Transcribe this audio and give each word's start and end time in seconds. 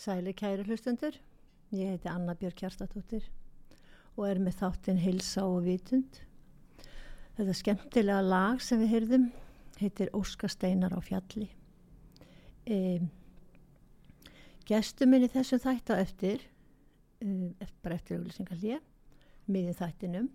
Sæli 0.00 0.32
kæri 0.32 0.62
hlustundur, 0.64 1.12
ég 1.76 1.90
heiti 1.90 2.08
Anna 2.08 2.32
Björk 2.32 2.56
Kjartatóttir 2.56 3.26
og 4.16 4.22
er 4.30 4.38
með 4.40 4.54
þáttinn 4.62 5.00
Hilsa 5.02 5.42
og 5.44 5.66
Vitund. 5.66 6.22
Þetta 7.36 7.56
skemmtilega 7.58 8.22
lag 8.24 8.62
sem 8.64 8.80
við 8.80 8.94
heyrðum 8.94 9.26
heitir 9.76 10.12
Óskasteinar 10.16 10.96
á 10.96 11.00
fjalli. 11.04 11.50
E, 12.64 12.96
Gestur 14.64 15.12
minni 15.12 15.28
þessum 15.28 15.60
þætt 15.66 15.92
á 15.92 16.00
eftir, 16.00 16.48
e, 17.20 17.52
eftir 17.60 18.16
auglýsingarlið, 18.22 18.80
miðin 19.52 19.80
þættinum, 19.84 20.32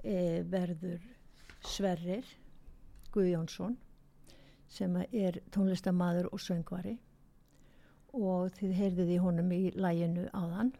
e, 0.00 0.16
verður 0.48 1.04
Sverrir 1.60 2.24
Guðjónsson 3.12 3.76
sem 4.64 5.00
er 5.12 5.42
tónlistamadur 5.52 6.32
og 6.32 6.40
söngvari 6.40 6.96
og 8.12 8.52
þið 8.58 8.76
heyrðuð 8.80 9.14
í 9.14 9.18
honum 9.22 9.52
í 9.56 9.62
læginu 9.76 10.28
áðan. 10.36 10.74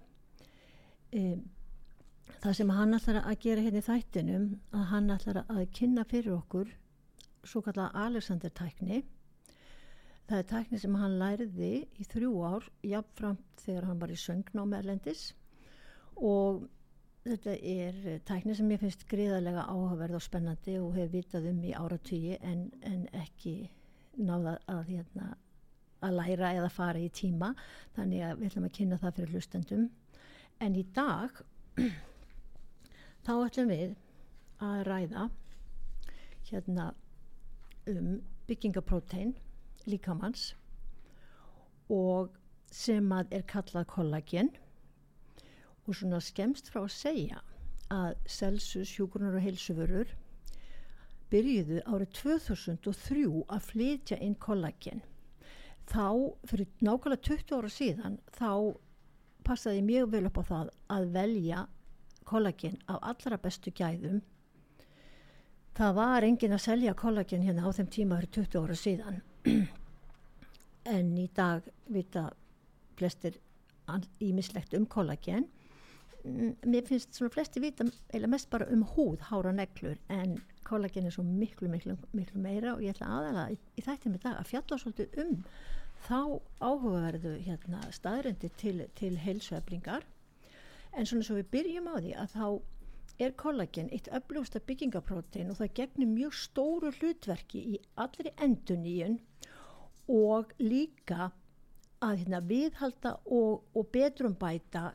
Um, 1.12 1.42
það 2.42 2.58
sem 2.58 2.74
hann 2.76 2.96
ætlar 2.96 3.22
að 3.22 3.40
gera 3.46 3.64
hérna 3.64 3.82
í 3.82 3.88
þættinum 3.88 4.46
að 4.72 4.86
hann 4.92 5.10
ætlar 5.16 5.42
að 5.46 5.64
kynna 5.76 6.04
fyrir 6.08 6.36
okkur 6.38 6.70
svo 7.42 7.60
kallar 7.64 7.94
Alexander 7.98 8.52
tækni 8.54 9.02
það 10.32 10.38
er 10.38 10.46
tækni 10.48 10.78
sem 10.80 10.94
hann 10.96 11.18
læriði 11.20 11.72
í 12.00 12.06
þrjú 12.08 12.30
ár 12.46 12.68
jafnframt 12.86 13.64
þegar 13.66 13.88
hann 13.90 13.98
var 14.00 14.12
í 14.12 14.20
söngnámi 14.20 14.78
erlendis. 14.78 15.24
Og 16.16 16.62
þetta 17.26 17.56
er 17.74 17.98
tækni 18.28 18.56
sem 18.56 18.70
ég 18.72 18.80
finnst 18.80 19.04
gríðarlega 19.10 19.66
áhugaverð 19.68 20.18
og 20.18 20.24
spennandi 20.24 20.78
og 20.80 20.96
hef 20.96 21.12
vitað 21.12 21.50
um 21.52 21.60
í 21.66 21.74
áratvíi 21.76 22.38
en, 22.40 22.70
en 22.80 23.04
ekki 23.20 23.56
náða 24.16 24.56
að 24.72 24.82
hérna 24.94 25.32
að 26.02 26.16
læra 26.18 26.52
eða 26.58 26.70
fara 26.72 27.02
í 27.02 27.10
tíma. 27.14 27.52
Þannig 27.96 28.24
að 28.26 28.38
við 28.40 28.48
ætlum 28.50 28.68
að 28.68 28.74
kynna 28.78 28.98
það 29.02 29.14
fyrir 29.18 29.36
hlustendum. 29.36 29.84
En 30.62 30.78
í 30.78 30.84
dag 30.96 31.42
þá 33.26 33.32
ætlum 33.34 33.72
við 33.72 33.94
að 34.62 34.82
ræða 34.88 35.28
hérna 36.50 36.90
um 37.90 38.10
byggingaprótein 38.46 39.32
líkamanns 39.88 40.52
og 41.92 42.34
sem 42.72 43.08
að 43.12 43.32
er 43.38 43.46
kallað 43.48 43.88
kollagen. 43.90 44.50
Og 45.86 45.96
svona 45.98 46.20
skemst 46.22 46.70
frá 46.70 46.84
að 46.84 46.94
segja 46.94 47.40
að 47.92 48.14
Celsus, 48.30 48.92
hjúgrunar 48.94 49.36
og 49.36 49.44
heilsuförur 49.44 50.12
byrjuðu 51.32 51.80
árið 51.88 52.12
2003 52.20 53.24
að 53.56 53.66
flytja 53.66 54.18
inn 54.20 54.36
kollagen 54.40 55.02
þá 55.92 56.08
fyrir 56.48 56.68
nákvæmlega 56.80 57.22
20 57.28 57.56
ára 57.58 57.70
síðan 57.72 58.18
þá 58.32 58.50
passaði 59.46 59.84
mjög 59.86 60.12
vel 60.14 60.26
upp 60.28 60.40
á 60.40 60.44
það 60.50 60.72
að 60.96 61.08
velja 61.16 61.62
kollagen 62.28 62.78
af 62.88 63.00
allra 63.02 63.38
bestu 63.42 63.72
gæðum. 63.74 64.20
Það 65.76 65.94
var 65.96 66.26
engin 66.26 66.54
að 66.56 66.64
selja 66.66 66.94
kollagen 66.96 67.44
hérna 67.44 67.66
á 67.66 67.70
þeim 67.76 67.90
tíma 67.92 68.20
fyrir 68.20 68.34
20 68.38 68.62
ára 68.62 68.78
síðan. 68.78 69.22
En 70.82 71.12
í 71.14 71.28
dag 71.30 71.68
vita 71.94 72.24
flestir 72.98 73.36
ímislegt 74.18 74.72
um 74.74 74.86
kollagen 74.90 75.44
mér 76.24 76.86
finnst 76.86 77.16
svona 77.16 77.32
flesti 77.34 77.60
vita 77.62 77.84
eða 78.14 78.30
mest 78.30 78.50
bara 78.50 78.68
um 78.70 78.84
húð, 78.94 79.22
hára 79.26 79.52
neglur 79.54 79.98
en 80.12 80.36
kollagen 80.66 81.06
er 81.06 81.14
svo 81.14 81.24
miklu 81.26 81.68
miklu, 81.70 81.96
miklu 82.14 82.40
meira 82.40 82.76
og 82.76 82.82
ég 82.84 82.94
ætla 82.94 83.10
aðalega 83.10 83.54
í, 83.54 83.58
í 83.78 83.84
þættum 83.84 84.16
í 84.16 84.22
dag 84.22 84.38
að 84.38 84.50
fjalla 84.52 84.78
svolítið 84.78 85.18
um 85.24 85.32
þá 86.06 86.40
áhugaverðu 86.60 87.36
hérna, 87.46 87.80
staðrendi 87.94 88.50
til, 88.60 88.86
til 88.98 89.16
heilsueflingar. 89.22 90.06
En 90.92 91.08
svona 91.08 91.26
svo 91.26 91.38
við 91.38 91.50
byrjum 91.54 91.90
á 91.90 91.94
því 91.96 92.14
að 92.22 92.34
þá 92.36 92.46
er 93.22 93.36
kollagen 93.38 93.90
eitt 93.94 94.10
öflugsta 94.16 94.60
byggingaprótein 94.66 95.52
og 95.52 95.60
það 95.60 95.74
gegnir 95.78 96.10
mjög 96.10 96.36
stóru 96.36 96.90
hlutverki 96.98 97.62
í 97.76 97.80
allri 98.02 98.32
enduníun 98.44 99.18
og 100.10 100.52
líka 100.60 101.30
að 102.02 102.22
hérna, 102.22 102.40
viðhalda 102.50 103.16
og, 103.30 103.62
og 103.78 103.90
betrumbæta 103.94 104.90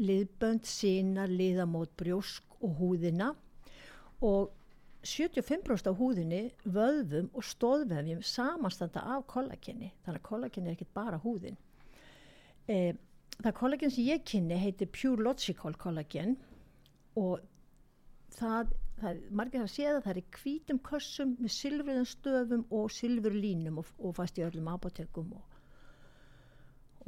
liðbönd, 0.00 0.64
sína, 0.64 1.26
liðamót, 1.28 1.92
brjósk 1.98 2.62
og 2.62 2.76
húðina. 2.78 3.34
Og 4.24 4.52
75% 5.06 5.88
á 5.88 5.92
húðinni, 5.96 6.50
vöðvum 6.68 7.30
og 7.32 7.44
stóðvefjum 7.46 8.20
samanstanda 8.26 9.02
af 9.16 9.24
kollagenni. 9.30 9.94
Þannig 10.04 10.20
að 10.20 10.26
kollagenni 10.28 10.70
er 10.70 10.76
ekki 10.76 10.88
bara 10.94 11.20
húðin. 11.22 11.56
E, 12.68 12.92
það 13.40 13.56
kollagen 13.56 13.94
sem 13.94 14.04
ég 14.04 14.26
kynni 14.28 14.58
heitir 14.60 14.90
Pure 14.92 15.24
Logical 15.24 15.72
kollagen 15.80 16.36
og 17.16 17.40
það, 18.36 18.74
það 19.00 19.24
margir 19.40 19.66
séð 19.72 19.96
að 19.96 20.04
það 20.06 20.20
er 20.20 20.28
kvítum 20.36 20.82
kössum 20.90 21.34
með 21.40 21.54
silfriðan 21.56 22.10
stöfum 22.10 22.66
og 22.68 22.92
silfurlínum 22.92 23.80
og, 23.80 23.94
og 24.04 24.16
fast 24.20 24.38
í 24.38 24.44
öllum 24.44 24.68
apotekum 24.74 25.32
og, 25.38 25.58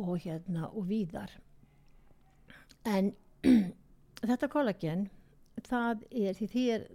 og 0.00 0.16
hérna 0.24 0.70
og 0.72 0.88
víðar. 0.88 1.36
En 2.88 3.12
þetta 4.28 4.48
kollagen 4.48 5.10
það 5.68 6.06
er 6.10 6.36
því 6.38 6.52
því 6.54 6.66
er 6.72 6.90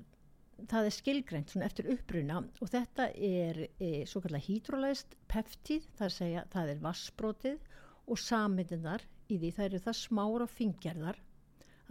það 0.66 0.88
er 0.88 0.96
skilgreint 0.96 1.54
eftir 1.62 1.90
uppruna 1.94 2.40
og 2.62 2.72
þetta 2.72 3.08
er 3.14 3.60
e, 3.80 3.90
svo 4.10 4.22
kallar 4.24 4.44
hydrolæst 4.44 5.16
peftíð, 5.30 5.86
það 6.00 6.14
segja, 6.16 6.44
það 6.54 6.72
er 6.74 6.84
vassbrótið 6.84 7.74
og 8.08 8.22
saminnar 8.22 9.04
í 9.30 9.38
því 9.38 9.52
það 9.58 9.68
eru 9.68 9.82
það 9.86 10.00
smára 10.02 10.48
fingjarðar 10.50 11.20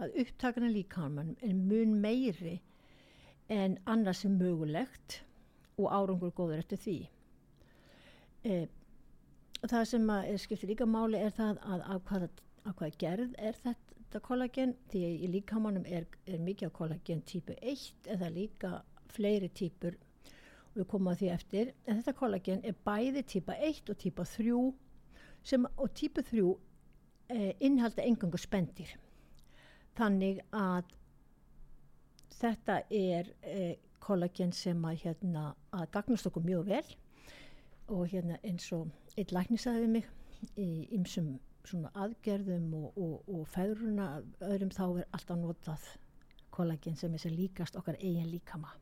að 0.03 0.17
upptakana 0.23 0.71
líkamann 0.73 1.35
er 1.45 1.53
mun 1.57 1.95
meiri 2.01 2.57
en 3.53 3.77
annars 3.87 4.25
er 4.27 4.35
mögulegt 4.35 5.21
og 5.77 5.87
árangur 5.93 6.33
góður 6.35 6.59
eftir 6.59 6.81
því. 6.81 6.97
E, 8.43 8.67
það 9.63 9.85
sem 9.93 10.09
er 10.17 10.41
skiptir 10.41 10.73
líka 10.73 10.87
máli 10.89 11.21
er 11.21 11.33
það 11.37 11.61
að 11.63 11.85
af 11.95 12.09
hvaða, 12.09 12.29
af 12.65 12.75
hvaða 12.81 12.99
gerð 13.01 13.37
er 13.37 13.61
þetta 13.63 13.86
þetta 14.07 14.23
kollagen 14.23 14.73
því 14.91 15.01
í 15.27 15.29
líkamannum 15.31 15.85
er, 15.85 16.05
er 16.25 16.39
mikið 16.39 16.71
kollagen 16.75 17.23
típu 17.27 17.55
1 17.59 18.07
eða 18.15 18.29
líka 18.31 18.69
fleiri 19.11 19.49
típur. 19.51 19.97
Og 20.71 20.81
við 20.81 20.87
komum 20.91 21.11
að 21.11 21.23
því 21.23 21.31
eftir. 21.33 21.73
En 21.85 21.99
þetta 21.99 22.15
kollagen 22.15 22.63
er 22.63 22.77
bæði 22.87 23.25
típa 23.27 23.57
1 23.67 23.91
og 23.91 23.99
típa 23.99 24.23
3 24.23 24.61
sem, 25.43 25.67
og 25.75 25.91
típu 25.93 26.23
3 26.23 26.45
eh, 27.35 27.51
innhalda 27.59 28.05
engangu 28.07 28.39
spendir 28.39 28.95
þannig 29.97 30.39
að 30.55 30.93
þetta 32.37 32.81
er 32.93 33.31
eh, 33.41 33.75
kollagen 34.03 34.53
sem 34.53 34.83
að, 34.85 35.01
hérna, 35.03 35.49
að 35.73 35.89
gagnast 35.95 36.29
okkur 36.29 36.45
mjög 36.45 36.69
vel. 36.69 36.85
Og 37.91 38.07
hérna 38.11 38.37
eins 38.45 38.67
og 38.75 38.91
eitt 39.17 39.33
læknisaði 39.35 39.87
mig 39.89 40.07
í 40.59 40.87
ymsum 40.95 41.37
svona 41.67 41.91
aðgerðum 41.95 42.73
og, 42.77 42.97
og, 42.97 43.29
og 43.29 43.47
feðruna 43.53 44.09
öðrum 44.47 44.73
þá 44.73 44.83
er 44.87 45.07
alltaf 45.11 45.39
notað 45.39 45.87
kollagen 46.57 46.97
sem 46.97 47.13
er 47.13 47.21
sem 47.21 47.35
líkast 47.35 47.77
okkar 47.79 47.99
eigin 48.01 48.31
líkama. 48.31 48.73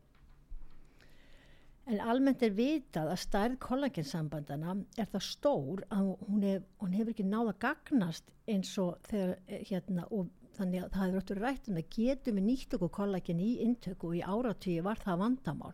En 1.86 2.00
almennt 2.02 2.42
er 2.42 2.54
vitað 2.56 3.12
að 3.12 3.20
stærð 3.22 3.60
kollagensambandana 3.62 4.72
er 4.98 5.06
það 5.12 5.22
stór 5.22 5.84
að 5.94 6.08
hún, 6.26 6.40
hef, 6.42 6.64
hún 6.82 6.96
hefur 6.96 7.12
ekki 7.12 7.26
náða 7.28 7.52
gagnast 7.62 8.32
eins 8.50 8.72
og 8.82 8.96
þegar 9.06 9.36
eh, 9.46 9.62
hérna 9.68 10.08
og 10.10 10.32
þannig 10.56 10.82
að 10.82 10.96
það 10.96 11.04
hefur 11.04 11.20
öllur 11.20 11.42
rætt 11.44 11.70
um 11.70 11.78
að 11.78 11.92
getum 11.94 12.40
við 12.40 12.46
nýtt 12.48 12.74
okkur 12.78 12.92
kollagen 12.96 13.42
í 13.44 13.52
intöku 13.62 14.10
og 14.10 14.18
í 14.18 14.24
áratíu 14.24 14.82
var 14.86 15.02
það 15.04 15.22
vandamál. 15.22 15.72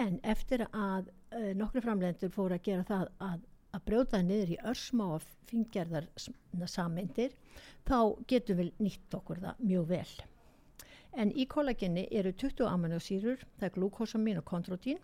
En 0.00 0.16
eftir 0.26 0.64
að 0.70 1.10
uh, 1.10 1.50
nokkru 1.58 1.82
framlendur 1.84 2.32
fóru 2.34 2.56
að 2.56 2.64
gera 2.70 2.86
það 2.88 3.10
að 3.28 3.44
að 3.74 3.84
brjóta 3.88 4.20
niður 4.22 4.54
í 4.54 4.60
örsmá 4.70 5.08
og 5.16 5.26
fingjarðar 5.50 6.06
sammyndir 6.70 7.34
þá 7.88 7.98
getum 8.30 8.60
við 8.60 8.70
nýtt 8.82 9.16
okkur 9.18 9.42
það 9.42 9.64
mjög 9.70 9.88
vel. 9.90 10.12
En 11.14 11.30
í 11.30 11.46
kollagenni 11.46 12.06
eru 12.10 12.32
20 12.34 12.66
aminosýrur, 12.66 13.42
það 13.58 13.68
er 13.68 13.74
glúkosamin 13.76 14.40
og 14.40 14.46
kontrotín 14.48 15.02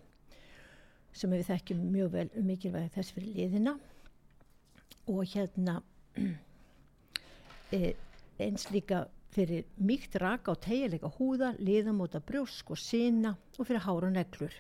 sem 1.15 1.31
við 1.31 1.49
þekkjum 1.51 1.87
mjög 1.91 2.13
vel 2.15 2.29
um 2.39 2.47
mikilvægi 2.47 2.93
þess 2.97 3.15
fyrir 3.15 3.37
liðina 3.37 3.77
og 5.11 5.23
hérna 5.33 5.81
e, 7.75 7.95
eins 8.45 8.69
líka 8.71 9.05
fyrir 9.35 9.67
mýkt 9.79 10.17
raka 10.19 10.55
og 10.55 10.63
tegjuleika 10.65 11.11
húða, 11.19 11.53
liðamóta 11.63 12.23
brjósk 12.27 12.73
og 12.75 12.79
sína 12.79 13.37
og 13.59 13.67
fyrir 13.67 13.85
hára 13.85 14.11
neglur. 14.11 14.55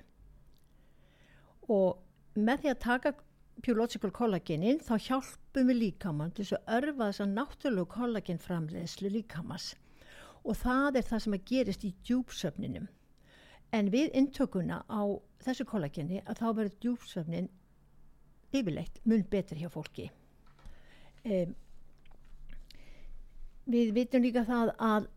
Og 1.70 1.98
með 2.38 2.62
því 2.62 2.72
að 2.72 2.82
taka 2.84 3.14
Pure 3.60 4.10
kollagenin 4.16 4.80
þá 4.80 4.94
hjálpum 5.06 5.68
við 5.68 5.78
líkamann 5.80 6.32
til 6.32 6.46
að 6.56 6.72
örfa 6.78 7.10
þess 7.10 7.22
að 7.24 7.34
náttúrulega 7.36 7.92
kollagenframleðslu 7.94 9.10
líkamans. 9.12 9.74
Og 10.44 10.56
það 10.56 10.96
er 10.96 11.06
það 11.08 11.22
sem 11.24 11.36
að 11.36 11.46
gerist 11.50 11.84
í 11.84 11.94
djúpsöfninum 12.08 12.88
en 13.76 13.90
við 13.92 14.14
intökuna 14.16 14.82
á 14.88 15.02
þessu 15.44 15.66
kollageni 15.68 16.22
að 16.24 16.40
þá 16.40 16.46
verður 16.48 16.78
djúpsöfnin 16.84 17.50
yfirleitt 18.50 19.00
mun 19.04 19.26
betur 19.30 19.60
hjá 19.60 19.68
fólki. 19.70 20.08
Um, 21.24 21.54
við 23.70 23.92
vitum 23.94 24.24
líka 24.24 24.46
það 24.48 24.72
að 24.80 25.08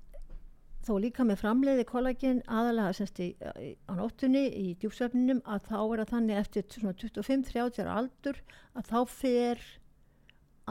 þó 0.83 0.93
líka 1.01 1.25
með 1.27 1.39
framleiði 1.43 1.85
kollagen 1.89 2.41
aðalega 2.47 2.97
semst 2.97 3.21
í, 3.23 3.29
á 3.39 3.93
nóttunni 3.97 4.43
í 4.49 4.65
djúpsöfninum 4.81 5.39
að 5.45 5.69
þá 5.69 5.77
er 5.79 6.03
það 6.03 6.11
þannig 6.13 6.41
eftir 6.41 6.67
25-30 6.75 7.89
aldur 7.93 8.41
að 8.73 8.91
þá 8.91 8.99
fer 9.13 9.63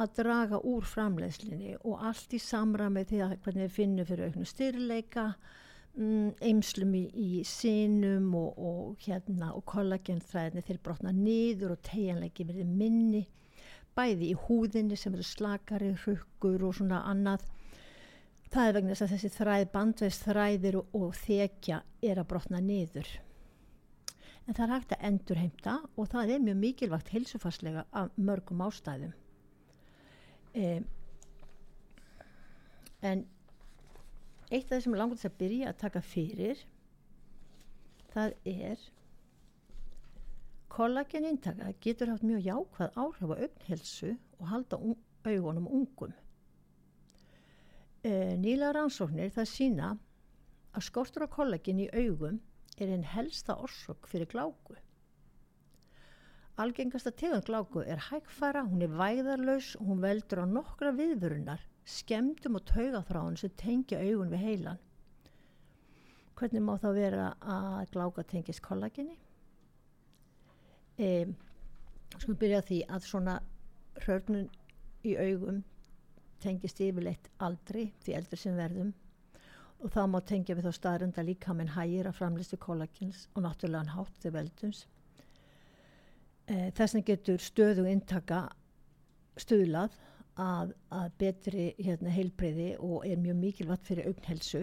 að 0.02 0.14
draga 0.16 0.60
úr 0.64 0.86
framleiðslinni 0.88 1.74
og 1.82 2.06
allt 2.08 2.32
í 2.32 2.40
samræmi 2.40 3.04
því 3.08 3.20
að 3.26 3.34
hvernig 3.44 3.66
við 3.66 3.76
finnum 3.76 4.08
fyrir 4.08 4.30
auknu 4.30 4.46
styrleika 4.48 5.26
mm, 5.98 6.30
eimslum 6.40 6.94
í, 6.96 7.04
í 7.12 7.42
sínum 7.48 8.30
og, 8.38 8.56
og 8.56 9.04
hérna 9.04 9.52
og 9.56 9.66
kollagenþræðinni 9.68 10.64
þeir 10.68 10.80
brotna 10.84 11.12
nýður 11.16 11.76
og 11.76 11.84
tegjanleiki 11.88 12.48
verið 12.48 12.72
minni 12.72 13.26
bæði 13.96 14.30
í 14.32 14.38
húðinni 14.46 14.96
sem 14.96 15.12
eru 15.12 15.26
slakari, 15.26 15.92
hruggur 16.04 16.64
og 16.68 16.78
svona 16.78 17.02
annað 17.10 17.44
það 18.52 18.69
er 18.69 18.76
vegna 18.76 18.94
þess 18.94 19.04
að 19.06 19.12
þessi 19.14 19.31
þræð, 19.37 19.66
bandveist 19.72 20.25
þræðir 20.28 20.78
og, 20.81 20.96
og 20.99 21.12
þekja 21.16 21.82
er 22.04 22.20
að 22.20 22.28
brotna 22.32 22.60
niður. 22.60 23.10
En 24.46 24.56
það 24.56 24.64
er 24.64 24.72
hægt 24.75 24.94
að 24.96 25.04
endur 25.08 25.38
heimta 25.38 25.76
og 25.96 26.08
það 26.12 26.34
er 26.34 26.43
mjög 26.43 26.58
mikilvægt 26.60 27.12
hilsufarslega 27.14 27.84
af 27.96 28.16
mörgum 28.19 28.64
ástæðum. 28.66 29.14
Um, 30.52 30.88
en 33.02 33.22
eitt 34.52 34.66
af 34.66 34.75
það 34.75 34.82
sem 34.84 34.96
er 34.96 35.00
langt 35.00 35.25
að 35.25 35.38
byrja 35.38 35.70
að 35.70 35.78
taka 35.81 36.02
fyrir 36.05 36.66
það 38.12 38.34
er 38.44 38.82
kollagen 40.72 41.28
intaka 41.28 41.70
getur 41.84 42.12
haft 42.12 42.26
mjög 42.26 42.44
jákvæð 42.50 43.00
áhrif 43.00 43.32
á 43.32 43.37
augnhelsu 43.37 44.12
og 44.38 44.50
halda 44.52 44.76
un 44.76 44.98
augunum 45.25 45.70
ungum 45.70 46.12
e, 48.04 48.12
nýla 48.38 48.72
rannsóknir 48.76 49.32
það 49.34 49.50
sína 49.50 49.90
að 50.72 50.87
skortur 50.88 51.26
á 51.26 51.34
kollagin 51.37 51.82
í 51.84 51.90
augum 51.93 52.40
er 52.78 52.93
einn 52.93 53.04
helsta 53.06 53.56
orsök 53.60 54.08
fyrir 54.10 54.31
gláku. 54.32 54.78
Algengasta 56.62 57.12
tegund 57.16 57.46
gláku 57.49 57.82
er 57.84 58.00
hægfara, 58.10 58.64
hún 58.69 58.84
er 58.84 58.93
væðarlaus 58.96 59.75
og 59.81 59.87
hún 59.88 60.02
veldur 60.02 60.44
á 60.44 60.46
nokkra 60.46 60.93
viðvörunar, 60.96 61.62
skemdum 61.84 62.58
og 62.60 62.66
taugaþráðun 62.69 63.38
sem 63.40 63.54
tengja 63.56 64.00
augun 64.02 64.32
við 64.32 64.44
heilan. 64.46 64.82
Hvernig 66.37 66.64
má 66.64 66.75
þá 66.81 66.90
vera 66.96 67.31
að 67.40 67.94
gláka 67.94 68.25
tengist 68.28 68.62
kollaginni? 68.64 69.16
E, 70.98 71.26
Skulum 72.19 72.38
byrja 72.38 72.60
því 72.69 72.78
að 72.93 73.06
svona 73.08 73.34
hörnun 74.05 74.48
í 75.08 75.14
augum 75.16 75.62
tengist 76.42 76.80
yfirleitt 76.82 77.30
aldri 77.46 77.88
því 78.04 78.16
eldur 78.18 78.40
sem 78.40 78.58
verðum 78.58 78.92
og 79.82 79.90
þá 79.90 80.02
má 80.10 80.20
tengja 80.22 80.54
við 80.54 80.68
þá 80.68 80.78
staðrunda 80.78 81.24
líka 81.26 81.54
með 81.58 81.72
hægir 81.76 82.08
að 82.08 82.18
framlistu 82.18 82.58
kollagins 82.62 83.26
og 83.34 83.42
náttúrulega 83.46 83.96
hátt 83.96 84.18
þegar 84.22 84.36
veldums. 84.36 84.84
E, 86.46 86.70
Þess 86.70 86.94
vegna 86.94 87.08
getur 87.08 87.42
stöðu 87.42 87.86
intaka 87.90 88.44
stuðlað 89.40 89.96
að, 90.38 90.76
að 90.94 91.16
betri 91.18 91.66
hérna, 91.80 92.12
heilbreyði 92.14 92.68
og 92.78 93.08
er 93.08 93.18
mjög 93.20 93.40
mikilvægt 93.40 93.90
fyrir 93.90 94.12
augnhelsu 94.12 94.62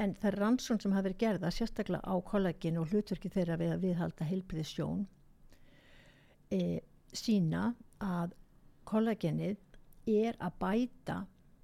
en 0.00 0.14
það 0.20 0.28
er 0.30 0.38
rannsón 0.40 0.80
sem 0.80 0.92
hafa 0.94 1.08
verið 1.08 1.22
gerða 1.24 1.52
sérstaklega 1.54 2.04
á 2.04 2.14
kollagin 2.24 2.78
og 2.80 2.92
hlutverki 2.92 3.32
þeirra 3.32 3.58
við 3.60 3.74
að 3.74 3.82
viðhalda 3.86 4.28
heilbreyðisjón 4.28 5.02
e, 6.52 6.80
sína 7.12 7.72
að 8.04 8.36
kollagenið 8.88 9.58
er 10.26 10.38
að 10.40 10.58
bæta 10.62 11.18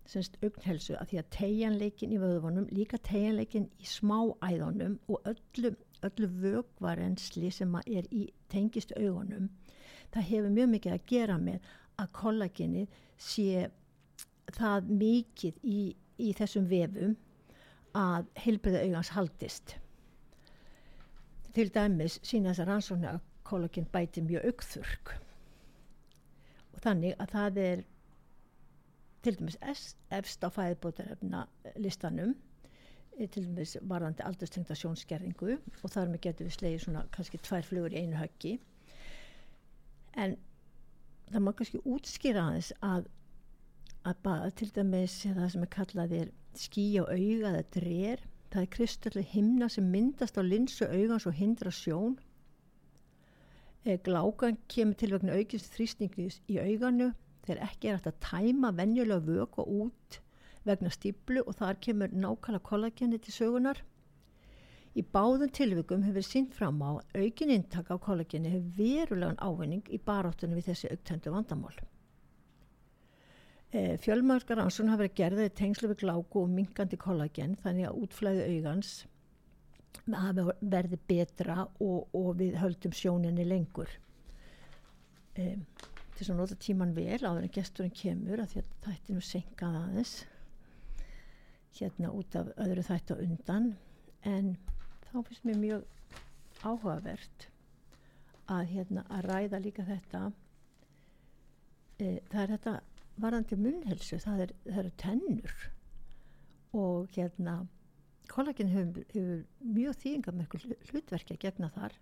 semst 0.06 0.38
augnhelsu 0.42 0.94
að 0.94 1.10
því 1.10 1.20
að 1.20 1.30
tegjanleikin 1.36 2.14
í 2.14 2.22
vöðvunum, 2.22 2.68
líka 2.70 2.98
tegjanleikin 3.02 3.70
í 3.82 3.88
smáæðunum 3.90 4.98
og 5.10 5.30
öllu, 5.32 5.72
öllu 6.06 6.28
vögvarensli 6.42 7.50
sem 7.50 7.74
er 7.86 8.06
í 8.14 8.28
tengist 8.52 8.94
augunum 8.96 9.50
það 10.16 10.28
hefur 10.30 10.52
mjög 10.52 10.70
mikið 10.72 10.94
að 10.96 11.06
gera 11.10 11.36
með 11.40 11.70
að 12.00 12.12
kollagenið 12.16 13.00
sé 13.20 13.66
það 14.56 14.90
mikið 15.00 15.58
í, 15.64 15.80
í 16.20 16.28
þessum 16.38 16.68
vefum 16.70 17.16
að 17.96 18.28
heilbriða 18.44 18.84
augans 18.84 19.12
haldist. 19.16 19.76
Til 21.56 21.68
dæmis 21.72 22.18
sína 22.22 22.52
þess 22.52 22.64
að 22.64 22.70
rannsóknu 22.70 23.10
að 23.10 23.20
kollagen 23.46 23.88
bæti 23.92 24.24
mjög 24.26 24.50
augþurk 24.50 25.14
og 26.74 26.80
þannig 26.84 27.14
að 27.22 27.32
það 27.32 27.60
er 27.64 27.84
til 29.26 29.38
dæmis 29.40 29.58
efst 29.66 30.44
á 30.46 30.48
fæðbótarefna 30.54 31.42
listanum 31.82 32.34
eh, 33.18 33.26
til 33.26 33.48
dæmis 33.48 33.76
varðandi 33.82 34.22
aldurstengta 34.26 34.76
sjónskerðingu 34.78 35.56
og 35.56 35.90
þar 35.90 36.12
með 36.12 36.22
getur 36.28 36.48
við 36.48 36.56
slegið 36.58 36.84
svona 36.84 37.02
kannski 37.16 37.40
tvær 37.42 37.66
flugur 37.66 37.96
í 37.96 38.04
einu 38.04 38.20
höggi. 38.20 38.56
En 40.14 40.36
það 41.32 41.42
má 41.42 41.52
kannski 41.58 41.82
útskýra 41.82 42.46
aðeins 42.46 42.70
að, 42.86 43.10
að 44.06 44.22
bara 44.28 44.54
til 44.54 44.70
dæmis 44.78 45.18
það 45.26 45.50
sem 45.56 45.66
er 45.66 45.74
kallaðir 45.74 46.32
skí 46.56 46.86
á 47.02 47.04
auga 47.04 47.52
eða 47.52 47.66
drér 47.74 48.24
það 48.52 48.62
er 48.62 48.72
kristalli 48.78 49.26
himna 49.32 49.68
sem 49.72 49.90
myndast 49.90 50.38
á 50.38 50.42
linsu 50.46 50.86
augans 50.86 51.26
og 51.26 51.34
hindra 51.36 51.72
sjón. 51.74 52.16
Eh, 53.84 53.98
glákan 54.02 54.56
kemur 54.70 54.94
til 54.98 55.12
vegna 55.14 55.34
aukist 55.34 55.74
þrýstingis 55.74 56.40
í 56.50 56.58
auganu 56.62 57.12
þegar 57.46 57.66
ekki 57.68 57.88
er 57.90 57.98
hægt 57.98 58.08
að 58.10 58.22
tæma 58.26 58.72
venjulega 58.76 59.26
vöku 59.26 59.64
út 59.80 60.20
vegna 60.66 60.90
stíplu 60.90 61.44
og 61.46 61.58
þar 61.60 61.78
kemur 61.82 62.14
nákvæmlega 62.14 62.66
kollageni 62.66 63.20
til 63.22 63.34
sögunar. 63.34 63.82
Í 64.96 65.04
báðum 65.12 65.50
tilvikum 65.52 66.06
hefur 66.06 66.24
sínt 66.24 66.54
fram 66.56 66.80
á 66.80 66.98
aukin 67.14 67.52
intak 67.52 67.90
á 67.92 67.96
kollageni 68.00 68.52
hefur 68.54 68.78
verulegan 68.78 69.42
ávinning 69.44 69.84
í 69.92 70.00
baráttunum 70.00 70.56
við 70.58 70.70
þessi 70.70 70.92
auktendu 70.94 71.34
vandamál. 71.34 71.76
E, 73.72 73.98
Fjölmarkar 74.00 74.62
ansvun 74.62 74.88
hafa 74.92 75.04
verið 75.04 75.18
gerðið 75.20 75.52
tengslu 75.60 75.90
við 75.92 76.00
gláku 76.06 76.46
og 76.46 76.54
minkandi 76.54 76.96
kollagen 76.96 77.58
þannig 77.62 77.90
að 77.90 78.00
útflæðu 78.06 78.48
augans 78.54 78.94
verið 80.06 80.98
betra 81.08 81.66
og, 81.82 82.08
og 82.14 82.36
við 82.40 82.56
höldum 82.60 82.94
sjóninni 82.94 83.44
lengur. 83.46 83.90
E, 85.36 85.56
til 86.16 86.24
þess 86.24 86.32
að 86.32 86.38
nota 86.40 86.56
tíman 86.64 86.94
vel 86.96 87.18
áður 87.20 87.44
en 87.44 87.52
gesturinn 87.52 87.92
kemur 87.92 88.40
að 88.40 88.54
þetta 88.56 88.92
er 88.94 89.12
nú 89.12 89.20
senkað 89.24 89.74
aðeins 89.82 90.14
hérna 91.76 92.12
út 92.16 92.36
af 92.40 92.48
öðru 92.56 92.84
þættu 92.86 93.18
undan. 93.20 93.66
En 94.24 94.54
þá 95.10 95.18
finnst 95.26 95.44
mér 95.44 95.60
mjög 95.60 95.84
áhugavert 96.64 97.48
að 98.48 98.72
hérna 98.72 99.04
að 99.12 99.28
ræða 99.28 99.60
líka 99.60 99.84
þetta 99.84 100.22
e, 102.00 102.20
það 102.30 102.40
er 102.42 102.52
þetta 102.54 102.74
varðandi 103.20 103.58
munhelsu 103.60 104.20
það, 104.22 104.44
er, 104.46 104.54
það 104.64 104.80
eru 104.84 104.94
tennur. 105.02 105.56
Og 106.76 107.12
hérna 107.16 107.58
kollagin 108.32 108.72
hefur, 108.72 109.04
hefur 109.12 109.44
mjög 109.76 110.00
þýðingar 110.00 110.38
með 110.40 110.56
hlutverkja 110.90 111.38
gegna 111.44 111.70
þar. 111.76 112.00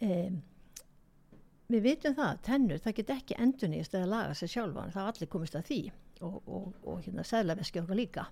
Eða 0.00 0.40
við 1.70 1.86
vitum 1.86 2.14
það, 2.18 2.38
tennur, 2.46 2.82
það 2.82 2.96
get 2.98 3.10
ekki 3.14 3.38
endunist 3.38 3.94
eða 3.94 4.10
laga 4.10 4.36
sér 4.38 4.52
sjálfa, 4.54 4.86
það 4.94 5.10
allir 5.10 5.30
komist 5.32 5.56
að 5.58 5.66
því 5.70 5.80
og, 6.26 6.36
og, 6.44 6.70
og 6.84 7.02
hérna 7.04 7.24
sæðlaveski 7.26 7.82
okkar 7.82 7.98
líka. 7.98 8.26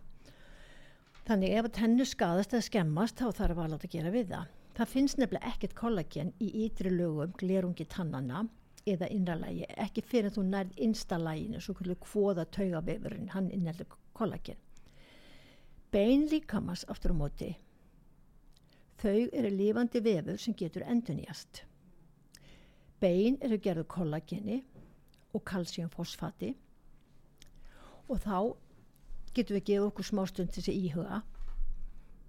Þannig 1.28 1.56
ef 1.60 1.68
tennur 1.76 2.08
skadast 2.08 2.54
eða 2.56 2.66
skemmast 2.68 3.20
þá 3.20 3.26
þarf 3.36 3.62
alveg 3.64 3.84
að 3.84 3.94
gera 3.96 4.14
við 4.14 4.32
það. 4.32 4.54
Það 4.78 4.92
finnst 4.94 5.18
nefnilega 5.18 5.52
ekkert 5.52 5.76
kollagen 5.76 6.32
í 6.40 6.48
ytri 6.64 6.92
lögum, 6.94 7.34
glerungi 7.40 7.86
tannana 7.90 8.44
eða 8.88 9.08
innralægi, 9.12 9.66
ekki 9.76 10.04
fyrir 10.06 10.30
að 10.30 10.38
þú 10.38 10.44
nærð 10.48 10.82
instalæginu, 10.86 11.60
svo 11.60 11.74
kvöldu 11.76 11.98
kvóða 12.06 12.46
taugavefurinn, 12.54 13.32
hann 13.34 13.50
inneldur 13.52 13.90
kollagen. 14.16 14.56
Bein 15.92 16.28
líkamast 16.30 16.88
aftur 16.88 17.12
á 17.12 17.16
móti 17.16 17.54
þau 18.98 19.28
eru 19.30 19.50
lifandi 19.54 20.02
vefur 20.02 20.40
sem 20.42 20.56
getur 20.58 20.82
endunjast 20.90 21.62
Bein 23.02 23.36
eru 23.44 23.58
gerðu 23.62 23.84
kollageni 23.90 24.62
og 25.34 25.44
kalsíumfosfati. 25.46 26.54
Og 28.08 28.22
þá 28.24 28.38
getum 29.36 29.58
við 29.58 29.66
gefið 29.68 29.90
okkur 29.90 30.08
smá 30.08 30.24
stund 30.26 30.54
til 30.54 30.62
þessi 30.62 30.78
íhuga 30.88 31.20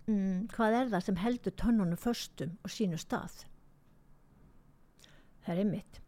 mm, 0.10 0.50
hvað 0.54 0.76
er 0.82 0.92
það 0.92 1.08
sem 1.08 1.24
heldur 1.24 1.56
tönnunum 1.58 2.00
förstum 2.00 2.58
og 2.64 2.74
sínu 2.74 3.00
stað? 3.02 3.46
Það 5.48 5.64
er 5.64 5.70
mitt 5.72 6.04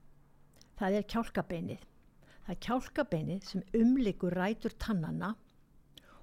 það 0.81 0.97
er 0.97 1.07
kjálkabeinið. 1.13 1.81
Það 2.41 2.53
er 2.55 2.61
kjálkabeinið 2.65 3.41
sem 3.45 3.65
umlikur 3.77 4.33
rætur 4.33 4.73
tannana 4.81 5.35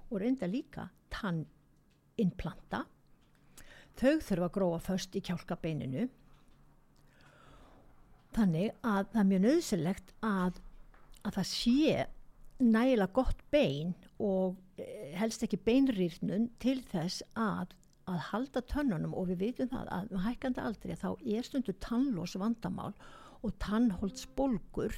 og 0.09 0.15
reynda 0.19 0.49
líka 0.51 0.89
tanninnplanta. 1.13 2.83
Þau 3.99 4.19
þurfa 4.23 4.49
að 4.49 4.55
gróa 4.57 4.81
först 4.83 5.15
í 5.15 5.23
kjálkabeininu 5.23 6.09
Þannig 8.35 8.71
að 8.85 9.11
það 9.11 9.21
er 9.21 9.29
mjög 9.31 9.43
nöðsilegt 9.45 10.15
að, 10.25 10.59
að 11.25 11.37
það 11.39 11.47
sé 11.51 11.93
nægilega 12.59 13.15
gott 13.15 13.43
bein 13.53 13.93
og 14.19 14.57
eh, 14.81 15.13
helst 15.17 15.43
ekki 15.45 15.61
beinrýrnun 15.65 16.49
til 16.59 16.77
þess 16.91 17.23
að, 17.39 17.71
að 18.09 18.19
halda 18.31 18.63
tönnunum 18.67 19.15
og 19.15 19.31
við 19.31 19.45
veitum 19.45 19.71
það 19.71 19.89
að 19.95 20.11
með 20.13 20.25
hækkandi 20.27 20.65
aldrei 20.65 20.95
þá 20.99 21.09
er 21.37 21.47
stundu 21.47 21.75
tannlós 21.83 22.35
vandamál 22.39 22.91
og 23.39 23.55
tannholdsbolgur 23.63 24.95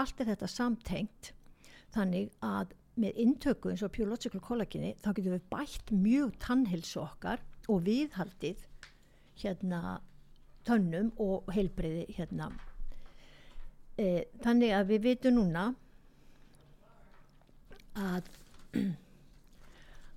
allt 0.00 0.20
er 0.20 0.32
þetta 0.32 0.50
samtengt 0.50 1.32
þannig 1.94 2.32
að 2.42 2.74
með 3.00 3.18
intöku 3.24 3.72
eins 3.72 3.84
og 3.86 3.92
Pure 3.94 4.40
kollagini 4.44 4.94
þá 5.00 5.12
getum 5.14 5.36
við 5.36 5.46
bætt 5.52 5.92
mjög 5.94 6.34
tannhelsu 6.42 7.00
okkar 7.04 7.40
og 7.70 7.84
viðhaldið 7.86 8.66
hérna 9.40 10.00
tönnum 10.66 11.10
og 11.22 11.48
heilbreyði 11.52 12.06
hérna. 12.16 12.50
E, 13.98 14.26
þannig 14.44 14.74
að 14.76 14.92
við 14.92 15.06
veitum 15.08 15.38
núna 15.38 15.66
að 17.98 18.30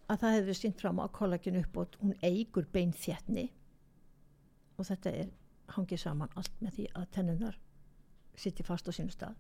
að 0.10 0.22
það 0.22 0.36
hefur 0.38 0.60
sínt 0.60 0.82
fram 0.82 1.02
á 1.02 1.06
kollagin 1.12 1.60
uppbót 1.60 1.98
hún 2.02 2.16
eigur 2.24 2.68
beinþjarni 2.72 3.50
og 4.78 4.88
þetta 4.88 5.14
er 5.24 5.32
hangið 5.76 6.04
saman 6.04 6.36
allt 6.38 6.62
með 6.62 6.78
því 6.78 6.86
að 6.94 7.10
tennunar 7.18 7.58
sitti 8.38 8.64
fast 8.68 8.88
á 8.88 8.92
sínu 8.96 9.14
stað 9.16 9.36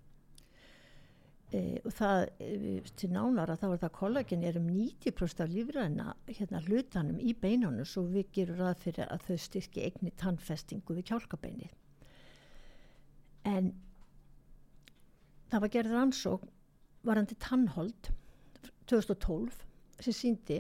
e, 1.54 1.80
og 1.86 1.94
það 1.94 2.26
e, 2.42 2.50
til 2.98 3.12
nánara 3.14 3.58
þá 3.60 3.66
er 3.70 3.82
það 3.84 3.96
kollagin 4.00 4.46
er 4.48 4.60
um 4.60 4.68
90% 4.72 5.44
af 5.46 5.52
lífræna 5.54 6.14
hérna 6.30 6.62
hlutanum 6.66 7.20
í 7.20 7.36
beinunum 7.42 7.88
svo 7.88 8.06
við 8.10 8.32
gerum 8.38 8.62
ræð 8.62 8.86
fyrir 8.86 9.10
að 9.10 9.28
þau 9.30 9.42
styrki 9.46 9.86
eigni 9.86 10.14
tannfestingu 10.22 10.98
við 10.98 11.10
kjálkabeini 11.12 11.72
en 13.46 13.74
það 15.52 15.66
var 15.66 15.74
gerð 15.78 15.96
rannsók 15.96 16.48
varandi 17.06 17.38
tannhold 17.40 18.10
2012 18.90 19.62
sem 20.02 20.16
síndi 20.16 20.60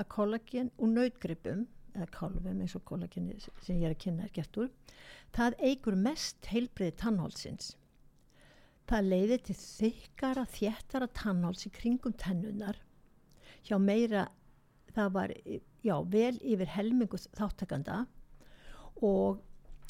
að 0.00 0.08
kollagen 0.12 0.72
og 0.78 0.94
nautgripum 0.96 1.66
eða 1.92 2.08
kálfum 2.14 2.60
eins 2.64 2.74
og 2.78 2.84
kollagenni 2.88 3.36
sem 3.42 3.76
ég 3.76 3.90
er 3.90 3.94
að 3.94 4.02
kynna 4.06 4.26
er 4.26 4.34
gert 4.34 4.58
úr 4.58 4.70
það 5.36 5.58
eigur 5.60 5.96
mest 6.08 6.48
heilbriði 6.48 6.96
tannhólsins 7.02 7.74
það 8.90 9.10
leiði 9.12 9.38
til 9.46 9.56
þykkara 9.58 10.46
þjættara 10.56 11.08
tannhóls 11.16 11.66
í 11.68 11.72
kringum 11.74 12.14
tennunar 12.18 12.80
hjá 13.66 13.78
meira 13.78 14.26
það 14.92 15.14
var 15.14 15.32
já, 15.82 15.94
vel 16.12 16.34
yfir 16.42 16.70
helmingu 16.74 17.20
þáttakanda 17.36 18.04
og 19.02 19.40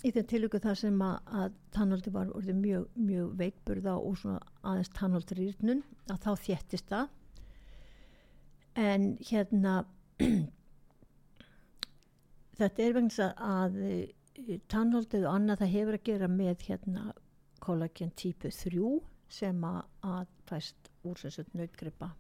í 0.03 0.11
þeim 0.15 0.29
tilöku 0.31 0.61
þar 0.63 0.79
sem 0.79 1.03
að, 1.05 1.19
að 1.43 1.59
tannhóldi 1.75 2.13
var 2.15 2.31
mjög, 2.59 2.87
mjög 2.99 3.35
veikburða 3.39 3.97
og 3.99 4.17
svona 4.19 4.41
aðeins 4.67 4.93
tannhóldrýrnun 4.99 5.83
að 6.11 6.25
þá 6.25 6.31
þjættist 6.47 6.91
það. 6.91 7.13
En 8.83 9.07
hérna 9.29 9.75
þetta 12.59 12.87
er 12.87 12.97
vegna 12.97 13.29
að 13.47 13.79
uh, 13.87 14.57
tannholdið 14.73 15.29
og 15.29 15.37
annað 15.37 15.63
það 15.63 15.75
hefur 15.77 15.99
að 15.99 16.07
gera 16.09 16.31
með 16.33 16.67
hérna 16.71 17.07
kollagen 17.63 18.13
típu 18.19 18.51
3 18.51 18.91
sem 19.33 19.65
að, 19.65 20.27
fæst 20.51 20.91
úr 21.09 21.17
þessu 21.23 21.47
nautgripa. 21.57 22.11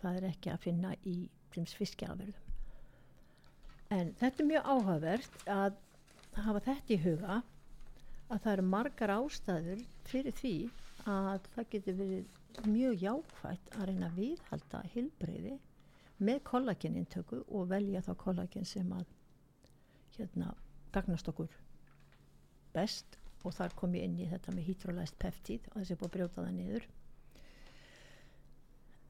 Það 0.00 0.16
er 0.20 0.30
ekki 0.32 0.50
að 0.54 0.64
finna 0.64 0.94
í 1.06 1.16
fiskjaverðum 1.52 2.52
en 3.92 4.12
þetta 4.20 4.42
er 4.42 4.48
mjög 4.48 4.68
áhugavert 4.72 5.42
að 5.52 5.74
hafa 6.38 6.62
þetta 6.64 6.94
í 6.94 7.00
huga 7.02 7.38
að 8.32 8.38
það 8.44 8.52
eru 8.52 8.68
margar 8.74 9.12
ástæður 9.18 9.82
fyrir 10.08 10.36
því 10.38 10.54
að 11.12 11.48
það 11.54 11.68
getur 11.74 11.98
verið 11.98 12.68
mjög 12.68 13.02
jákvægt 13.02 13.74
að 13.76 13.88
reyna 13.90 14.08
að 14.08 14.18
viðhalda 14.20 14.82
hilbreyði 14.94 15.56
með 16.22 16.40
kollagenintöku 16.48 17.40
og 17.48 17.68
velja 17.72 18.04
þá 18.06 18.12
kollagen 18.22 18.68
sem 18.68 18.92
að 18.96 19.04
hérna 20.16 20.52
gagnast 20.94 21.28
okkur 21.32 21.52
best 22.72 23.18
og 23.42 23.54
þar 23.56 23.74
kom 23.78 23.94
ég 23.98 24.06
inn 24.06 24.18
í 24.22 24.28
þetta 24.30 24.54
með 24.54 24.68
hydrolæst 24.70 25.18
peptíð 25.22 25.68
og 25.72 25.78
þessi 25.80 25.98
búið 25.98 26.08
að 26.08 26.14
brjóta 26.16 26.44
það 26.44 26.54
niður. 26.58 26.86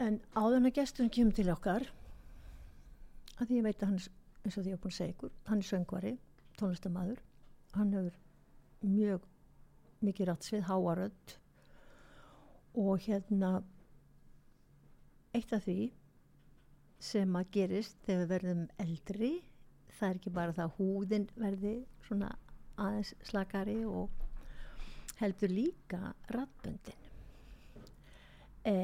En 0.02 0.18
áðurna 0.34 0.72
gesturinn 0.74 1.12
kemur 1.14 1.36
til 1.36 1.50
okkar 1.52 1.86
að 3.38 3.46
því 3.46 3.58
ég 3.58 3.66
veit 3.66 3.82
að 3.82 3.92
hann 3.92 4.00
eins 4.42 4.56
og 4.56 4.64
því 4.64 4.72
ég 4.72 4.76
hef 4.76 4.82
búin 4.82 4.92
að 4.92 4.98
segja 4.98 5.14
ykkur 5.14 5.34
hann 5.48 5.62
er 5.62 5.68
söngvari, 5.68 6.12
tónlistamæður 6.58 7.22
hann 7.76 7.94
hefur 7.94 8.18
mjög 8.82 9.28
mikið 10.02 10.28
rætsvið, 10.28 10.64
háaröld 10.66 11.36
og 12.82 13.04
hérna 13.04 13.52
eitt 15.36 15.52
af 15.54 15.64
því 15.66 15.92
sem 17.02 17.38
að 17.38 17.50
gerist 17.54 17.98
þegar 18.06 18.22
við 18.22 18.32
verðum 18.32 18.64
eldri 18.82 19.32
það 19.98 20.08
er 20.08 20.18
ekki 20.18 20.34
bara 20.34 20.56
það 20.56 20.64
að 20.66 20.76
húðin 20.80 21.28
verði 21.38 21.74
svona 22.06 22.32
aðeins 22.80 23.12
slakari 23.28 23.78
og 23.86 24.21
heldur 25.22 25.52
líka 25.54 26.12
rattböndin 26.34 27.08
e, 28.66 28.74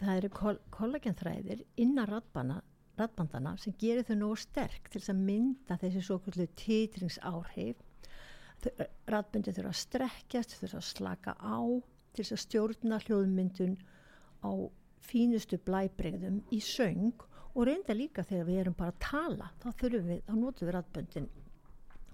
það 0.00 0.18
eru 0.18 0.30
kol 0.34 0.60
kollagenþræðir 0.74 1.64
innan 1.84 2.08
rattbandana 2.08 3.54
sem 3.60 3.76
gerir 3.80 4.06
þau 4.08 4.16
nógu 4.20 4.42
sterk 4.42 4.90
til 4.92 5.02
að 5.04 5.24
mynda 5.28 5.78
þessi 5.80 6.04
svo 6.06 6.18
kvöldu 6.24 6.48
týtringsáhrif 6.64 7.82
rattböndin 9.10 9.56
þurfa 9.56 9.72
að 9.72 9.80
strekkjast 9.80 10.56
þurfa 10.60 10.80
að 10.80 10.88
slaka 10.88 11.34
á 11.38 11.60
til 12.16 12.26
að 12.26 12.42
stjórna 12.44 13.00
hljóðmyndun 13.06 13.76
á 14.44 14.52
fínustu 15.02 15.58
blæbreyðum 15.66 16.42
í 16.54 16.60
söng 16.62 17.24
og 17.52 17.66
reynda 17.68 17.96
líka 17.96 18.24
þegar 18.24 18.48
við 18.48 18.60
erum 18.62 18.76
bara 18.78 18.94
að 18.94 19.02
tala 19.04 19.50
þá 19.60 19.68
þurfum 19.80 20.08
við, 20.08 20.22
þá 20.28 20.34
notum 20.38 20.68
við 20.68 20.74
ræðböndin 20.76 21.28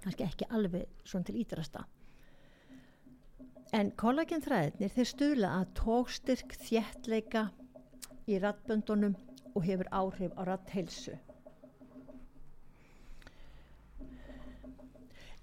kannski 0.02 0.26
ekki 0.26 0.48
alveg 0.54 1.02
svona 1.04 1.28
til 1.28 1.38
ídrasta 1.42 1.84
en 3.76 3.92
kollagenþræðinir 4.00 4.92
þeir 4.96 5.08
stuðla 5.12 5.52
að 5.60 5.72
tókstyrk 5.80 6.54
þjættleika 6.64 7.46
í 8.28 8.38
ræðböndunum 8.42 9.16
og 9.54 9.64
hefur 9.66 9.90
áhrif 10.00 10.36
á 10.38 10.42
ræðheilsu 10.48 11.16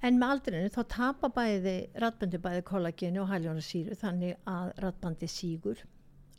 en 0.05 0.19
með 0.21 0.31
aldrinu 0.35 0.71
þá 0.73 0.81
tapar 0.95 1.33
bæði 1.37 1.75
ræðböndi 2.01 2.41
bæði 2.41 2.65
kollageni 2.69 3.21
og 3.21 3.29
haljónasýru 3.31 3.97
þannig 4.01 4.35
að 4.49 4.73
ræðbandi 4.83 5.29
sígur 5.31 5.85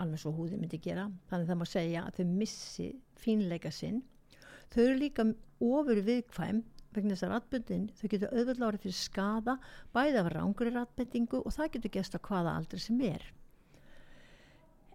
alveg 0.02 0.20
svo 0.20 0.32
húði 0.36 0.58
myndi 0.60 0.80
gera. 0.82 1.06
Þannig 1.30 1.50
það 1.50 1.58
má 1.60 1.66
segja 1.70 2.04
að 2.06 2.18
þau 2.18 2.32
missi 2.36 2.88
fínleika 3.20 3.72
sinn. 3.72 4.02
Þau 4.72 4.82
eru 4.84 4.96
líka 5.00 5.26
ofur 5.62 6.00
viðkvæm 6.08 6.62
vegna 6.96 7.14
þess 7.14 7.26
að 7.26 7.32
ratbundin 7.34 7.88
þau 7.96 8.06
getur 8.12 8.32
auðvitað 8.34 8.66
árið 8.68 8.84
fyrir 8.86 8.98
skada 8.98 9.56
bæða 9.94 10.22
af 10.22 10.30
rángri 10.34 10.72
ratbendingu 10.74 11.42
og 11.42 11.56
það 11.56 11.72
getur 11.76 11.94
gesta 11.96 12.20
hvaða 12.28 12.54
aldrei 12.58 12.82
sem 12.82 13.02
er. 13.06 13.26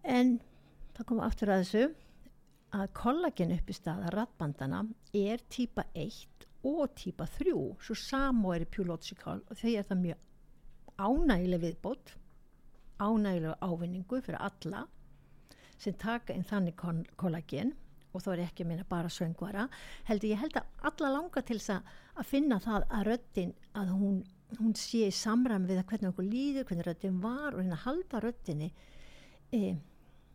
En 0.03 0.39
það 0.97 1.07
kom 1.11 1.21
aftur 1.25 1.53
að 1.53 1.63
þessu 1.63 1.83
að 2.71 2.93
kollagen 2.95 3.53
upp 3.55 3.69
í 3.69 3.75
staða 3.75 4.11
ratbandana 4.15 4.85
er 5.17 5.43
típa 5.51 5.85
1 5.93 6.47
og 6.67 6.95
típa 6.95 7.27
3 7.27 7.53
svo 7.83 7.97
samó 7.97 8.53
er 8.55 8.65
í 8.65 8.71
pjúlótsikál 8.71 9.41
og 9.41 9.59
þau 9.59 9.71
er 9.73 9.87
það 9.89 10.03
mjög 10.05 10.27
ánægileg 11.01 11.63
viðbót 11.65 12.15
ánægilega 13.01 13.57
ávinningu 13.65 14.21
fyrir 14.21 14.43
alla 14.47 14.85
sem 15.81 15.97
taka 15.97 16.35
inn 16.37 16.45
þannig 16.45 16.77
kollagen 17.17 17.73
og 18.11 18.23
þá 18.23 18.29
er 18.33 18.43
ekki 18.45 18.65
að 18.65 18.69
minna 18.71 18.85
bara 18.89 19.11
söngvara 19.11 19.67
heldur 20.09 20.31
ég 20.31 20.41
held 20.41 20.59
að 20.59 20.87
alla 20.89 21.11
langa 21.15 21.43
til 21.47 21.57
þess 21.59 21.95
að 22.19 22.27
finna 22.27 22.59
það 22.63 22.87
að 22.89 23.07
röttin 23.07 23.53
að 23.79 23.93
hún, 23.95 24.19
hún 24.59 24.75
sé 24.79 25.05
í 25.07 25.15
samræmi 25.15 25.69
við 25.71 25.83
hvernig 25.91 26.11
okkur 26.11 26.27
líður, 26.27 26.67
hvernig 26.69 26.87
röttin 26.87 27.21
var 27.23 27.55
og 27.55 27.61
hérna 27.61 27.79
halda 27.85 28.21
röttinni 28.25 28.71
e, 29.55 29.75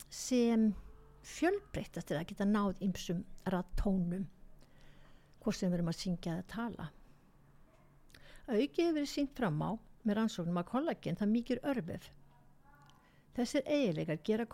sem 0.08 0.70
fjölbreytast 1.26 2.08
til 2.10 2.18
að 2.20 2.28
geta 2.30 2.48
náð 2.48 2.82
ymsum 2.86 3.24
rattónum 3.52 4.28
hvort 5.42 5.58
sem 5.58 5.70
við 5.70 5.78
erum 5.78 5.90
að 5.92 6.00
syngja 6.00 6.36
eða 6.36 6.46
tala. 6.50 6.86
Aukið 8.46 8.84
hefur 8.84 8.96
verið 8.96 9.10
sínt 9.10 9.34
fram 9.38 9.58
á 9.62 9.70
með 10.06 10.20
rannsóknum 10.20 10.58
að 10.62 10.70
kollagen 10.70 11.18
það 11.18 11.34
mikið 11.34 11.68
örfið 11.70 12.08
Þessir 13.36 13.66
eiginleikar 13.68 14.20
gera 14.24 14.44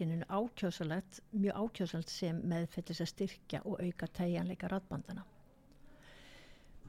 kollegininu 0.00 0.24
ákjósalegt, 0.28 1.22
mjög 1.30 1.56
ákjósalegt 1.56 2.08
sem 2.08 2.40
meðfellis 2.48 3.00
að 3.00 3.08
styrkja 3.10 3.60
og 3.64 3.80
auka 3.80 4.06
tegjanleika 4.06 4.68
ratbandana. 4.68 5.24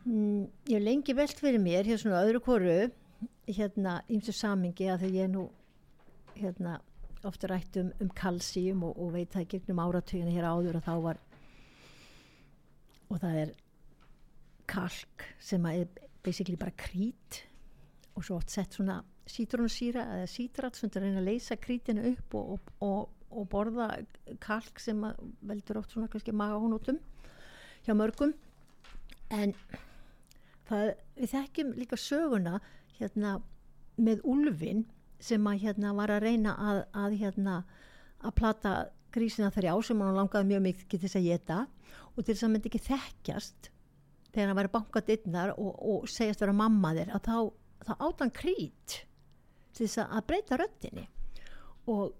Mm, 0.05 0.47
ég 0.67 0.77
hef 0.77 0.83
lengi 0.83 1.13
velt 1.13 1.39
fyrir 1.39 1.59
mér, 1.59 1.85
hér 1.85 1.99
svona 1.99 2.23
öðru 2.23 2.39
koru, 2.41 2.91
hérna 3.47 4.01
ímsu 4.09 4.31
samingi 4.31 4.87
að 4.89 5.03
þegar 5.03 5.19
ég 5.19 5.29
nú 5.33 5.49
hérna 6.35 6.79
ofta 7.23 7.47
rætt 7.47 7.77
um, 7.77 7.91
um 7.99 8.09
kalsíum 8.09 8.83
og, 8.83 8.97
og 8.97 9.13
veit 9.13 9.31
það 9.33 9.49
gegnum 9.51 9.83
áratöginu 9.83 10.31
hér 10.31 10.47
áður 10.47 10.79
og 10.79 10.85
þá 10.87 10.95
var 11.03 11.19
og 13.11 13.19
það 13.19 13.37
er 13.43 13.51
kalk 14.65 15.27
sem 15.37 15.65
er 15.65 15.87
basically 16.23 16.57
bara 16.57 16.71
krít 16.71 17.43
og 18.15 18.23
svo 18.23 18.39
oft 18.39 18.49
sett 18.49 18.73
svona 18.73 19.01
sítrónusýra 19.29 20.05
eða 20.17 20.29
sítrat 20.29 20.77
sem 20.77 20.89
það 20.89 21.05
reyna 21.05 21.21
að 21.21 21.29
leysa 21.29 21.57
krítinu 21.61 22.05
upp 22.11 22.35
og, 22.37 22.53
og, 22.53 22.71
og, 22.87 23.09
og 23.31 23.49
borða 23.51 23.89
kalk 24.43 24.79
sem 24.81 25.01
veldur 25.47 25.81
oft 25.81 25.93
svona 25.93 26.09
kannski 26.11 26.33
magahónutum 26.35 26.99
hjá 27.85 27.93
mörgum. 27.97 28.33
En 29.31 29.53
það, 30.69 30.95
við 31.17 31.35
þekkjum 31.35 31.75
líka 31.79 31.99
söguna 31.99 32.59
hérna 32.97 33.37
með 34.01 34.25
Ulfin 34.27 34.85
sem 35.21 35.45
að 35.47 35.61
hérna 35.65 35.93
var 35.97 36.13
að 36.13 36.25
reyna 36.25 36.55
að, 36.57 36.81
að 36.97 37.17
hérna 37.21 37.59
að 38.21 38.35
plata 38.37 38.73
grísina 39.13 39.51
þrjá 39.53 39.73
sem 39.85 40.01
hann 40.01 40.17
langaði 40.17 40.49
mjög 40.49 40.65
mikið 40.67 41.05
þess 41.05 41.19
að 41.19 41.27
geta 41.27 41.59
og 42.15 42.23
til 42.23 42.33
þess 42.33 42.41
að 42.41 42.45
hann 42.45 42.55
myndi 42.55 42.71
ekki 42.71 42.83
þekkjast 42.87 43.71
þegar 44.31 44.51
hann 44.51 44.59
væri 44.61 44.73
bankað 44.75 45.13
innar 45.17 45.53
og, 45.57 45.71
og 45.75 46.09
segjast 46.09 46.43
vera 46.43 46.55
mamma 46.55 46.93
þér 46.97 47.13
að 47.17 47.27
þá, 47.27 47.37
þá 47.87 47.93
átt 47.97 48.23
hann 48.23 48.35
krít 48.35 48.97
til 49.75 49.87
þess 49.87 50.03
að 50.03 50.25
breyta 50.29 50.59
röttinni 50.59 51.07
og 51.91 52.11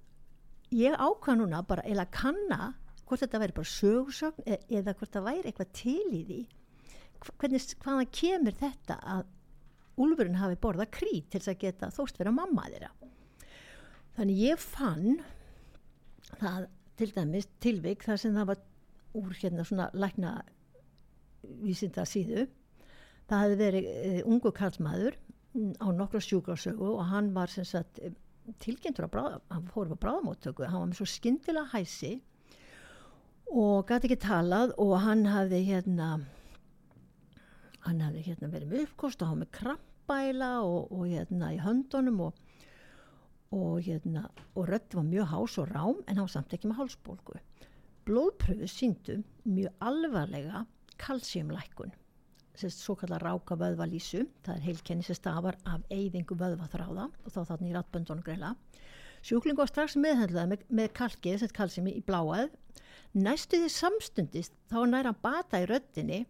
ég 0.76 0.96
ákvað 0.96 1.42
núna 1.42 1.62
bara 1.68 1.86
eða 1.88 2.08
kanna 2.14 2.62
hvort 3.06 3.26
þetta 3.26 3.42
væri 3.44 3.58
bara 3.58 3.74
sögursögn 3.74 4.48
e 4.48 4.58
eða 4.80 4.96
hvort 4.96 5.14
það 5.14 5.28
væri 5.28 5.52
eitthvað 5.52 5.72
til 5.76 6.16
í 6.16 6.22
því. 6.30 6.42
Hvernig, 7.22 7.66
hvaðan 7.84 8.12
kemur 8.16 8.56
þetta 8.58 8.98
að 9.16 9.26
úlfurinn 10.02 10.40
hafi 10.40 10.58
borða 10.64 10.88
krít 10.90 11.28
til 11.30 11.42
þess 11.42 11.52
að 11.52 11.60
geta 11.66 11.92
þóst 11.94 12.22
vera 12.22 12.34
mamma 12.34 12.70
þeirra? 12.70 12.92
Þannig 14.16 14.42
ég 14.42 14.64
fann 14.64 15.20
það 16.40 16.70
til 17.02 17.12
dæmis 17.16 17.50
tilvik 17.64 18.08
þar 18.08 18.22
sem 18.22 18.36
það 18.38 18.50
var 18.54 18.64
úr 19.20 19.36
hérna 19.42 19.68
svona 19.68 19.90
lækna 19.94 20.34
vísinda 21.62 22.06
síðu 22.08 22.48
það 23.28 23.44
hefði 23.44 23.60
verið 23.62 23.90
uh, 23.92 24.20
ungu 24.32 24.52
karlmaður 24.56 25.18
á 25.54 25.88
nokkra 25.92 26.22
sjúkarsögu 26.24 26.94
og 26.96 27.08
hann 27.12 27.32
var 27.36 27.52
sem 27.52 27.68
sagt 27.68 28.00
eh, 28.00 28.14
tilgjendur 28.64 29.08
að 29.08 29.14
bráða, 29.16 29.40
hann 29.52 29.68
fór 29.72 29.92
á 29.92 29.98
bráðamóttöku 30.00 30.68
hann 30.68 30.80
var 30.80 30.92
með 30.92 31.02
svo 31.02 31.10
skindilega 31.10 31.72
hæsi 31.74 32.14
og 33.52 33.90
gæti 33.90 34.08
ekki 34.08 34.22
talað 34.24 34.76
og 34.80 34.96
hann 35.04 35.26
hafði 35.28 35.64
hérna 35.68 36.10
hann 37.86 38.02
hafði 38.06 38.26
hérna 38.30 38.52
verið 38.54 38.72
með 38.72 38.86
uppkost 38.88 39.22
og 39.22 39.32
hann 39.34 39.44
með 39.44 39.52
krampæla 39.60 40.54
og, 40.64 40.92
og 40.92 41.06
hérna 41.12 41.52
í 41.56 41.62
höndunum 41.62 42.26
og 42.30 42.48
og 43.52 43.82
hérna 43.84 44.30
og 44.56 44.70
rött 44.70 44.94
var 44.96 45.04
mjög 45.04 45.28
hás 45.28 45.58
og 45.60 45.72
rám 45.76 45.98
en 46.08 46.16
hann 46.16 46.24
var 46.24 46.32
samt 46.32 46.54
ekki 46.56 46.70
með 46.70 46.78
hálsbólgu. 46.80 47.40
Blóðpröfu 48.08 48.68
síndu 48.72 49.18
mjög 49.44 49.74
alvarlega 49.84 50.66
kalsíumlækkun 50.98 51.92
svo 52.56 52.96
kallar 53.00 53.24
ráka 53.24 53.58
vöðvalísu 53.60 54.26
það 54.46 54.56
er 54.56 54.66
heilkenni 54.68 55.08
sem 55.08 55.18
stafar 55.18 55.58
af 55.66 55.86
eyðingu 55.90 56.38
vöðvaþráða 56.40 57.08
og 57.10 57.34
þá 57.34 57.40
þarna 57.52 57.70
í 57.70 57.76
ratböndunum 57.78 58.26
greila 58.26 58.54
sjúklingu 59.22 59.62
var 59.62 59.72
strax 59.72 59.96
meðhendlaði 59.96 60.54
með, 60.54 60.68
með 60.70 60.94
kalkið, 60.98 61.40
þessi 61.44 61.58
kalsími 61.58 61.96
í 61.96 62.04
bláað 62.06 62.52
næstu 63.14 63.62
því 63.62 63.74
samstundist 63.74 64.56
þá 64.72 64.78
er 64.84 64.94
næra 64.96 65.16
bata 65.24 65.62
í 65.62 65.68
röttinni 65.70 66.24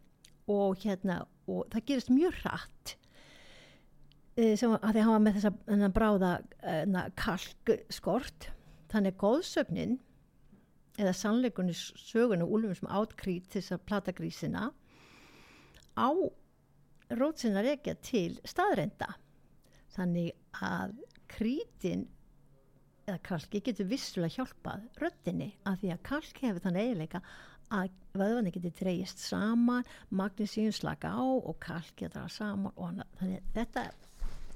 og 0.51 0.81
hérna 0.83 1.23
og 1.49 1.67
það 1.73 1.87
gerist 1.89 2.13
mjög 2.13 2.41
hratt 2.43 2.97
Eh, 4.39 4.53
sem 4.55 4.71
að 4.71 4.95
því 4.95 5.01
að 5.01 5.09
var 5.11 5.23
með 5.25 5.37
þessa 5.37 5.87
bráða 5.91 6.31
uh, 6.63 7.01
kalkskort. 7.19 8.47
Þannig 8.91 9.17
góðsögnin 9.19 9.97
eða 10.99 11.13
sannleikunni 11.15 11.75
sögunu 11.75 12.47
úlfum 12.47 12.77
sem 12.77 12.91
átkrít 12.91 13.49
til 13.51 13.59
þess 13.59 13.75
að 13.75 13.85
plata 13.89 14.13
á 15.97 16.09
rótsinnar 17.19 17.67
ekki 17.73 17.95
til 18.05 18.39
staðrenda 18.47 19.09
þannig 19.95 20.31
að 20.63 20.95
krítin 21.31 22.05
eða 23.07 23.19
kalki 23.25 23.61
getur 23.65 23.89
vissulega 23.89 24.37
hjálpað 24.37 24.85
röttinni 25.01 25.49
af 25.67 25.81
því 25.81 25.95
að 25.95 26.03
kalk 26.07 26.43
hefur 26.43 26.63
þannig 26.65 26.85
eiginleika 26.87 27.21
að 27.71 27.89
vöðvanni 28.19 28.51
getur 28.55 28.75
dreyjist 28.81 29.23
saman 29.23 29.87
magnísíum 30.09 30.73
slaka 30.75 31.11
á 31.15 31.23
og 31.23 31.57
kalk 31.63 31.91
getur 31.95 32.21
það 32.21 32.33
saman 32.35 32.75
og 32.75 32.87
hana, 32.89 33.07
þannig 33.19 33.51
þetta 33.55 33.85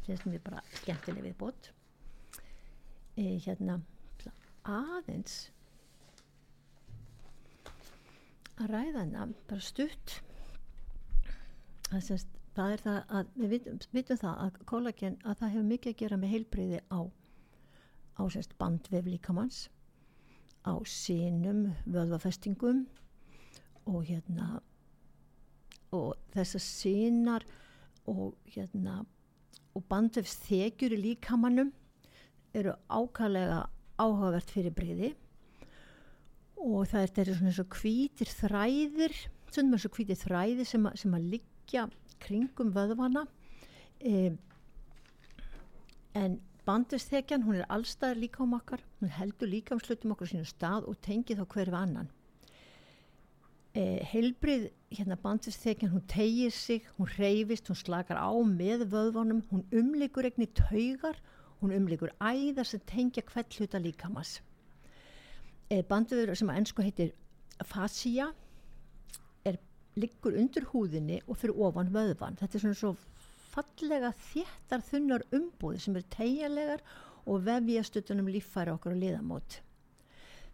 finnst 0.05 0.27
mér 0.29 0.43
bara 0.45 0.61
skemmtileg 0.81 1.25
viðbót. 1.25 1.71
E, 3.17 3.39
hérna 3.41 3.79
aðeins 4.69 5.49
að 8.59 8.71
ræða 8.71 9.01
hana 9.01 9.27
bara 9.49 9.63
stutt 9.63 10.19
það, 11.89 12.01
semst, 12.09 12.39
það 12.55 12.73
er 12.75 12.83
það 12.85 13.15
að 13.19 13.31
við 13.35 13.53
vitum, 13.55 13.79
vitum 13.95 14.21
það 14.21 14.41
að 14.45 14.59
kollagen 14.71 15.17
að 15.23 15.39
það 15.41 15.53
hefur 15.55 15.69
mikið 15.71 15.93
að 15.93 16.01
gera 16.03 16.19
með 16.21 16.33
heilbreyði 16.35 16.81
á 16.89 16.99
á 18.15 18.21
semst 18.31 18.55
bandvef 18.59 19.09
líkamanns 19.09 19.65
á 20.65 20.73
sínum 20.87 21.67
vöðvafestingum 21.85 22.85
og 23.85 24.07
hérna 24.07 24.61
og 25.93 26.15
þessar 26.33 26.63
sínar 26.63 27.45
og 28.09 28.33
hérna 28.49 29.03
og 29.75 29.83
bandefs 29.91 30.37
þekjur 30.45 30.95
í 30.95 31.01
líkamannum 31.09 31.71
eru 32.55 32.73
ákallega 32.87 33.65
áhugavert 33.99 34.51
fyrir 34.51 34.73
breyði 34.75 35.11
og 36.55 36.87
það 36.89 37.01
er, 37.03 37.11
er 37.21 37.33
svona 37.35 37.55
og 37.61 37.77
hvítir 37.81 38.31
þræðir 38.31 39.17
svona 39.51 39.77
og 39.77 39.97
hvítir 39.97 40.19
þræðir 40.19 40.67
sem, 40.67 40.87
a, 40.87 40.95
sem 40.97 41.13
að 41.15 41.27
liggja 41.65 41.89
kringum 42.21 42.71
vöðvana 42.73 43.25
e, 43.99 44.35
en 46.13 46.37
bandefsþekjan 46.65 47.43
hún 47.45 47.57
er 47.59 47.65
allstaðar 47.69 48.17
líka 48.21 48.43
um 48.43 48.53
okkar 48.53 48.83
hún 49.01 49.09
heldur 49.09 49.49
líka 49.49 49.73
um 49.73 49.81
slutum 49.81 50.13
okkur 50.13 50.29
sínu 50.29 50.45
stað 50.45 50.85
og 50.89 50.99
tengið 51.01 51.41
þá 51.41 51.45
hverju 51.53 51.75
annan. 51.75 52.09
Eh, 53.75 53.99
heilbrið 54.07 54.69
hérna 54.95 55.17
bandisþekjan, 55.19 55.91
hún 55.91 56.05
tegir 56.07 56.51
sig 56.51 56.85
hún 56.97 57.09
reyfist, 57.17 57.67
hún 57.67 57.75
slakar 57.75 58.15
á 58.15 58.31
með 58.31 58.85
vöðvánum, 58.87 59.41
hún 59.51 59.65
umlikur 59.73 60.25
egni 60.25 60.47
taugar, 60.47 61.19
hún 61.59 61.75
umlikur 61.75 62.13
æðar 62.21 62.65
sem 62.65 62.79
tengja 62.87 63.25
hvert 63.27 63.51
hluta 63.57 63.81
líkamas 63.81 64.39
eh, 65.69 65.83
bandiður 65.83 66.37
sem 66.37 66.49
að 66.49 66.61
ennsku 66.61 66.85
heitir 66.85 67.11
fascia 67.65 68.31
liggur 69.99 70.37
undir 70.39 70.67
húðinni 70.71 71.21
og 71.25 71.39
fyrir 71.39 71.61
ofan 71.67 71.91
vöðvan 71.95 72.37
þetta 72.41 72.57
er 72.57 72.65
svona 72.65 72.79
svo 72.81 72.93
fallega 73.55 74.11
þéttar 74.31 74.83
þunnar 74.89 75.25
umbúði 75.35 75.81
sem 75.85 75.97
er 75.99 76.07
tegjarlegar 76.17 76.85
og 77.25 77.45
vefja 77.47 77.83
stuttunum 77.87 78.29
líffæri 78.31 78.75
okkur 78.75 78.95
á 78.95 79.01
liðamót 79.01 79.59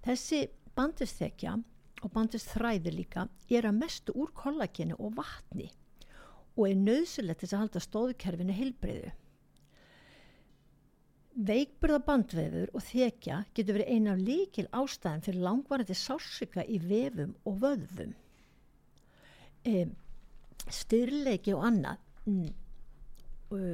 þessi 0.05 0.45
bandisþekja 0.77 1.57
og 2.01 2.13
bandist 2.15 2.49
þræðir 2.55 2.97
líka 2.97 3.27
er 3.49 3.67
að 3.69 3.79
mestu 3.83 4.15
úr 4.17 4.31
kollageni 4.37 4.97
og 4.97 5.13
vatni 5.17 5.69
og 6.57 6.67
er 6.67 6.79
nöðsulegt 6.79 7.43
þess 7.43 7.55
að 7.55 7.61
halda 7.63 7.81
stóðkerfinu 7.85 8.55
heilbreyðu. 8.55 9.11
Veikburða 11.47 12.01
bandvefur 12.05 12.73
og 12.75 12.83
þekja 12.83 13.37
getur 13.55 13.77
verið 13.77 13.93
eina 13.95 14.15
af 14.15 14.23
líkil 14.27 14.67
ástæðan 14.75 15.23
fyrir 15.25 15.45
langvarandi 15.45 15.95
sársika 15.95 16.65
í 16.67 16.81
vefum 16.83 17.31
og 17.47 17.61
vöðvum. 17.63 18.11
E, 19.67 19.85
styrleiki 20.71 21.53
og 21.53 21.65
annað, 21.67 22.01
mm, 22.25 22.47
og 23.51 23.65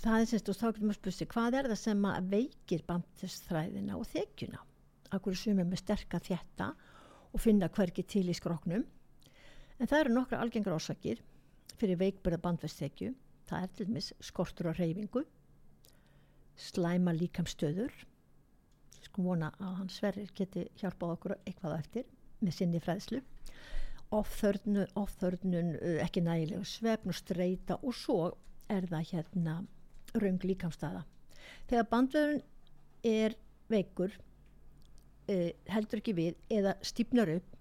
það 0.00 0.20
er 0.20 0.30
semst 0.30 0.50
og 0.50 0.58
þá 0.58 0.66
getur 0.66 0.88
maður 0.88 0.98
spustið 1.00 1.30
hvað 1.32 1.58
er 1.58 1.68
það 1.70 1.80
sem 1.82 2.08
veikir 2.32 2.82
bandistþræðina 2.88 3.98
og 3.98 4.08
þekjuna? 4.10 4.64
Akkur 5.16 5.38
sem 5.38 5.60
er 5.62 5.68
með 5.68 5.82
sterka 5.84 6.20
þjætta 6.20 6.72
og 7.32 7.42
finna 7.42 7.68
hverki 7.70 8.02
til 8.02 8.26
í 8.30 8.34
skroknum. 8.34 8.84
En 9.78 9.88
það 9.90 10.00
eru 10.00 10.16
nokkra 10.16 10.40
algengar 10.42 10.76
ásakir 10.76 11.22
fyrir 11.76 12.00
veikburða 12.00 12.40
bandvestekju. 12.42 13.12
Það 13.46 13.62
er 13.62 13.72
til 13.76 13.86
dæmis 13.86 14.12
skortur 14.24 14.70
á 14.70 14.74
reyfingu, 14.74 15.22
slæma 16.58 17.12
líkamstöður, 17.14 17.92
sko 19.04 19.22
vona 19.22 19.52
að 19.60 19.76
hans 19.82 20.00
verður 20.02 20.32
geti 20.34 20.64
hjálpað 20.80 21.12
okkur 21.14 21.34
eitthvað 21.38 21.76
eftir 21.78 22.08
með 22.40 22.56
sinni 22.56 22.80
fræðslu, 22.82 23.20
ofþörnun, 24.14 24.86
ofþörnun 24.94 25.72
ekki 26.04 26.22
nægilegu 26.22 26.64
svefn 26.68 27.10
og 27.10 27.18
streyta 27.18 27.78
og 27.82 27.94
svo 27.96 28.20
er 28.70 28.86
það 28.90 29.10
hérna 29.12 29.56
raung 30.14 30.44
líkamstada. 30.46 31.02
Þegar 31.66 31.90
bandvöðun 31.90 32.40
er 33.06 33.36
veikur 33.70 34.14
uh, 34.14 35.50
heldur 35.70 36.02
ekki 36.02 36.14
við 36.16 36.38
eða 36.52 36.76
stýpnar 36.86 37.32
upp 37.36 37.56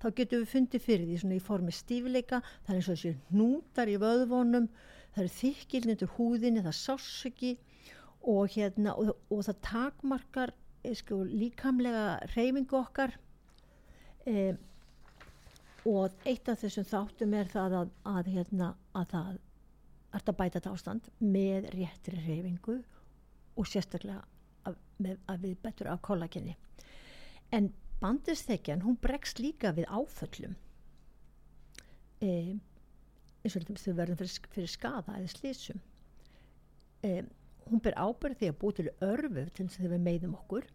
þá 0.00 0.06
getum 0.16 0.42
við 0.42 0.52
fundið 0.54 0.84
fyrir 0.86 1.08
því 1.08 1.18
svona 1.20 1.36
í 1.36 1.42
formi 1.44 1.74
stífileika 1.76 2.40
það 2.44 2.70
er 2.72 2.78
eins 2.78 2.88
og 2.88 2.96
þessi 2.96 3.12
hnútar 3.32 3.90
í 3.92 3.98
vöðvónum 4.00 4.68
það 5.12 5.22
eru 5.24 5.34
þykilnendur 5.36 6.14
húðinni 6.16 6.64
það 6.64 6.76
sáss 6.78 7.26
ekki 7.28 7.52
og, 8.20 8.48
hérna, 8.54 8.94
og, 8.96 9.12
og 9.32 9.44
það 9.48 9.60
takmarkar 9.66 10.54
eh, 10.84 10.96
sko, 10.96 11.20
líkamlega 11.24 12.06
reyfingu 12.34 12.78
okkar 12.80 13.16
eh, 14.28 14.56
og 15.88 16.16
eitt 16.28 16.48
af 16.48 16.60
þessum 16.60 16.86
þáttum 16.88 17.36
er 17.38 17.50
það 17.50 17.76
að, 17.80 17.92
að, 18.10 18.30
hérna, 18.34 18.70
að 18.96 19.06
það 19.14 19.38
ert 20.18 20.32
að 20.32 20.38
bæta 20.40 20.58
þetta 20.58 20.72
ástand 20.74 21.10
með 21.22 21.68
réttri 21.74 22.24
reyfingu 22.24 22.78
og 23.56 23.68
sérstaklega 23.68 24.24
að, 24.68 24.80
með, 24.98 25.20
að 25.30 25.46
við 25.46 25.54
betur 25.62 25.92
af 25.92 26.02
kollagenni. 26.04 26.56
En 27.54 27.70
bandisþekjan 28.00 28.84
hún 28.84 28.98
bregst 29.00 29.40
líka 29.40 29.72
við 29.76 29.88
áföllum. 29.88 30.56
E, 32.20 32.32
eins 33.40 33.56
og 33.56 33.64
þau 33.70 33.94
verðum 33.96 34.20
fyrir, 34.20 34.50
fyrir 34.52 34.68
skada 34.68 35.16
eða 35.16 35.32
slísum 35.32 35.80
e, 37.02 37.22
hún 37.70 37.80
ber 37.82 37.96
ábyrð 37.96 38.40
því 38.40 38.50
að 38.50 38.58
bú 38.60 38.72
til 38.74 38.90
örfu 39.04 39.46
til 39.54 39.66
þess 39.66 39.80
að 39.84 39.94
við 39.94 40.04
meiðum 40.06 40.36
okkur. 40.36 40.66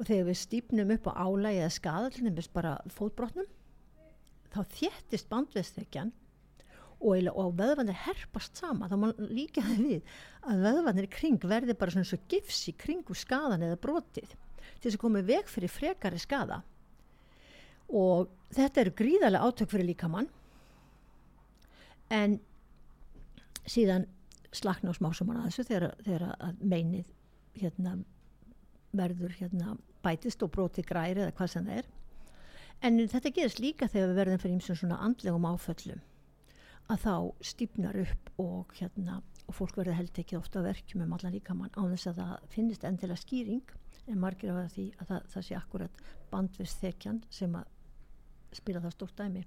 Og 0.00 0.08
þegar 0.08 0.28
við 0.30 0.38
stýpnum 0.40 0.92
upp 0.96 1.08
á 1.12 1.12
álægi 1.24 1.62
eða 1.62 1.72
skada 1.76 2.12
til 2.12 2.28
þess 2.28 2.52
bara 2.52 2.76
fótbrotnum 2.92 3.48
þá 4.50 4.60
þéttist 4.76 5.30
bandisþekjan 5.30 6.12
og, 7.00 7.30
og 7.32 7.54
vöðvanir 7.58 7.96
herpast 8.04 8.60
sama 8.60 8.88
þá 8.90 8.96
má 9.00 9.08
líka 9.30 9.64
það 9.64 9.84
við 9.86 10.16
að 10.50 10.64
vöðvanir 10.66 11.08
í 11.08 11.12
kring 11.14 11.48
verði 11.52 11.76
bara 11.78 11.94
svona 11.94 12.10
svo 12.10 12.20
gifs 12.30 12.66
í 12.70 12.76
kringu 12.76 13.16
skadan 13.16 13.64
eða 13.64 13.80
brotið 13.80 14.34
til 14.34 14.84
þess 14.84 14.96
að 14.96 15.02
koma 15.04 15.24
veg 15.24 15.48
fyrir 15.48 15.72
frekari 15.72 16.20
skada 16.20 16.60
og 17.90 18.30
þetta 18.54 18.84
eru 18.84 18.94
gríðarlega 18.98 19.46
átök 19.46 19.72
fyrir 19.72 19.88
líkamann. 19.90 20.28
En 22.10 22.38
síðan 23.66 24.06
slakna 24.54 24.94
á 24.94 24.98
smásumann 24.98 25.40
að 25.42 25.50
þessu 25.50 25.66
þegar, 25.68 25.94
þegar 26.06 26.24
að 26.34 26.62
meinið 26.72 27.12
hérna 27.60 27.96
verður 28.96 29.34
hérna 29.38 29.76
bætist 30.02 30.42
og 30.42 30.50
broti 30.54 30.82
græri 30.86 31.22
eða 31.22 31.34
hvað 31.36 31.52
sem 31.52 31.66
það 31.66 31.82
er 31.82 31.90
en 32.82 33.02
þetta 33.08 33.34
gerist 33.36 33.60
líka 33.62 33.88
þegar 33.88 34.12
við 34.12 34.20
verðum 34.22 34.42
fyrir 34.42 34.56
eins 34.58 34.70
og 34.72 34.80
svona 34.80 35.00
andlegum 35.04 35.48
áföllum 35.48 36.00
að 36.90 37.04
þá 37.04 37.14
stýpnar 37.46 37.98
upp 38.02 38.30
og 38.42 38.72
hérna 38.78 39.20
og 39.50 39.56
fólk 39.56 39.78
verður 39.80 39.98
held 39.98 40.18
ekki 40.22 40.38
ofta 40.38 40.62
verkjum 40.64 41.04
um 41.04 41.14
allan 41.16 41.34
líkamann 41.34 41.74
á 41.74 41.82
þess 41.92 42.10
að 42.10 42.20
það 42.20 42.48
finnist 42.54 42.86
endilega 42.86 43.20
skýring. 43.20 43.76
En 44.10 44.18
margir 44.22 44.54
af 44.54 44.72
því 44.74 44.86
að 44.98 45.10
það, 45.10 45.28
það 45.32 45.46
sé 45.46 45.56
akkurat 45.58 46.02
bandvist 46.30 46.82
þekjan 46.82 47.22
sem 47.30 47.56
að 47.58 48.58
spila 48.58 48.82
það 48.82 48.94
stórt 48.96 49.20
dæmi. 49.20 49.44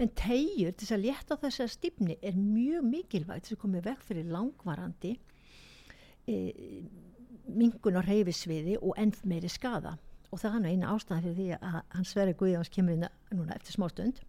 En 0.00 0.12
tegjur 0.18 0.74
til 0.78 0.88
að 0.94 1.04
létta 1.04 1.38
þess 1.42 1.62
að 1.64 1.72
stýpni 1.74 2.16
er 2.22 2.38
mjög 2.38 2.86
mikilvægt 2.88 3.48
þess 3.48 3.56
að 3.56 3.62
komið 3.64 3.88
vekk 3.90 4.06
fyrir 4.08 4.30
langvarandi 4.32 5.12
e, 6.26 6.36
mingun 7.50 7.98
á 7.98 8.02
reyfisviði 8.06 8.78
og 8.80 8.96
enn 9.02 9.14
meiri 9.28 9.50
skada 9.52 9.96
og 10.32 10.40
það 10.40 10.48
er 10.48 10.54
hann 10.56 10.68
eina 10.70 10.92
ástæðan 10.94 11.24
fyrir 11.26 11.38
því 11.38 11.48
að 11.58 11.80
hans 11.92 12.14
verið 12.16 12.38
Guðjáns 12.40 12.72
kemur 12.72 12.96
inn 12.96 13.08
núna 13.36 13.56
eftir 13.56 13.76
smá 13.76 13.88
stund 13.92 14.22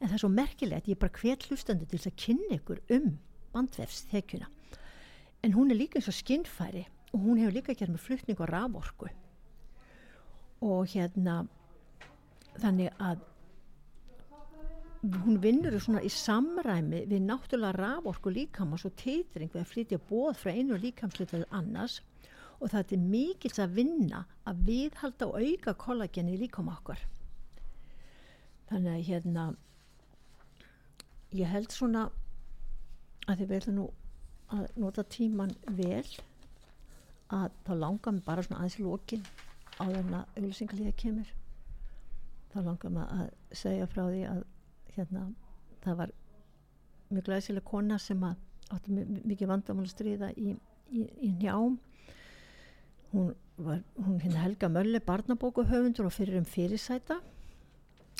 en 0.00 0.08
það 0.08 0.16
er 0.16 0.22
svo 0.22 0.30
merkilegt, 0.32 0.88
ég 0.88 0.96
er 0.96 1.00
bara 1.00 1.20
hver 1.20 1.46
hlustandi 1.48 1.88
til 1.88 2.00
að 2.00 2.16
kynna 2.20 2.56
ykkur 2.58 2.80
um 2.92 3.12
bandvefsþekjuna. 3.54 4.48
En 5.44 5.54
hún 5.54 5.70
er 5.70 5.78
líka 5.78 6.00
eins 6.00 6.10
og 6.10 6.16
skinnfæri 6.16 6.84
og 7.12 7.20
hún 7.22 7.38
hefur 7.40 7.54
líka 7.54 7.76
gert 7.76 7.92
með 7.92 8.02
flutning 8.02 8.40
og 8.40 8.50
raforku. 8.50 9.10
Og 10.64 10.90
hérna 10.92 11.44
þannig 12.60 12.90
að 12.98 13.22
hún 15.24 15.40
vinnur 15.42 15.76
svona 15.80 16.02
í 16.04 16.10
samræmi 16.12 17.04
við 17.10 17.26
náttúrulega 17.28 17.76
raforku 17.76 18.32
líkamans 18.32 18.86
og 18.88 18.96
teitring 19.00 19.52
við 19.52 19.62
að 19.62 19.70
flytja 19.72 20.00
bóð 20.08 20.40
frá 20.40 20.52
einu 20.54 20.78
líkamslutuð 20.80 21.44
annars 21.52 22.00
og 22.60 22.70
það 22.72 22.94
er 22.96 23.04
mikils 23.14 23.60
að 23.62 23.76
vinna 23.78 24.24
að 24.48 24.62
viðhalda 24.68 25.28
og 25.28 25.38
auka 25.42 25.74
kollageni 25.84 26.38
líkam 26.40 26.70
okkar. 26.72 27.00
Þannig 28.70 28.92
að 28.94 29.06
hérna 29.08 29.46
ég 31.34 31.50
held 31.50 31.72
svona 31.74 32.08
að 33.26 33.40
þið 33.40 33.52
verður 33.54 33.76
nú 33.78 33.86
að 34.54 34.66
nota 34.78 35.04
tíman 35.08 35.54
vel 35.78 36.04
að 37.34 37.54
þá 37.66 37.72
langar 37.80 38.14
mér 38.14 38.26
bara 38.26 38.44
svona 38.44 38.60
aðeins 38.60 38.78
lókin 38.82 39.24
á 39.80 39.84
þennan 39.88 40.18
að 40.20 40.36
auðvisingalíða 40.38 40.96
kemur. 41.00 41.30
Þá 42.52 42.58
langar 42.68 42.94
mér 42.94 43.14
að 43.16 43.30
segja 43.62 43.88
frá 43.90 44.04
því 44.06 44.26
að 44.30 44.44
hérna 44.94 45.24
það 45.84 45.98
var 46.02 46.12
mjög 47.10 47.26
glæsileg 47.28 47.66
kona 47.68 47.98
sem 47.98 48.22
að 48.24 48.36
átti 48.74 48.94
mikið 49.24 49.50
vandamál 49.50 49.84
að 49.84 49.92
stríða 49.92 50.30
í, 50.40 50.54
í, 50.90 51.02
í 51.26 51.32
njám 51.40 51.76
hún 53.14 53.34
var 53.56 53.82
hún 53.96 54.20
hérna 54.20 54.42
Helga 54.42 54.68
Mölle 54.68 55.00
barnabókuhöfundur 55.00 56.06
og 56.06 56.12
fyrir 56.12 56.38
um 56.38 56.44
fyrirsæta. 56.44 57.20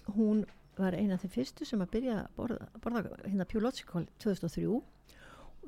Hún 0.06 0.44
var 0.78 0.94
eina 0.94 1.14
af 1.14 1.24
þeim 1.24 1.34
fyrstu 1.34 1.66
sem 1.66 1.82
að 1.82 1.90
byrja 1.96 2.16
að 2.20 2.30
borða, 2.36 2.68
borða 2.82 3.02
hérna 3.24 3.46
Pjúlótsikól 3.50 4.06
2003 4.22 4.80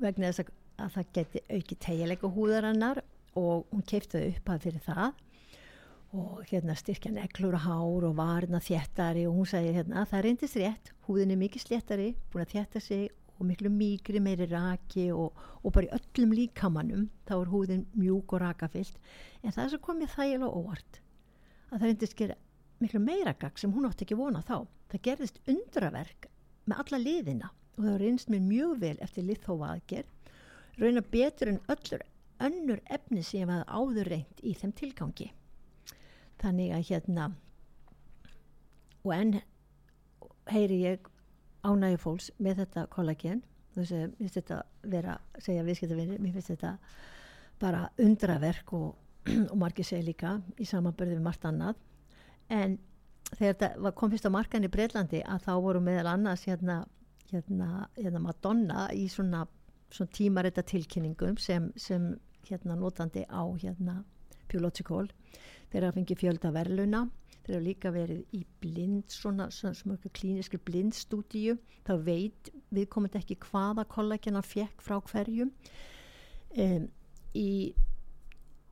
vegna 0.01 0.31
þess 0.31 0.43
að, 0.45 0.51
að 0.77 0.91
það 0.95 1.13
geti 1.17 1.43
auki 1.49 1.75
tegjuleika 1.75 2.31
húðarannar 2.31 3.03
og 3.35 3.67
hún 3.71 3.85
keiptaði 3.87 4.33
upp 4.35 4.51
að 4.53 4.67
fyrir 4.67 4.85
það. 4.87 5.23
Og 6.17 6.43
hérna 6.47 6.75
styrkja 6.79 7.11
neklur 7.11 7.57
og 7.57 7.65
hár 7.67 8.07
og 8.07 8.15
varna 8.15 8.61
þjættari 8.63 9.27
og 9.27 9.41
hún 9.41 9.49
sagði 9.49 9.73
hérna 9.75 10.01
að 10.01 10.11
það 10.13 10.23
reyndist 10.25 10.59
rétt, 10.61 10.91
húðin 11.07 11.33
er 11.35 11.41
mikið 11.41 11.65
sléttari 11.65 12.11
búin 12.31 12.45
að 12.45 12.53
þjætta 12.55 12.83
sig 12.83 13.09
og 13.37 13.45
miklu 13.45 13.69
mýgri 13.73 14.21
meiri 14.23 14.47
raki 14.51 15.09
og, 15.13 15.37
og 15.63 15.73
bara 15.75 15.87
í 15.87 15.99
öllum 15.99 16.33
líkamannum 16.37 17.07
þá 17.29 17.35
er 17.37 17.51
húðin 17.53 17.85
mjúk 17.93 18.33
og 18.33 18.43
rakafyllt 18.43 18.97
en 19.43 19.53
það 19.53 19.63
er 19.63 19.71
svo 19.73 19.81
komið 19.85 20.13
þægilega 20.15 20.61
óvart 20.61 21.01
að 21.69 21.77
það 21.77 21.87
reyndist 21.87 22.17
gera 22.17 22.37
miklu 22.81 23.01
meira 23.01 23.33
gagg 23.33 23.57
sem 23.59 23.73
hún 23.73 23.87
átti 23.87 24.05
ekki 24.05 24.17
vona 24.17 24.43
þá. 24.45 24.65
Það 24.91 25.03
gerðist 25.07 25.39
undraverk 25.49 26.27
með 26.67 26.83
alla 26.83 26.99
liðina 27.01 27.49
og 27.77 27.81
það 27.85 27.97
reynst 28.01 28.29
mér 28.31 28.45
mjög 28.45 28.77
vel 28.83 28.95
eftir 29.05 29.25
liðþófa 29.27 29.71
aðgerð, 29.73 30.13
rauna 30.77 31.03
betur 31.11 31.51
en 31.51 31.59
öllur 31.73 32.05
önnur 32.47 32.81
efni 32.93 33.23
sem 33.25 33.41
ég 33.41 33.49
var 33.49 33.65
áður 33.65 34.11
reynd 34.13 34.41
í 34.45 34.53
þeim 34.57 34.73
tilgangi. 34.77 35.31
Þannig 36.37 36.73
að 36.77 36.89
hérna 36.91 37.29
og 39.03 39.13
enn 39.15 39.39
heyri 40.51 40.81
ég 40.83 41.07
ánægi 41.65 41.99
fólks 42.01 42.31
með 42.43 42.63
þetta 42.63 42.85
kollagen. 42.93 43.43
Þú 43.73 43.83
veist, 43.83 43.93
mér 43.93 44.15
finnst 44.19 44.39
þetta 44.39 44.59
vera 44.93 45.17
segja 45.43 45.65
viðskiptavinni, 45.67 46.19
mér 46.21 46.35
finnst 46.37 46.53
þetta 46.53 46.73
bara 47.61 47.87
undraverk 48.01 48.73
og, 48.77 48.89
og 49.51 49.57
margir 49.61 49.87
segja 49.87 50.07
líka 50.07 50.35
í 50.57 50.67
samanbörðu 50.67 51.17
við 51.17 51.25
margt 51.25 51.47
annað. 51.49 51.79
En 52.53 52.77
þegar 53.33 53.57
þetta 53.59 53.91
kom 53.97 54.13
fyrst 54.13 54.29
á 54.29 54.31
markan 54.33 54.65
í 54.65 54.71
Breitlandi 54.71 55.21
að 55.25 55.47
þá 55.47 55.53
voru 55.65 55.83
meðal 55.83 56.13
annars 56.13 56.45
hérna, 56.47 56.81
hérna, 57.31 57.87
hérna 57.97 58.23
Madonna 58.23 58.87
í 58.95 59.07
svona, 59.11 59.45
svona 59.91 60.13
tímarita 60.15 60.63
tilkynningum 60.63 61.37
sem, 61.41 61.71
sem 61.75 62.13
hérna 62.47 62.77
notandi 62.79 63.25
á 63.27 63.43
hérna 63.59 64.01
Pjólótsikól 64.47 65.09
þeir 65.71 65.83
hafa 65.83 65.97
fengið 65.97 66.21
fjölda 66.21 66.53
verðluna 66.55 67.07
þeir 67.47 67.55
hafa 67.55 67.65
líka 67.65 67.91
verið 67.95 68.35
í 68.35 68.43
blind 68.61 69.11
svona, 69.11 69.47
svona, 69.53 69.77
svona 69.77 70.11
klíniski 70.13 70.59
blindstúdíu. 70.67 71.57
Þá 71.87 71.93
veit 72.05 72.51
við 72.75 72.89
komum 72.93 73.17
ekki 73.19 73.39
hvaða 73.47 73.87
kollagina 73.89 74.43
fekk 74.45 74.83
frá 74.83 74.99
hverjum 75.09 75.53
um, 76.57 76.87
í, 77.35 77.49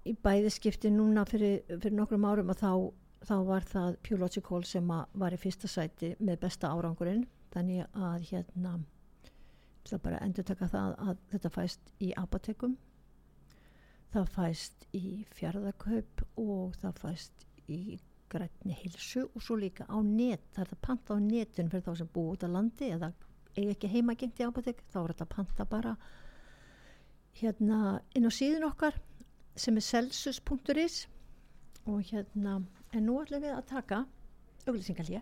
í 0.05 0.15
bæðiskipti 0.25 0.91
núna 0.93 1.25
fyrir, 1.29 1.63
fyrir 1.69 1.95
nokkrum 1.95 2.27
árum 2.27 2.53
og 2.53 2.61
þá 2.61 2.71
þá 3.25 3.37
var 3.47 3.63
það 3.65 3.95
Pjúlótsikól 4.05 4.65
sem 4.69 4.91
var 5.17 5.33
í 5.33 5.39
fyrsta 5.41 5.69
sæti 5.71 6.11
með 6.19 6.43
besta 6.43 6.69
árangurinn. 6.69 7.23
Þannig 7.55 7.87
að 7.95 8.27
hérna 8.29 8.75
það 9.85 10.01
bara 10.03 10.19
endur 10.25 10.45
taka 10.45 10.67
það 10.69 10.99
að 11.07 11.23
þetta 11.31 11.51
fæst 11.55 11.95
í 12.03 12.11
apotekum 12.19 12.75
það 14.15 14.29
fæst 14.31 14.85
í 14.95 15.07
fjárðakaup 15.35 16.21
og 16.39 16.75
það 16.79 16.99
fæst 17.01 17.45
í 17.67 17.79
grætni 18.31 18.75
hilsu 18.81 19.25
og 19.27 19.43
svo 19.43 19.57
líka 19.59 19.85
á 19.89 19.97
net 20.03 20.43
það 20.53 20.61
er 20.63 20.71
það 20.73 20.83
panta 20.87 21.15
á 21.15 21.19
netun 21.21 21.71
fyrir 21.71 21.85
þá 21.87 21.97
sem 22.01 22.11
búið 22.15 22.31
út 22.33 22.45
á 22.45 22.49
landi 22.55 22.91
eða 22.95 23.11
eiga 23.55 23.73
ekki 23.75 23.91
heima 23.93 24.15
gengt 24.19 24.39
í 24.41 24.47
apotek 24.47 24.81
þá 24.91 24.97
er 25.01 25.13
þetta 25.13 25.27
panta 25.35 25.67
bara 25.73 25.95
hérna 27.41 27.79
inn 28.15 28.27
á 28.27 28.31
síðun 28.31 28.67
okkar 28.69 28.97
sem 29.55 29.77
er 29.77 29.87
celsus.is 29.89 30.97
og 31.85 32.01
hérna 32.11 32.59
en 32.91 33.05
nú 33.05 33.19
ætlum 33.21 33.43
við 33.45 33.55
að 33.55 33.67
taka 33.71 34.03
auglýsingalíja 34.65 35.21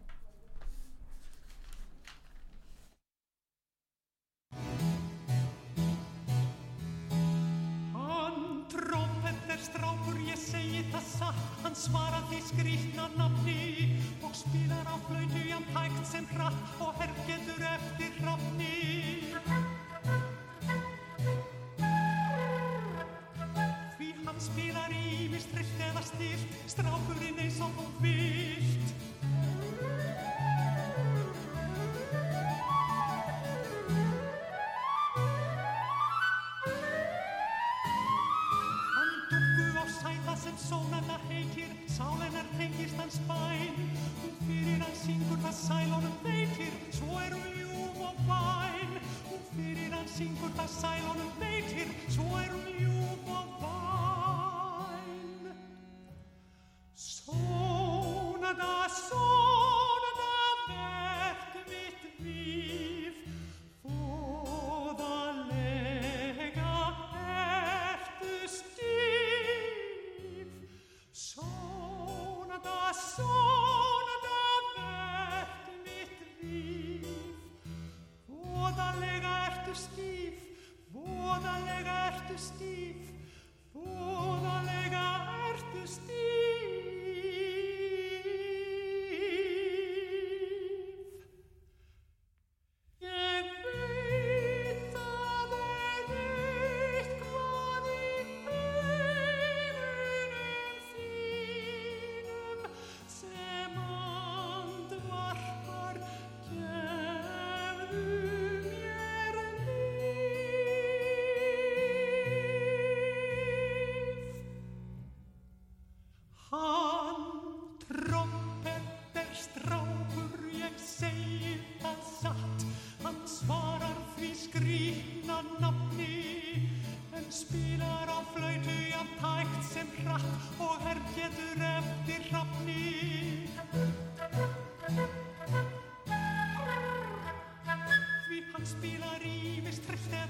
það 10.93 11.05
satt 11.09 11.61
hann 11.63 11.75
svarar 11.77 12.25
því 12.29 12.39
skrýtna 12.49 13.05
nafni 13.17 13.61
og 14.21 14.35
spilar 14.37 14.85
á 14.85 14.95
flautu 15.07 15.41
ján 15.49 15.65
tækt 15.73 16.03
sem 16.11 16.27
hratt 16.35 16.81
og 16.85 16.99
hergetur 17.01 17.65
eftir 17.73 18.19
hrafni 18.21 18.73
Hann 24.23 24.39
spilar 24.41 24.89
í 24.89 25.27
mist 25.29 25.51
trillt 25.53 25.81
eða 25.89 26.01
stilt, 26.07 26.53
strákurinn 26.71 27.41
eins 27.43 27.59
og 27.61 27.75
þú 27.77 27.83
vilt. 28.01 29.02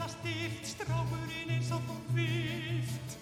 Eða 0.04 0.12
stilt, 0.12 0.66
strákurinn 0.68 1.52
eins 1.54 1.70
og 1.72 1.84
þú 1.88 1.96
vilt. 2.18 3.14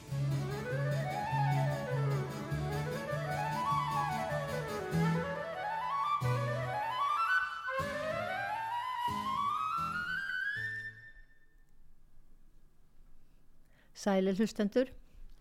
Sælir 14.01 14.33
hlustendur, 14.33 14.89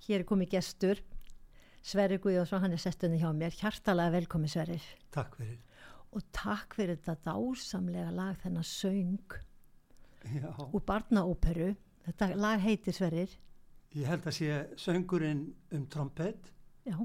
hér 0.04 0.20
er 0.20 0.28
komið 0.28 0.58
gestur, 0.58 1.00
Sverri 1.80 2.18
Guðjónsson, 2.20 2.60
hann 2.60 2.76
er 2.76 2.80
sestunni 2.82 3.16
hjá 3.22 3.30
mér, 3.32 3.54
hjartalega 3.56 4.12
velkomi 4.18 4.50
Sverrir 4.52 4.84
Takk 5.16 5.38
fyrir. 5.40 5.56
og 6.12 6.26
takk 6.36 6.76
fyrir 6.76 6.98
þetta 7.00 7.30
dásamlega 7.30 8.10
lag 8.12 8.36
þennan 8.42 8.66
söng 8.68 9.40
Já, 10.28 10.50
úr 10.68 10.82
barnaóperu, 10.84 11.70
þetta 12.04 12.34
lag 12.36 12.60
heitir 12.60 12.94
Sverrir, 12.94 13.32
ég 13.96 14.08
held 14.10 14.26
að 14.28 14.36
sé 14.36 14.58
söngurinn 14.78 15.46
um 15.76 15.86
trompet. 15.90 16.50
Já, 16.84 16.98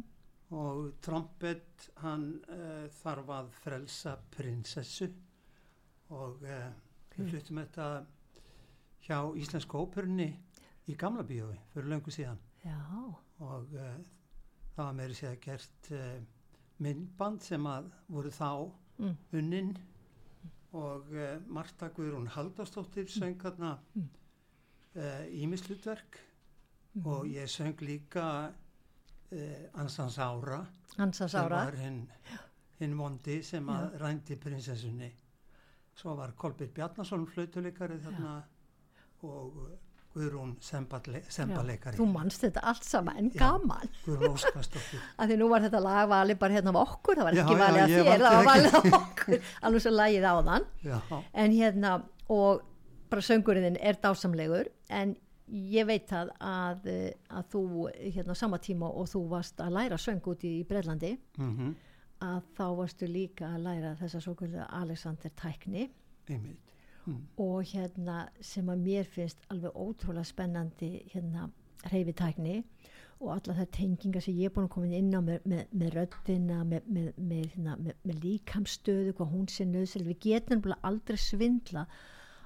og 0.56 0.89
trompet 1.04 1.88
hann 2.04 2.28
uh, 2.51 2.86
þarf 2.99 3.32
að 3.38 3.54
frelsa 3.62 4.17
prinsessu. 4.36 5.10
Og 6.13 6.43
uh, 6.45 6.67
við 7.15 7.32
fluttum 7.32 7.62
þetta 7.63 7.88
hjá 9.08 9.17
Íslensku 9.39 9.80
óperunni 9.80 10.30
í 10.91 10.97
gamla 10.99 11.25
bíói 11.25 11.56
fyrir 11.73 11.89
löngu 11.95 12.13
síðan. 12.13 12.41
Já, 12.65 12.78
og 13.41 13.73
uh, 13.73 13.97
það 14.75 14.84
var 14.84 14.95
meiri 14.99 15.17
séð 15.17 15.39
gert 15.47 15.91
myndband 16.84 17.43
sem 17.45 17.65
að 17.71 17.88
voru 18.12 18.32
þá 18.36 18.49
mm, 18.99 19.17
unnin 19.39 19.75
og 20.76 21.12
uh, 21.16 21.36
Marta 21.48 21.88
Guðrún 21.96 22.28
Halldórsdóttir 22.36 23.08
söng 23.12 23.38
þarna 23.42 23.78
Mm. 23.96 24.10
uh, 24.96 25.26
ímislutverk 25.44 26.18
og 27.06 27.26
ég 27.28 27.48
söng 27.52 27.80
líka 27.82 28.26
uh, 29.32 29.82
Ansans 29.82 30.18
Ára. 30.20 30.66
Hansas 30.98 31.32
sem 31.32 31.42
ára, 31.44 31.66
var 31.66 31.76
hinn 31.80 32.02
hin 32.80 32.98
vondi 33.00 33.42
sem 33.44 33.70
að 33.72 33.98
rændi 34.02 34.36
prinsessunni. 34.36 35.12
Svo 35.96 36.16
var 36.20 36.34
Kolbjörn 36.36 36.74
Bjarnason 36.76 37.26
flautuleikari 37.28 38.00
þarna 38.04 38.34
og 39.24 39.58
uh, 39.64 39.70
Guðrún 40.15 40.54
Sembale- 40.63 41.23
Sembaleikari. 41.28 41.97
Þú 41.99 42.06
manst 42.13 42.45
þetta 42.45 42.62
allt 42.71 42.86
sama 42.88 43.15
en 43.19 43.30
Já. 43.34 43.39
gaman, 43.41 43.89
Guðrún 44.06 44.38
Óskarsdóttir. 44.38 45.01
Af 45.19 45.28
því 45.30 45.38
nú 45.41 45.49
var 45.51 45.65
þetta 45.65 45.82
lag 45.84 46.08
valið 46.12 46.39
bara 46.39 46.56
hérna 46.56 46.71
af 46.71 46.80
okkur, 46.95 47.19
það 47.19 47.28
var 47.30 47.38
Já, 47.38 47.43
ekki 47.43 47.58
valið 47.62 47.84
að 47.84 47.93
þér, 47.95 48.23
það 48.23 48.38
var 48.38 48.49
valið 48.49 48.78
af 48.80 48.88
okkur, 49.01 49.43
alveg 49.69 49.84
svo 49.86 49.93
lagið 49.95 50.28
á 50.32 50.34
þann. 50.49 50.67
Já, 50.88 50.97
en 51.43 51.58
hérna 51.60 51.93
og 52.36 52.63
bara 53.12 53.25
söngurinn 53.28 53.80
er 53.80 53.99
dásamlegur 54.01 54.71
en 54.89 55.15
ég 55.51 55.86
veit 55.86 56.08
það 56.10 56.32
að, 56.41 56.88
eh, 56.89 57.12
að 57.30 57.51
þú 57.54 57.65
hérna 58.15 58.34
á 58.34 58.38
sama 58.39 58.58
tíma 58.58 58.88
og 58.89 59.12
þú 59.12 59.25
varst 59.36 59.60
að 59.62 59.75
læra 59.78 59.99
söng 60.01 60.23
út 60.32 60.47
í 60.47 60.56
Breitlandi 60.67 61.17
mm 61.38 61.75
að 62.25 62.45
þá 62.56 62.63
varstu 62.80 63.08
líka 63.12 63.49
að 63.51 63.65
læra 63.65 63.89
þessa 63.99 64.21
svo 64.23 64.36
Alexander 64.80 65.30
tækni. 65.36 65.89
Einmitt 66.30 66.64
mm. 67.06 67.22
og 67.46 67.63
hérna 67.72 68.26
sem 68.41 68.70
að 68.72 68.84
mér 68.88 69.10
finnst 69.15 69.46
alveg 69.54 69.78
ótrúlega 69.78 70.28
spennandi 70.28 70.91
hérna 71.13 71.50
reyfitækni 71.91 72.58
og 73.22 73.30
alla 73.38 73.56
þær 73.60 73.70
tengingar 73.78 74.26
sem 74.26 74.36
ég 74.36 74.50
er 74.50 74.56
búin 74.56 74.68
að 74.68 74.74
koma 74.76 74.91
inn 74.91 75.13
á 75.15 75.22
með, 75.24 75.46
með, 75.48 75.63
með 75.72 75.96
röddina, 75.96 76.60
með, 76.68 76.89
með, 76.91 77.46
hérna, 77.54 77.78
með, 77.80 77.96
með 78.04 78.20
líkamstöðu, 78.26 79.15
hvað 79.15 79.32
hún 79.32 79.48
sé 79.52 79.65
nöðsel 79.70 80.04
við 80.10 80.20
getum 80.28 80.62
bara 80.65 80.82
aldrei 80.84 81.18
svindla 81.22 81.86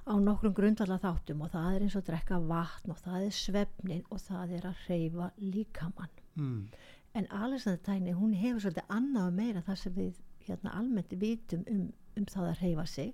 á 0.06 0.14
nokkrum 0.16 0.54
grundvallar 0.56 1.02
þáttum 1.02 1.42
og 1.44 1.52
það 1.52 1.74
er 1.74 1.84
eins 1.84 1.98
og 1.98 2.04
að 2.04 2.12
drekka 2.12 2.40
vatn 2.46 2.94
og 2.94 3.02
það 3.02 3.26
er 3.26 3.36
svefnin 3.36 4.06
og 4.08 4.22
það 4.22 4.56
er 4.56 4.70
að 4.70 4.86
reyfa 4.88 5.30
líkamann 5.42 6.20
Mm. 6.40 6.68
en 7.14 7.26
Alexander 7.30 7.80
tækni 7.82 8.12
hún 8.14 8.34
hefur 8.34 8.60
svolítið 8.62 8.92
annað 8.96 9.32
meira 9.34 9.62
það 9.66 9.78
sem 9.80 9.94
við 9.96 10.20
hérna 10.46 10.74
almennt 10.78 11.14
vitum 11.22 11.64
um, 11.72 11.80
um 12.16 12.26
það 12.30 12.50
að 12.50 12.60
reyfa 12.62 12.84
sig 12.86 13.10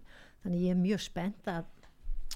þannig 0.47 0.63
ég 0.63 0.73
er 0.77 0.81
mjög 0.81 1.03
spennt 1.03 1.51
að 1.51 1.67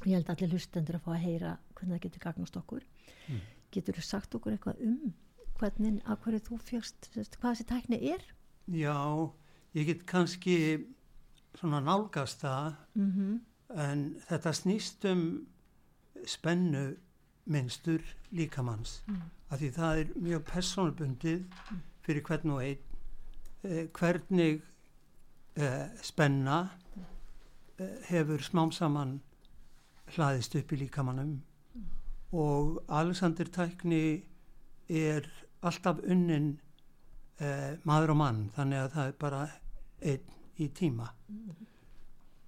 ég 0.05 0.17
held 0.17 0.31
allir 0.35 0.51
hlustendur 0.55 0.99
að 0.99 1.05
fá 1.07 1.11
að 1.15 1.25
heyra 1.25 1.57
hvernig 1.79 1.95
það 1.97 2.05
getur 2.05 2.25
gagnast 2.27 2.57
okkur. 2.61 2.87
Mm. 3.31 3.41
getur 3.71 3.95
þú 3.95 4.03
sagt 4.03 4.35
okkur 4.35 4.57
eitthvað 4.57 4.81
um 4.83 5.13
hvernig, 5.61 6.01
að 6.09 6.19
hverju 6.25 6.41
þú 6.49 6.57
fjöxt 6.67 7.11
hvað 7.15 7.53
þessi 7.53 7.67
tækni 7.69 7.99
er? 8.15 8.25
Já, 8.67 8.97
ég 9.77 9.87
get 9.87 10.07
kannski 10.11 10.57
svona 11.55 11.81
nálgast 11.85 12.43
það 12.43 12.75
mm 12.99 13.39
en 13.71 14.01
þetta 14.27 14.51
snýst 14.51 15.05
um 15.07 15.21
spennu 16.27 16.97
minnstur 17.47 18.03
líkamanns 18.35 19.03
Mm. 19.07 19.21
af 19.51 19.61
því 19.61 19.69
það 19.77 20.01
er 20.01 20.09
mjög 20.17 20.43
personabundið 20.45 21.45
fyrir 22.03 22.23
hvern 22.27 22.51
og 22.51 22.63
einn 22.65 22.79
eh, 23.65 23.87
hvernig 23.95 24.63
eh, 25.57 25.87
spenna 26.03 26.59
eh, 26.97 27.05
hefur 28.09 28.43
smám 28.45 28.73
saman 28.73 29.21
hlaðist 30.15 30.57
upp 30.59 30.73
í 30.75 30.81
líkamannum 30.83 31.39
og 32.33 32.83
Alexander 32.89 33.49
tækni 33.51 34.23
er 34.89 35.27
alltaf 35.63 35.99
unnin 36.07 36.53
eh, 37.41 37.77
maður 37.85 38.15
og 38.15 38.21
mann 38.21 38.41
þannig 38.55 38.85
að 38.85 38.95
það 38.95 39.11
er 39.11 39.19
bara 39.21 39.43
einn 40.01 40.39
í 40.61 40.69
tíma. 40.77 41.09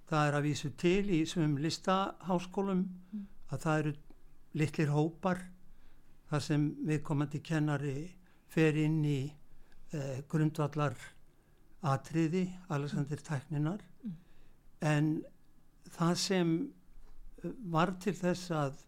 Það 0.09 0.27
er 0.27 0.37
að 0.37 0.45
vísu 0.47 0.71
til 0.77 1.03
í 1.09 1.23
svum 1.27 1.57
listaháskólum 1.61 2.83
að 3.49 3.63
það 3.65 3.79
eru 3.79 3.93
litlir 4.59 4.93
hópar 4.93 5.41
þar 6.29 6.45
sem 6.47 6.67
viðkomandi 6.87 7.41
kennari 7.43 7.97
fer 8.53 8.77
inn 8.77 9.01
í 9.05 9.21
eh, 9.93 10.21
grundvallar 10.29 10.95
atriði 11.83 12.45
Alexander 12.71 13.19
tækninar 13.19 13.81
en 14.83 15.13
það 15.93 16.15
sem 16.19 16.53
eh, 17.43 17.53
var 17.71 17.95
til 18.03 18.15
þess 18.17 18.51
að 18.57 18.81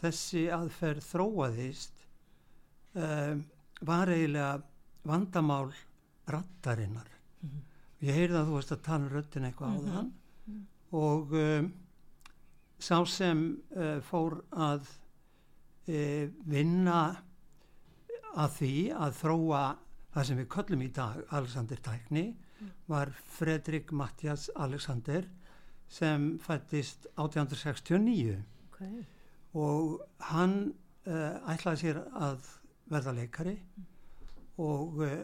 þessi 0.00 0.46
aðferð 0.54 1.04
þróaðist 1.04 2.04
um, 2.96 3.42
var 3.84 4.08
eiginlega 4.08 4.62
vandamál 5.04 5.68
rattarinnar. 6.30 7.08
Ég 8.00 8.16
heyrði 8.16 8.38
að 8.40 8.48
þú 8.48 8.56
varst 8.56 8.72
að 8.72 8.82
tala 8.86 9.04
um 9.04 9.12
röttin 9.12 9.46
eitthvað 9.48 9.76
á 9.76 9.80
þann 9.84 10.10
og 10.96 11.34
um, 11.36 11.68
sá 12.80 12.96
sem 13.06 13.42
uh, 13.76 13.98
fór 14.04 14.40
að 14.56 14.88
uh, 14.88 16.24
vinna 16.48 17.00
að 18.30 18.56
því 18.56 18.74
að 18.96 19.16
þróa 19.20 19.64
það 20.14 20.26
sem 20.26 20.40
við 20.40 20.48
köllum 20.56 20.86
í 20.86 20.90
dag 20.96 21.20
Alexander 21.28 21.82
Tækni 21.84 22.24
var 22.88 23.10
Fredrik 23.38 23.92
Mattias 23.92 24.48
Alexander 24.56 25.26
sem 25.88 26.38
fættist 26.38 27.06
1869 27.16 28.38
Okay. 28.80 29.02
og 29.54 30.00
hann 30.30 30.72
uh, 31.06 31.36
ætlaði 31.52 31.80
sér 31.82 31.98
að 32.16 32.46
verða 32.88 33.12
leikari 33.12 33.56
og 34.58 35.02
uh, 35.04 35.18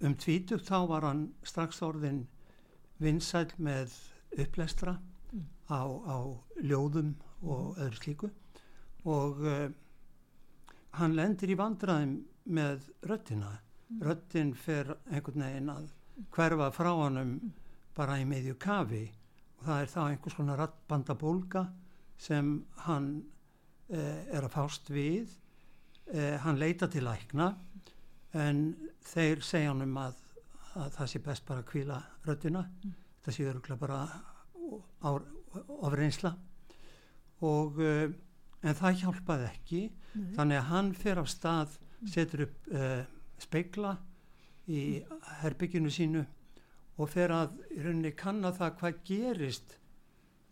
um 0.00 0.14
tvítugt 0.16 0.64
þá 0.70 0.86
var 0.88 1.04
hann 1.04 1.26
strax 1.44 1.82
orðin 1.82 2.22
vinsæl 2.98 3.50
með 3.58 3.92
upplestra 4.38 4.96
Mm. 5.32 5.44
á, 5.70 5.82
á 6.10 6.18
ljóðum 6.58 7.12
og 7.46 7.76
öðru 7.78 7.98
slíku 8.00 8.30
og 9.04 9.38
uh, 9.46 9.68
hann 10.98 11.14
lendir 11.14 11.52
í 11.52 11.58
vandræðum 11.60 12.16
með 12.50 12.88
röttina 13.06 13.52
röttin 14.02 14.50
fer 14.58 14.96
einhvern 15.06 15.44
veginn 15.44 15.70
að 15.70 15.86
hverfa 16.34 16.70
frá 16.74 16.90
honum 16.92 17.34
bara 17.96 18.18
í 18.20 18.26
meðju 18.28 18.56
kafi. 18.60 19.04
Og 19.58 19.66
það 19.66 19.82
er 19.82 19.92
þá 19.92 20.00
einhvers 20.04 20.38
konar 20.38 20.62
rattbandabólga 20.62 21.66
sem 22.20 22.54
hann 22.86 23.10
eh, 23.88 24.24
er 24.30 24.46
að 24.46 24.54
fást 24.54 24.90
við. 24.92 25.34
Eh, 26.12 26.36
hann 26.42 26.58
leita 26.60 26.88
til 26.90 27.04
lækna 27.06 27.52
en 28.38 28.64
þeir 29.04 29.42
segja 29.42 29.72
hann 29.72 29.84
um 29.84 29.96
að, 29.98 30.18
að 30.78 30.90
það 30.96 31.12
sé 31.12 31.22
best 31.24 31.46
bara 31.46 31.64
að 31.64 31.70
kvíla 31.72 32.00
röttina 32.26 32.64
það 33.24 33.36
sé 33.36 33.46
öruglega 33.50 33.80
bara 33.80 34.00
ofreynsla. 35.86 36.34
Og 37.46 37.80
uh, 37.80 38.10
en 38.60 38.76
það 38.76 39.00
hjálpaði 39.04 39.48
ekki. 39.48 39.80
Nei. 40.10 40.32
þannig 40.34 40.58
að 40.58 40.70
hann 40.72 40.88
fer 40.98 41.20
á 41.22 41.24
stað 41.30 41.74
setur 42.10 42.48
upp 42.48 42.70
uh, 42.74 43.02
speikla 43.38 43.92
í 44.68 45.00
herbygginu 45.40 45.90
sínu 45.92 46.24
og 47.00 47.08
fer 47.08 47.32
að 47.32 47.56
í 47.72 47.80
rauninni 47.80 48.12
kanna 48.16 48.52
það 48.52 48.76
hvað 48.80 49.00
gerist 49.08 49.76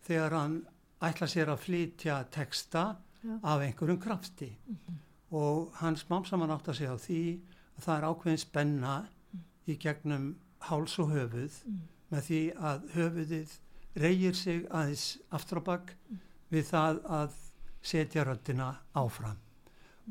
þegar 0.07 0.35
hann 0.37 0.57
ætla 1.05 1.27
sér 1.29 1.51
að 1.53 1.63
flytja 1.65 2.17
texta 2.33 2.83
Já. 3.21 3.35
af 3.43 3.61
einhverjum 3.61 3.99
krafti. 4.01 4.49
Og 5.31 5.69
hann 5.79 5.97
smám 5.99 6.25
saman 6.25 6.51
átt 6.55 6.71
að 6.71 6.79
segja 6.79 6.95
á 6.95 6.99
því 6.99 7.23
að 7.77 7.83
það 7.85 7.95
er 7.97 8.07
ákveðin 8.09 8.43
spenna 8.43 8.95
í 9.69 9.75
gegnum 9.77 10.29
háls 10.69 10.97
og 10.99 11.13
höfuð 11.13 11.59
með 12.09 12.25
því 12.29 12.41
að 12.71 12.87
höfuðið 12.95 13.53
reyir 13.99 14.35
sig 14.37 14.65
aðeins 14.69 15.05
aftur 15.35 15.61
á 15.61 15.63
bakk 15.69 15.93
við 16.49 16.65
það 16.71 17.03
að 17.19 17.37
setja 17.85 18.25
röddina 18.25 18.71
áfram. 18.97 19.37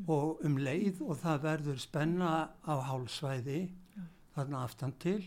Og 0.07 0.39
um 0.47 0.55
leið 0.57 1.01
og 1.03 1.19
það 1.19 1.43
verður 1.43 1.81
spenna 1.83 2.31
á 2.63 2.75
hálsvæði 2.87 3.59
þarna 4.35 4.63
aftan 4.63 4.95
til 5.01 5.19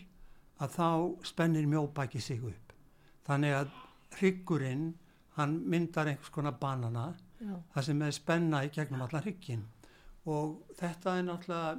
að 0.63 0.75
þá 0.77 0.89
spennir 1.27 1.69
mjóbæki 1.69 2.21
sig 2.21 2.43
upp 2.45 2.73
þannig 3.27 3.57
að 3.57 3.71
hryggurinn 4.17 4.91
hann 5.37 5.55
myndar 5.69 6.11
einhvers 6.11 6.33
konar 6.33 6.57
banana 6.59 7.13
Já. 7.39 7.55
það 7.73 7.87
sem 7.87 8.01
er 8.05 8.15
spenna 8.15 8.63
í 8.65 8.71
gegnum 8.73 9.01
allan 9.05 9.25
hrygginn 9.25 9.65
og 10.29 10.61
þetta 10.77 11.17
er 11.17 11.27
náttúrulega 11.27 11.73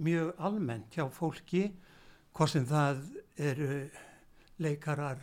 mjög 0.00 0.32
almennt 0.38 0.94
hjá 0.94 1.06
fólki 1.12 1.64
hvort 2.36 2.52
sem 2.52 2.66
það 2.68 3.02
eru 3.50 3.70
leikarar 4.60 5.20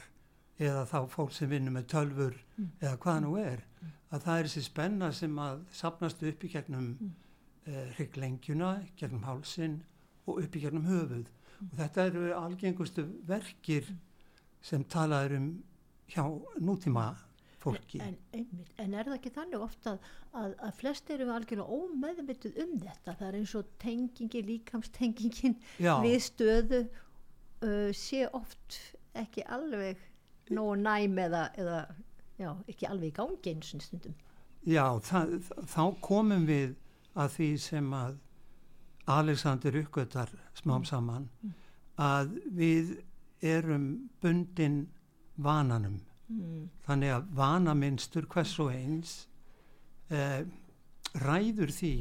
eða 0.57 0.83
þá 0.89 0.99
fólk 1.13 1.33
sem 1.35 1.49
vinnur 1.49 1.75
með 1.75 1.89
tölfur 1.93 2.37
eða 2.81 2.97
hvað 3.01 3.19
nú 3.23 3.35
er 3.39 3.63
að 4.09 4.23
það 4.23 4.39
er 4.39 4.49
þessi 4.49 4.63
spenna 4.65 5.11
sem 5.13 5.39
að 5.41 5.61
sapnast 5.75 6.23
upp 6.25 6.43
í 6.43 6.51
gegnum 6.51 6.87
mm. 6.95 7.13
uh, 7.67 7.85
hrygglengjuna, 7.97 8.71
gegnum 8.97 9.25
hálsin 9.27 9.81
og 10.27 10.41
upp 10.43 10.55
í 10.55 10.63
gegnum 10.63 10.87
höfuð 10.87 11.29
og 11.57 11.77
þetta 11.79 12.05
eru 12.11 12.27
algengustu 12.37 13.05
verkir 13.27 13.87
sem 14.61 14.83
talaður 14.91 15.37
um 15.39 15.47
hjá 16.11 16.23
nútíma 16.63 17.07
fólki. 17.61 17.99
En, 18.03 18.17
einmitt, 18.35 18.69
en 18.79 18.93
er 18.93 19.07
það 19.07 19.17
ekki 19.17 19.31
þannig 19.35 19.63
ofta 19.65 19.95
að, 19.95 20.11
að, 20.41 20.53
að 20.67 20.75
flest 20.81 21.09
eru 21.13 21.29
algjörlega 21.33 21.79
ómeðvituð 21.79 22.59
um 22.63 22.75
þetta 22.83 23.15
það 23.17 23.27
er 23.29 23.39
eins 23.39 23.55
og 23.57 23.71
tengingi, 23.81 24.43
líkamstengingin 24.51 25.57
Já. 25.81 25.95
við 26.03 26.17
stöðu 26.27 26.83
uh, 26.85 27.89
sé 27.97 28.27
oft 28.37 28.79
ekki 29.17 29.45
alveg 29.49 30.03
nógu 30.53 30.77
næm 30.79 31.17
eða, 31.19 31.47
eða 31.59 31.79
já, 32.39 32.51
ekki 32.69 32.87
alveg 32.87 33.11
í 33.11 33.17
gangi 33.17 33.55
eins 33.55 33.73
og 33.75 33.83
stundum 33.83 34.15
Já, 34.67 34.83
það, 35.03 35.37
þá 35.69 35.83
komum 36.03 36.47
við 36.47 36.75
að 37.17 37.33
því 37.37 37.49
sem 37.63 37.93
að 37.95 38.17
Alexander 39.07 39.75
uppgötar 39.79 40.31
smám 40.57 40.85
saman 40.85 41.29
að 41.97 42.35
við 42.57 42.97
erum 43.41 44.09
bundin 44.21 44.87
vananum. 45.35 46.01
mm. 46.27 46.69
Þannig 46.85 47.13
að 47.15 47.33
vanaminstur 47.37 48.27
hvers 48.27 48.53
og 48.59 48.71
eins 48.73 49.17
eh, 50.09 50.43
ræður 51.23 51.71
því 51.71 51.93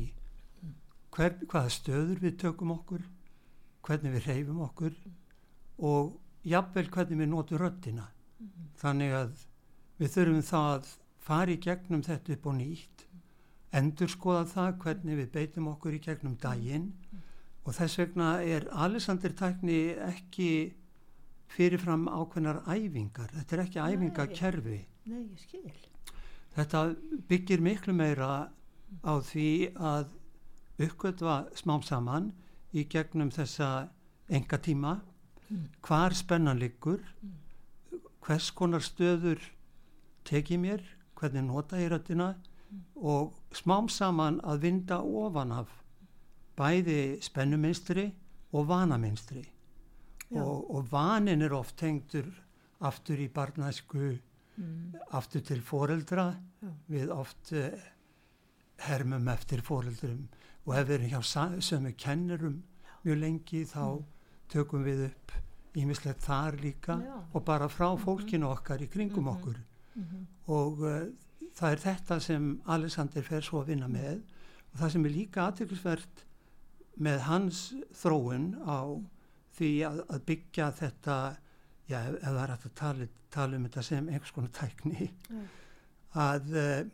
hver, 1.17 1.37
hvaða 1.49 1.73
stöður 1.73 2.21
við 2.21 2.39
tökum 2.43 2.75
okkur, 2.75 3.05
hvernig 3.87 4.17
við 4.17 4.29
reyfum 4.31 4.61
okkur 4.67 4.97
og 5.79 6.17
jafnvel 6.47 6.89
hvernig 6.93 7.23
við 7.23 7.31
notum 7.33 7.61
röddina. 7.63 8.09
Þannig 8.81 9.15
að 9.17 9.45
við 10.01 10.13
þurfum 10.13 10.43
það 10.51 10.71
að 10.75 10.91
fara 11.27 11.55
í 11.55 11.61
gegnum 11.63 12.05
þetta 12.07 12.35
upp 12.37 12.49
og 12.51 12.59
nýtt, 12.59 13.06
endur 13.75 14.11
skoða 14.11 14.45
það 14.51 14.77
hvernig 14.83 15.21
við 15.21 15.31
beitum 15.35 15.71
okkur 15.73 15.97
í 15.97 16.03
gegnum 16.05 16.37
daginn. 16.43 16.91
Og 17.67 17.75
þess 17.75 17.99
vegna 17.99 18.37
er 18.47 18.69
Alexander 18.71 19.35
tækni 19.35 19.97
ekki 20.07 20.51
fyrirfram 21.51 22.07
ákveðnar 22.07 22.63
æfingar. 22.67 23.33
Þetta 23.35 23.57
er 23.57 23.65
ekki 23.65 23.83
æfingakerfi. 23.83 24.79
Nei, 25.11 25.25
ég 25.25 25.43
skil. 25.43 25.75
Þetta 26.57 26.83
byggir 27.29 27.61
miklu 27.61 27.93
meira 27.97 28.47
á 29.03 29.15
því 29.21 29.51
að 29.77 30.15
uppgötva 30.87 31.37
smám 31.57 31.83
saman 31.85 32.31
í 32.77 32.87
gegnum 32.89 33.33
þessa 33.35 33.89
enga 34.29 34.59
tíma 34.63 34.99
hvar 35.87 36.15
spennan 36.17 36.59
liggur 36.59 37.03
hvers 38.27 38.51
konar 38.51 38.83
stöður 38.83 39.39
teki 40.27 40.59
mér, 40.59 40.83
hvernig 41.15 41.47
nota 41.47 41.79
ég 41.79 41.93
röddina 41.93 42.33
og 42.97 43.35
smám 43.55 43.89
saman 43.89 44.41
að 44.45 44.63
vinda 44.67 45.01
ofan 45.01 45.53
af 45.53 45.73
bæði 46.57 47.19
spennuminstri 47.23 48.07
og 48.53 48.69
vanaminstri 48.69 49.45
og, 50.35 50.71
og 50.75 50.89
vanin 50.91 51.43
er 51.43 51.55
oft 51.55 51.77
tengdur 51.79 52.31
aftur 52.87 53.21
í 53.21 53.29
barnæsku 53.33 54.17
aftur 55.13 55.45
til 55.45 55.61
foreldra 55.63 56.31
Já. 56.63 56.71
við 56.89 57.13
oft 57.13 57.53
uh, 57.53 57.69
hermum 58.89 59.29
eftir 59.29 59.63
foreldrum. 59.65 60.27
Og 60.67 60.75
ef 60.77 60.89
við 60.89 60.95
erum 60.97 61.13
hjá 61.13 61.61
sömu 61.63 61.93
kennurum 61.99 62.63
mjög 63.05 63.21
lengi 63.21 63.65
þá 63.69 64.03
tökum 64.51 64.85
við 64.87 65.07
upp 65.11 65.35
ímislegt 65.77 66.25
þar 66.25 66.57
líka 66.63 66.99
Já. 67.05 67.17
og 67.33 67.45
bara 67.45 67.69
frá 67.69 67.91
fólkinu 68.01 68.49
okkar 68.51 68.83
í 68.83 68.91
kringum 68.91 69.29
okkur. 69.35 69.61
Og 70.49 70.83
uh, 70.85 71.07
það 71.57 71.73
er 71.77 71.83
þetta 71.87 72.19
sem 72.21 72.49
Alexander 72.77 73.23
fer 73.27 73.45
svo 73.47 73.63
að 73.63 73.71
vinna 73.73 73.89
með 73.89 74.19
og 74.73 74.81
það 74.81 74.93
sem 74.95 75.07
er 75.09 75.15
líka 75.17 75.47
aðtöklusvert 75.49 76.25
með 77.07 77.21
hans 77.29 77.61
þróun 77.97 78.51
á 78.65 78.79
því 79.57 79.71
að, 79.89 80.01
að 80.13 80.25
byggja 80.29 80.71
þetta 80.81 81.17
já, 81.89 81.99
ef, 82.03 82.19
það 82.25 82.43
er 82.43 82.53
hægt 82.55 82.67
að 82.71 82.75
tala, 82.81 83.09
tala 83.37 83.57
um 83.61 83.65
þetta 83.69 83.83
sem 83.89 84.09
einhvers 84.13 84.35
konar 84.37 84.53
tækni 84.57 85.09
Já. 85.09 85.41
að 86.27 86.53
uh, 86.57 86.91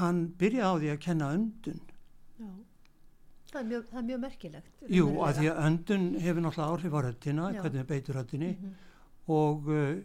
hann 0.00 0.22
byrja 0.40 0.68
á 0.68 0.72
því 0.80 0.90
að 0.94 1.02
kenna 1.06 1.30
öndun 1.36 1.80
Já. 2.40 2.48
Það 3.52 3.60
er 3.62 3.68
mjög, 3.70 3.84
það 3.88 3.98
er 4.00 4.06
mjög 4.08 4.18
merkilegt. 4.20 4.72
Jú, 4.92 5.04
að 5.24 5.36
því 5.38 5.46
að 5.52 5.60
öndun 5.68 6.06
hefur 6.20 6.42
náttúrulega 6.44 6.72
áhrif 6.74 6.96
á 6.96 7.00
röddina, 7.06 7.44
Já. 7.54 7.60
hvernig 7.62 7.78
við 7.80 7.86
beitur 7.92 8.16
röddinni 8.18 8.50
Mhm. 8.56 8.72
og 9.32 9.68
uh, 9.72 10.02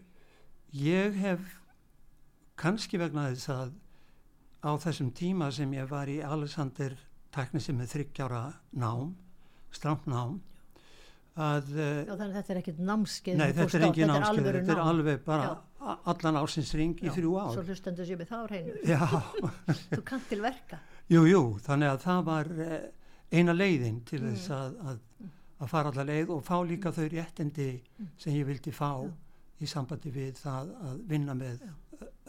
ég 0.72 1.18
hef 1.20 1.50
kannski 2.62 3.00
vegna 3.02 3.28
þess 3.32 3.50
að 3.56 3.74
á 4.62 4.72
þessum 4.84 5.10
tíma 5.18 5.50
sem 5.56 5.72
ég 5.74 5.90
var 5.90 6.10
í 6.12 6.20
Alexander 6.22 6.94
tækni 7.34 7.62
sem 7.64 7.80
er 7.82 7.90
þryggjára 7.90 8.42
nám, 8.78 9.16
stramt 9.74 10.06
nám 10.12 10.40
að 11.40 11.70
uh, 11.72 11.84
Já, 12.04 12.12
þannig 12.12 12.26
að 12.28 12.38
þetta 12.38 12.52
er 12.54 12.58
ekkert 12.60 12.80
námskeið. 12.92 13.38
nei, 13.40 13.52
þetta 13.56 13.78
er 13.80 13.86
engin 13.88 14.10
námskeið, 14.12 14.48
þetta 14.52 14.74
er 14.74 14.80
nám. 14.82 14.90
alveg 14.92 15.22
bara 15.26 15.46
Já. 15.48 15.94
allan 16.12 16.40
ársins 16.42 16.72
ring 16.76 17.00
í 17.00 17.14
þrjú 17.16 17.36
ár 17.40 17.54
Svo 17.56 17.64
hlustendur 17.70 18.10
séu 18.10 18.18
með 18.20 18.32
það 18.34 18.42
á 18.44 18.46
hreinu. 18.52 18.74
Já, 18.84 19.00
Þú 19.96 20.02
kannt 20.12 20.28
til 20.30 20.42
verka. 20.44 20.82
jú, 21.10 21.22
jú, 21.32 21.42
þannig 21.64 21.94
að 21.94 22.02
það 22.04 22.20
var 22.28 22.52
eh, 22.68 22.84
eina 23.32 23.56
leiðin 23.56 24.02
til 24.12 24.20
þess 24.28 24.52
að, 24.58 24.76
að, 24.92 25.00
að 25.64 25.72
fara 25.72 25.94
allar 25.94 26.10
leið 26.12 26.36
og 26.36 26.44
fá 26.52 26.58
líka 26.68 26.92
þau 27.00 27.08
réttindi 27.16 27.70
sem 28.20 28.36
ég 28.36 28.46
vildi 28.52 28.76
fá 28.76 28.92
í 29.62 29.70
sambandi 29.72 30.12
við 30.12 30.36
það 30.44 30.76
að 30.92 31.00
vinna 31.16 31.38
með 31.38 31.64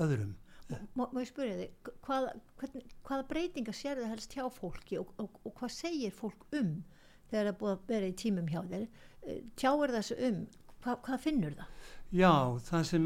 öðrum. 0.02 0.32
Má, 0.96 1.04
má 1.12 1.18
ég 1.20 1.28
spyrja 1.28 1.56
þig, 1.58 1.90
hvaða, 2.06 2.32
hvernig, 2.60 2.92
hvaða 3.04 3.26
breytinga 3.28 3.74
sér 3.76 3.98
það 4.00 4.12
helst 4.14 4.36
hjá 4.38 4.44
fólki 4.56 4.98
og, 5.00 5.10
og, 5.20 5.34
og 5.44 5.54
hvað 5.58 5.74
segir 5.74 6.14
fólk 6.16 6.46
um 6.56 6.70
þegar 7.28 7.42
það 7.44 7.50
er 7.52 7.58
búið 7.60 7.72
að 7.74 7.82
vera 7.92 8.08
í 8.08 8.14
tímum 8.22 8.48
hjá 8.48 8.60
þér? 8.70 8.86
Eh, 9.26 9.40
Tjáir 9.60 9.92
þessu 9.98 10.16
um, 10.28 10.38
Hva, 10.82 10.96
hvað 11.04 11.20
finnur 11.26 11.58
það? 11.58 11.74
Já, 12.16 12.32
það 12.70 12.86
sem 12.88 13.04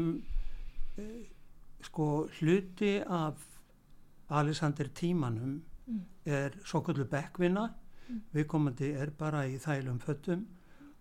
eh, 0.97 1.25
sko 1.89 2.07
hluti 2.39 2.93
af 3.05 3.43
Alexander 4.29 4.89
tímanum 4.95 5.59
Mm. 5.87 6.01
er 6.27 6.51
svo 6.67 6.81
kvöldu 6.83 7.05
bekkvinna 7.07 7.61
viðkomandi 8.35 8.89
er 8.99 9.07
bara 9.15 9.45
í 9.47 9.53
þælum 9.63 10.01
föttum 10.03 10.41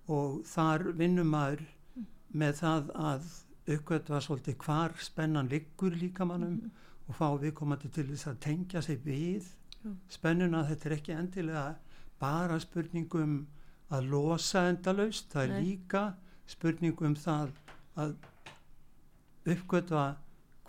og 0.06 0.44
þar 0.46 0.84
vinnum 0.94 1.26
maður 1.32 1.64
með 2.30 2.52
það 2.60 2.92
að 2.94 3.26
uppgötva 3.66 4.20
svolítið 4.22 4.56
hvar 4.62 4.92
spennan 5.02 5.48
liggur 5.50 5.90
líkamannum 5.98 6.70
og 7.08 7.14
fá 7.18 7.28
viðkomandi 7.40 7.88
til 7.94 8.06
þess 8.12 8.26
að 8.30 8.38
tengja 8.40 8.82
sig 8.82 8.98
við 9.04 9.42
Já. 9.84 9.90
spennuna 10.08 10.64
þetta 10.68 10.86
er 10.90 10.94
ekki 10.96 11.12
endilega 11.16 11.74
bara 12.20 12.58
spurningum 12.60 13.46
að 13.90 14.08
losa 14.10 14.68
endalaust, 14.70 15.28
það 15.32 15.42
er 15.42 15.48
Nei. 15.48 15.60
líka 15.64 16.04
spurningum 16.46 17.14
það 17.16 17.50
að 17.96 18.14
uppgötva 19.46 20.06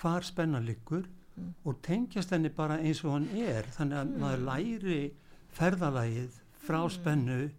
hvar 0.02 0.22
spennan 0.26 0.66
liggur 0.66 1.06
Mm. 1.38 1.54
og 1.66 1.76
tengjast 1.86 2.32
henni 2.34 2.50
bara 2.50 2.80
eins 2.82 3.04
og 3.06 3.12
hann 3.12 3.28
er 3.38 3.62
þannig 3.70 3.98
að 4.00 4.14
maður 4.18 4.40
læri 4.48 5.12
ferðalagið 5.54 6.32
frá 6.66 6.80
Mm. 6.84 6.90
spennu 6.90 7.52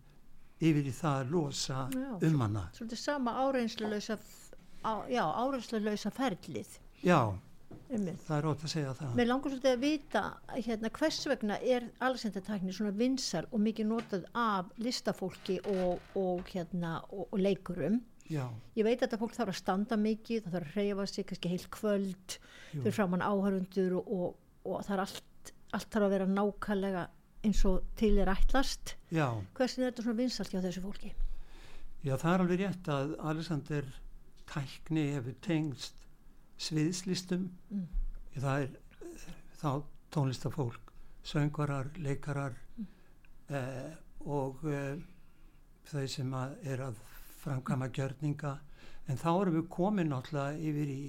yfir 0.60 0.82
í 0.88 0.92
það 0.92 1.20
að 1.20 1.30
losa 1.30 1.88
Já. 1.94 2.18
um 2.26 2.40
hana 2.40 2.64
Svolítið 2.74 2.96
sama 2.98 3.30
áreynslulausa 3.38 4.16
á, 4.18 4.18
já, 5.12 5.24
áreynslulausa 5.24 6.10
ferlið 6.14 6.78
já, 7.04 7.18
einmitt. 7.90 8.20
það 8.26 8.36
er 8.38 8.46
ótt 8.50 8.64
að 8.64 8.72
segja 8.74 8.92
það 8.98 9.16
Mér 9.18 9.28
langar 9.30 9.52
svolítið 9.52 9.72
að 9.72 9.82
vita 9.84 10.22
hérna, 10.54 10.90
hvers 10.98 11.18
vegna 11.30 11.58
er 11.62 11.88
alsendatækni 12.08 12.72
svona 12.76 12.94
vinsal 12.96 13.44
og 13.50 13.60
mikið 13.64 13.90
notað 13.90 14.24
af 14.34 14.70
listafólki 14.78 15.58
og, 15.74 16.00
og, 16.18 16.42
hérna, 16.54 16.98
og, 17.10 17.26
og 17.32 17.38
leikurum. 17.42 18.00
já, 18.30 18.44
Ég 18.76 18.84
veit 18.84 18.98
að 19.00 19.06
þetta 19.08 19.20
fólk 19.22 19.34
þarf 19.36 19.54
að 19.54 19.60
standa 19.62 19.96
mikið, 19.96 20.42
það 20.44 20.52
þarf 20.58 20.66
að 20.68 20.74
hreyfa 20.76 21.06
sig, 21.06 21.26
kannski 21.30 21.52
heilt 21.54 21.70
kvöld, 21.74 22.38
jú, 22.74 22.82
fyrir 22.82 22.96
framann 22.98 23.24
áhörundur 23.24 23.94
og, 24.00 24.10
og, 24.12 24.34
og 24.68 24.82
það 24.84 24.96
er 24.98 25.04
allt, 25.06 25.52
allt 25.78 25.88
þarf 25.94 26.08
að 26.08 26.12
vera 26.16 26.26
nákvæmlega 26.34 27.06
eins 27.46 27.62
og 27.70 27.84
til 27.96 28.18
er 28.18 28.28
ætlast. 28.32 28.96
já, 29.14 29.28
Hversin 29.56 29.84
er 29.86 29.92
þetta 29.92 30.02
svona 30.04 30.18
vinsalt 30.18 30.50
hjá 30.52 30.60
þessu 30.64 30.82
fólki? 30.84 31.12
já, 32.04 32.14
það 32.18 32.32
er 32.34 32.42
alveg 32.44 32.60
rétt 32.66 32.88
að 32.92 33.14
Alexander 33.32 33.88
tækni 34.52 35.06
hefur 35.14 35.34
tengst 35.44 35.94
sviðslistum 36.58 37.48
Mm. 37.70 37.86
það 38.38 38.62
er 38.62 38.68
eh, 39.02 39.32
þá 39.60 39.82
tónlistafólk 40.14 40.92
söngvarar, 41.28 41.90
leikarar 41.98 42.54
eh, 43.50 43.94
og 44.26 44.64
eh, 44.64 44.96
þau 45.88 46.06
sem 46.08 46.32
að 46.34 46.56
er 46.72 46.82
að 46.88 46.98
framkama 47.42 47.88
gjörninga 47.94 48.58
en 49.08 49.16
þá 49.20 49.28
erum 49.40 49.54
við 49.60 49.68
komin 49.72 50.10
náttúrulega 50.12 50.58
yfir 50.58 50.92
í 50.92 51.02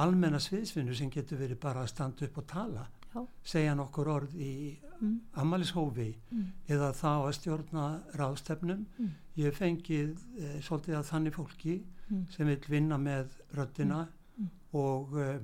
almenna 0.00 0.38
sviðsvinnu 0.42 0.94
sem 0.96 1.10
getur 1.12 1.38
verið 1.38 1.60
bara 1.62 1.82
að 1.84 1.92
standa 1.92 2.26
upp 2.26 2.38
og 2.42 2.46
tala 2.50 2.86
Já. 3.14 3.20
segja 3.46 3.74
nokkur 3.78 4.08
orð 4.10 4.34
í 4.36 4.54
Mm. 5.00 5.20
ammælishófi 5.36 6.14
Mm. 6.30 6.52
eða 6.68 6.92
þá 6.94 7.08
að 7.26 7.32
stjórna 7.34 8.02
ráðstefnum 8.14 8.84
Mm. 8.98 9.10
ég 9.36 9.44
hef 9.44 9.58
fengið 9.58 10.16
e, 10.38 10.60
svolítið 10.62 10.94
að 10.98 11.08
þannig 11.10 11.34
fólki 11.34 11.82
Mm. 12.10 12.26
sem 12.30 12.46
vil 12.46 12.64
vinna 12.68 12.96
með 12.98 13.26
röddina 13.54 14.06
Mm. 14.38 14.48
og 14.72 15.14
e, 15.18 15.38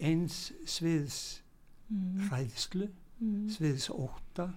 eins 0.00 0.52
sviðs 0.66 1.40
Mm. 1.90 2.28
hræðslu 2.28 2.88
Mm. 3.20 3.48
sviðs 3.50 3.88
óta 3.90 4.52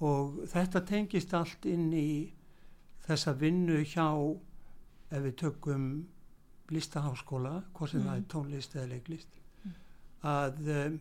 og 0.00 0.36
þetta 0.46 0.80
tengist 0.86 1.34
allt 1.34 1.66
inn 1.66 1.92
í 1.92 2.30
þessa 3.08 3.34
vinnu 3.36 3.82
hjá 3.84 4.38
ef 5.10 5.22
við 5.22 5.34
tökum 5.36 6.04
listaháskóla, 6.70 7.62
hvort 7.74 7.90
sem 7.90 8.00
Mm. 8.00 8.06
það 8.06 8.16
er 8.16 8.22
tónlist 8.28 8.74
eða 8.76 8.88
leiklist 8.88 9.28
að 10.22 10.86
um, 10.86 11.00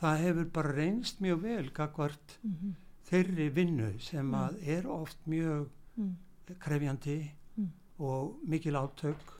það 0.00 0.18
hefur 0.22 0.44
bara 0.52 0.72
reynst 0.72 1.20
mjög 1.20 1.40
vel 1.42 1.70
gagvart 1.70 2.38
Mm. 2.44 2.74
þeirri 3.10 3.50
vinnu 3.52 4.00
sem 4.00 4.26
Mm. 4.30 4.34
að 4.34 4.68
er 4.68 4.86
oft 4.88 5.18
mjög 5.28 5.68
Mm. 5.98 6.14
krefjandi 6.60 7.18
Mm. 7.20 7.30
Og 8.02 8.38
mikil 8.50 8.74
átök 8.78 9.30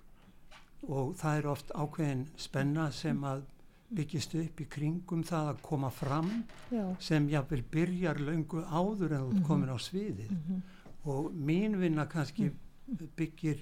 og 0.89 1.15
það 1.21 1.39
er 1.39 1.47
oft 1.53 1.71
ákveðin 1.75 2.25
spenna 2.37 2.89
sem 2.95 3.21
að 3.25 3.43
byggist 3.93 4.35
upp 4.41 4.61
í 4.61 4.67
kringum 4.73 5.23
það 5.29 5.49
að 5.53 5.63
koma 5.67 5.91
fram 5.93 6.31
Já. 6.73 6.85
sem 7.01 7.27
jáfnvel 7.29 7.63
byrjar 7.75 8.21
löngu 8.25 8.63
áður 8.65 9.13
en 9.13 9.25
þú 9.25 9.29
ert 9.29 9.41
Mhm. 9.41 9.47
komin 9.47 9.69
á 9.75 9.79
sviðið 9.79 10.31
Mm. 10.31 10.63
og 11.05 11.33
mín 11.35 11.77
vinna 11.81 12.07
kannski 12.07 12.51
byggir 13.17 13.59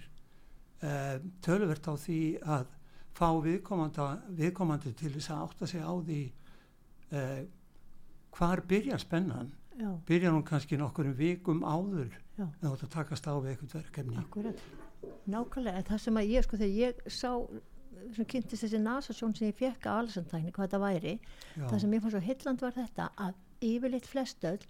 uh, 0.82 1.18
töluvert 1.42 1.88
á 1.88 1.94
því 1.96 2.38
að 2.42 2.66
fá 3.14 3.28
viðkomandi, 3.42 4.20
viðkomandi 4.38 4.92
til 4.96 5.10
þess 5.12 5.30
að 5.30 5.42
átta 5.48 5.66
sig 5.66 5.80
á 5.82 5.92
því 5.92 6.20
uh, 7.12 7.42
hvar 8.38 8.60
byrjar 8.68 8.98
spennan 9.02 9.50
Já. 9.80 9.90
byrjar 10.06 10.32
hún 10.32 10.44
kannski 10.44 10.76
nokkur 10.78 11.10
vikum 11.16 11.62
áður 11.64 12.08
Já. 12.38 12.44
en 12.46 12.68
þú 12.68 12.72
ert 12.72 12.82
að 12.86 12.94
takast 12.94 13.26
á 13.28 13.34
við 13.34 13.50
eitthvað 13.56 13.74
verkefni 13.82 14.16
Akkurat, 14.18 14.56
nákvæmlega, 15.30 15.80
en 15.80 15.88
það 15.90 16.02
sem 16.04 16.20
að 16.20 16.30
ég, 16.34 16.46
sko, 16.46 16.60
þegar 16.60 16.78
ég 16.80 17.02
sá, 17.06 17.30
sem 18.16 18.28
kynntist 18.32 18.64
þessi 18.64 18.80
nasasjón 18.82 19.34
sem 19.36 19.50
ég 19.50 19.58
fekk 19.58 19.86
að 19.90 19.98
alessantækni, 20.04 20.54
hvað 20.56 20.68
þetta 20.68 20.80
væri, 20.84 21.18
Já, 21.56 21.66
það 21.66 21.76
sem 21.82 21.92
ég 21.94 22.02
fann 22.06 22.14
svo 22.14 22.22
hilland 22.24 22.64
var 22.64 22.78
þetta, 22.78 23.10
að 23.26 23.34
yfirleitt 23.70 24.08
flest 24.08 24.48
öll, 24.48 24.64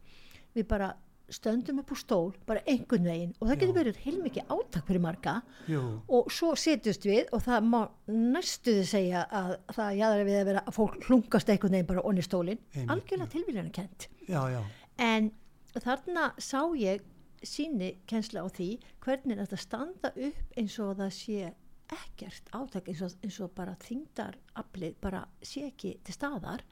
við 0.57 0.66
bara 0.72 0.91
stöndum 1.31 1.78
upp 1.78 1.93
úr 1.95 1.99
stól, 2.01 2.33
bara 2.47 2.62
einhvern 2.66 3.05
veginn, 3.07 3.35
og 3.39 3.47
það 3.47 3.61
getur 3.61 3.76
verið 3.76 3.99
heilmikið 4.03 4.49
átak 4.51 4.89
fyrir 4.89 5.03
marga, 5.05 5.35
jú, 5.70 5.83
og 6.11 6.33
svo 6.35 6.57
setjust 6.59 7.07
við, 7.07 7.28
og 7.31 7.45
það 7.45 7.68
má 7.70 7.78
næstuði 8.11 8.83
segja 8.91 9.22
að 9.31 9.53
það 9.76 9.93
jáður 10.01 10.24
við 10.26 10.41
að 10.41 10.49
vera 10.51 10.64
að 10.66 10.74
fólk 10.81 10.99
hlungast 11.07 11.53
einhvern 11.55 11.76
veginn 11.76 11.91
bara 11.93 12.03
onni 12.11 12.24
stólinn, 12.26 12.59
algjörlega 12.83 13.31
tilvíðan 13.37 13.70
kent. 13.78 14.09
já, 14.26 14.43
já, 14.51 14.61
En 14.99 15.31
þarna 15.78 16.33
sá 16.43 16.66
ég 16.76 17.07
síni 17.47 17.95
kensla 18.11 18.45
á 18.45 18.49
því 18.53 18.68
hvernig 19.05 19.36
er 19.36 19.45
þetta 19.45 19.61
standa 19.64 20.12
upp 20.12 20.59
eins 20.61 20.78
og 20.82 20.97
það 21.01 21.12
sé 21.16 21.53
ekkert 21.91 22.51
átak 22.55 22.88
eins 22.91 23.03
og, 23.03 23.14
eins 23.24 23.38
og 23.43 23.53
bara 23.57 23.76
þingdaraflið 23.82 24.99
bara 25.03 25.24
sé 25.43 25.64
ekki 25.70 25.97
til 26.07 26.14
staðar. 26.14 26.64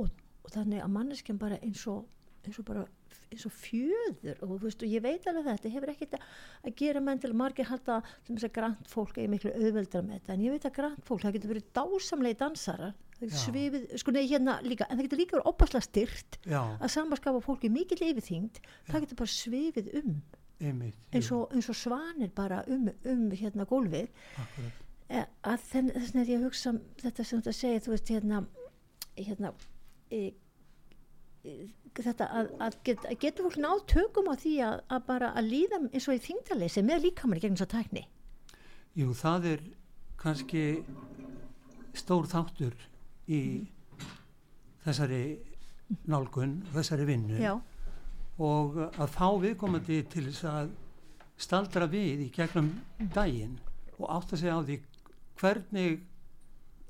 Og, 0.00 0.08
og 0.42 0.54
þannig 0.54 0.82
að 0.82 0.94
manneskjan 0.94 1.40
bara 1.40 1.60
eins 1.62 1.84
og, 1.90 2.08
eins 2.44 2.58
og 2.58 2.66
bara 2.70 2.86
eins 3.32 3.44
og 3.48 3.54
fjöður 3.54 4.40
og, 4.44 4.54
þú 4.54 4.58
veist, 4.62 4.84
og 4.84 4.94
ég 4.94 5.04
veit 5.04 5.26
alveg 5.28 5.44
að 5.46 5.58
þetta 5.58 5.72
hefur 5.74 5.92
ekkert 5.92 6.16
að, 6.18 6.72
gera 6.78 7.02
menn 7.04 7.20
til 7.22 7.30
að 7.30 7.36
margir 7.42 7.68
halda 7.68 7.98
sem 8.26 8.32
þess 8.32 8.48
að 8.48 8.54
grænt 8.58 8.90
fólk 8.92 9.20
er 9.20 9.28
miklu 9.32 9.52
auðveldra 9.52 10.02
með 10.06 10.18
þetta. 10.18 10.34
En 10.34 10.46
ég 10.46 10.56
veit 10.56 10.66
að 10.68 10.74
grænt 10.78 11.04
fólk, 11.08 11.22
það 11.24 11.36
getur 11.36 11.52
verið 11.54 11.68
dásamlegi 11.78 12.40
dansarar. 12.42 12.96
Svifið, 13.18 13.86
sko 13.98 14.14
nei 14.14 14.24
hérna 14.30 14.60
líka 14.62 14.86
en 14.86 14.94
það 14.94 15.08
getur 15.08 15.18
líka 15.18 15.34
verið 15.34 15.48
opaslega 15.50 15.86
styrt 15.88 16.36
já, 16.46 16.60
að 16.78 16.92
samaskapa 16.94 17.40
fólki 17.42 17.70
mikill 17.74 17.98
yfirþyngd. 18.06 18.60
Það 18.86 19.06
getur 19.06 19.18
bara 19.24 19.32
svifið 19.34 19.88
um. 20.02 20.20
Einmitt, 20.58 21.00
eins 21.14 21.30
og, 21.34 21.50
eins 21.54 21.66
og 21.70 21.76
svanir 21.78 22.30
bara 22.34 22.64
um, 22.70 22.86
um 23.10 23.26
hérna 23.34 23.66
gólfið. 23.66 24.08
Eh, 25.08 25.26
að 25.46 25.66
þess 25.70 26.12
vegna 26.12 26.22
er 26.22 26.30
ég 26.30 26.40
að 26.40 26.46
hugsa 26.46 26.72
um 26.74 26.80
þetta 27.00 27.26
sem 27.26 27.42
þetta 27.42 27.54
segir, 27.56 27.84
þú 27.84 27.92
veist 27.94 28.10
hérna 28.12 28.40
hérna 29.18 29.52
e, 30.10 30.34
e, 31.44 31.54
þetta 31.96 32.28
að, 32.40 32.50
að, 32.64 32.76
get, 32.86 33.04
að 33.08 33.18
getur 33.24 33.48
fólk 33.48 33.58
náð 33.62 33.82
tökum 33.92 34.30
á 34.30 34.34
því 34.38 34.54
að, 34.66 34.76
að 34.94 35.06
bara 35.08 35.32
að 35.38 35.50
líða 35.52 35.80
eins 35.88 36.08
og 36.08 36.16
í 36.18 36.22
þingdaleysi 36.26 36.84
með 36.86 37.04
líkamann 37.06 37.40
í 37.40 37.42
gegnum 37.44 37.58
þess 37.58 37.68
að 37.68 37.74
tækni? 37.76 38.04
Jú, 38.98 39.08
það 39.14 39.48
er 39.52 39.64
kannski 40.18 40.64
stór 41.98 42.28
þáttur 42.30 42.76
í 43.28 43.40
þessari 44.84 45.22
nálgun, 46.08 46.60
þessari 46.74 47.06
vinnu. 47.08 47.38
Já, 47.40 47.54
og 48.38 48.76
að 48.86 49.08
fá 49.10 49.26
viðkomandi 49.42 50.02
til 50.12 50.28
þess 50.28 50.46
að 50.46 50.70
staldra 51.38 51.88
við 51.90 52.26
í 52.26 52.28
gegnum 52.34 52.70
daginn 53.14 53.58
og 53.98 54.06
átta 54.14 54.38
sig 54.38 54.50
á 54.50 54.58
því 54.62 54.78
hvernig 55.38 56.00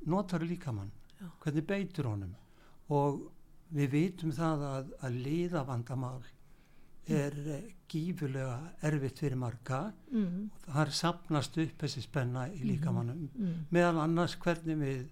notar 0.08 0.44
líkamann, 0.44 0.92
Já. 1.18 1.28
hvernig 1.42 1.66
beitur 1.68 2.08
honum 2.08 2.34
og 2.92 3.26
við 3.74 3.90
vitum 3.92 4.30
það 4.32 4.62
að, 4.68 4.90
að 5.04 5.18
liða 5.24 5.62
vandamál 5.68 6.22
er 7.08 7.32
mm. 7.34 7.66
gífulega 7.88 8.58
erfitt 8.84 9.18
fyrir 9.22 9.36
marga 9.40 9.92
mm, 10.12 10.50
þar 10.66 10.90
sapnast 10.92 11.56
upp 11.58 11.78
þessi 11.84 12.02
spenna 12.04 12.46
í 12.52 12.62
líkamannum 12.68 13.28
mm, 13.34 13.54
meðal 13.70 14.02
annars 14.04 14.36
hvernig 14.40 14.76
við 14.80 15.06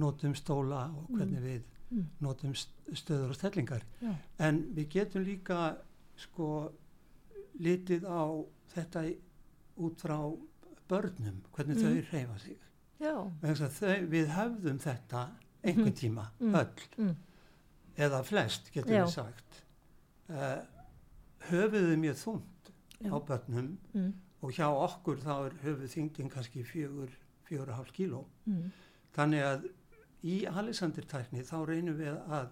notum 0.00 0.34
stóla 0.34 0.86
og 0.94 1.10
hvernig 1.16 1.42
við 1.44 1.62
Mm. 1.90 2.04
notum 2.22 2.52
st- 2.54 2.92
stöður 2.94 3.32
og 3.32 3.34
stellingar 3.34 3.80
Já. 3.98 4.12
en 4.46 4.60
við 4.76 4.84
getum 4.92 5.24
líka 5.26 5.72
sko 6.22 6.70
litið 7.58 8.04
á 8.06 8.22
þetta 8.76 9.02
út 9.82 9.98
frá 9.98 10.14
börnum, 10.86 11.40
hvernig 11.50 11.80
Mm. 11.80 11.82
þau 11.82 12.12
reyfa 12.12 12.38
sig 12.38 12.56
þau, 13.80 14.06
við 14.06 14.28
höfðum 14.36 14.78
þetta 14.78 15.24
einhvern 15.64 15.92
tíma, 15.98 16.28
Mm. 16.40 16.54
öll 16.54 16.86
Mm. 16.98 17.16
Eða 18.00 18.22
flest 18.24 18.70
getum 18.74 18.92
Já. 18.96 19.04
við 19.04 19.14
sagt 19.14 19.62
uh, 20.30 20.62
höfuðu 21.50 21.96
mjög 22.00 22.42
Já. 23.00 23.10
á 23.12 23.18
börnum 23.28 23.76
Mm. 23.94 24.12
og 24.42 24.52
hjá 24.52 24.66
okkur 24.68 25.16
þá 25.20 25.32
er 25.46 25.54
höfuð 25.64 25.88
þingdin 25.94 26.30
kannski 26.30 26.62
fjögur, 26.64 27.10
fjögur 27.48 27.68
og 27.68 27.76
hálf 27.76 27.92
kíló 27.92 28.24
Mm. 28.46 28.70
þannig 29.16 29.42
að 29.42 29.68
í 30.24 30.44
Alexandertækni 30.46 31.42
þá 31.44 31.56
reynum 31.66 31.96
við 31.98 32.16
að 32.28 32.48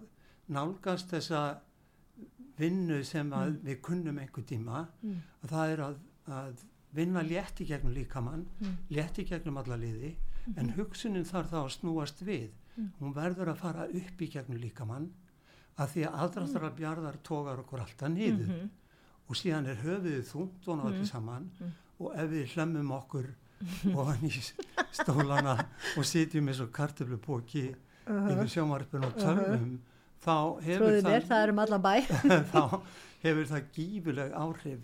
nálgast 0.48 1.10
þessa 1.12 1.58
vinnu 2.58 3.02
sem 3.04 3.30
að 3.30 3.50
Mm. 3.52 3.60
við 3.64 3.80
kunnum 3.82 4.18
einhver 4.18 4.44
tíma 4.44 4.86
Mm. 5.04 5.22
að 5.44 5.48
það 5.50 5.72
er 5.72 5.78
að, 5.78 5.96
að 6.28 6.64
vinna 6.94 7.20
létt 7.22 7.60
í 7.60 7.66
gegnum 7.66 7.94
líkamann 7.94 8.46
Mm. 8.60 8.76
létt 8.90 9.18
í 9.18 9.24
gegnum 9.28 9.56
alla 9.58 9.76
liði 9.76 10.16
Mhm. 10.46 10.58
en 10.58 10.68
hugsunin 10.72 11.24
þarf 11.24 11.50
þá 11.50 11.58
að 11.64 11.70
snúast 11.78 12.22
við 12.24 12.50
Mm. 12.76 12.90
hún 13.00 13.14
verður 13.14 13.48
að 13.52 13.56
fara 13.56 13.84
upp 13.84 14.18
í 14.20 14.26
gegnum 14.30 14.58
líkamann 14.60 15.10
að 15.78 15.88
því 15.94 16.04
að 16.08 16.16
aðdrastara 16.24 16.70
bjarðar 16.78 17.18
tógar 17.22 17.58
okkur 17.62 17.80
alltaf 17.84 18.08
niður 18.10 18.48
Mhm. 18.48 18.70
og 19.28 19.36
síðan 19.36 19.66
er 19.68 19.76
höfuðið 19.76 20.24
þungt 20.32 20.68
og 20.68 20.78
náttúrulega 20.78 20.98
Mm. 20.98 21.06
saman 21.06 21.50
Mm. 21.60 21.72
og 22.00 22.14
ef 22.16 22.30
við 22.30 22.46
hlemmum 22.54 22.90
okkur 22.98 23.26
ofan 23.98 24.22
í 24.22 24.52
stólana 24.92 25.54
og 25.96 26.04
sitjum 26.04 26.48
eins 26.48 26.60
og 26.60 26.70
kartöflupóki 26.72 27.74
yfir 28.08 28.48
sjómarpun 28.48 29.04
og 29.04 29.14
tölvum 29.18 29.78
þá 30.24 30.62
hefur 30.62 31.02
það 31.02 31.26
það 31.28 31.58
allan 31.58 31.82
bæ. 31.82 31.94
þá 32.52 32.80
hefur 33.22 33.44
það 33.50 33.64
gífuleg 33.74 34.32
áhrif 34.32 34.80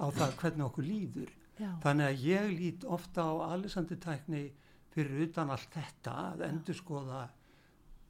á 0.00 0.06
það 0.12 0.36
hvernig 0.40 0.64
okkur 0.68 0.84
líður 0.84 1.28
Já. 1.58 1.70
þannig 1.82 2.06
að 2.06 2.22
ég 2.22 2.58
lít 2.58 2.84
ofta 2.84 3.20
á 3.26 3.32
Alessandri-tækni 3.56 4.50
fyrir 4.94 5.24
utan 5.28 5.50
allt 5.50 5.70
þetta 5.74 6.12
að 6.36 6.44
endurskoða 6.52 7.28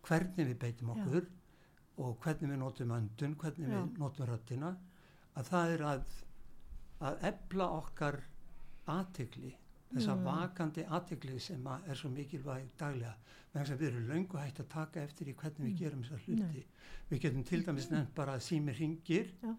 hvernig 0.07 0.47
við 0.51 0.59
beitum 0.59 0.93
Já. 0.93 1.05
Og 1.99 2.19
hvernig 2.23 2.51
við 2.53 2.59
notum 2.63 2.93
öndun, 2.95 3.37
hvernig 3.37 3.69
Já. 3.69 3.79
við 3.83 3.99
notum 3.99 4.27
röddina 4.31 4.73
að 5.37 5.49
það 5.53 5.73
er 5.77 5.85
að 5.93 6.03
að 7.09 7.25
ebla 7.33 7.67
okkar 7.79 8.21
aðtikli 8.91 9.53
þessa 9.95 10.15
Mm. 10.19 10.25
vakandi 10.25 10.83
aðtikli 10.85 11.39
sem 11.41 11.65
að 11.65 11.89
er 11.89 11.95
svo 11.97 12.11
mikilvæg 12.13 12.67
daglega 12.79 13.15
vegna 13.55 13.67
sem 13.67 13.79
við 13.79 13.89
erum 13.93 14.09
löngu 14.11 14.39
hægt 14.39 14.59
að 14.61 14.69
taka 14.69 15.01
eftir 15.01 15.29
í 15.29 15.35
hvernig 15.35 15.59
við 15.65 15.71
Mm. 15.73 15.79
gerum 15.79 16.03
þessar 16.03 16.25
hluti 16.27 16.65
við 17.11 17.21
getum 17.23 17.45
til 17.45 17.63
dæmis 17.65 17.91
nefnt 17.91 18.15
bara 18.15 18.33
að 18.37 18.43
sími 18.49 18.75
ringir 18.79 19.31
Já. 19.43 19.55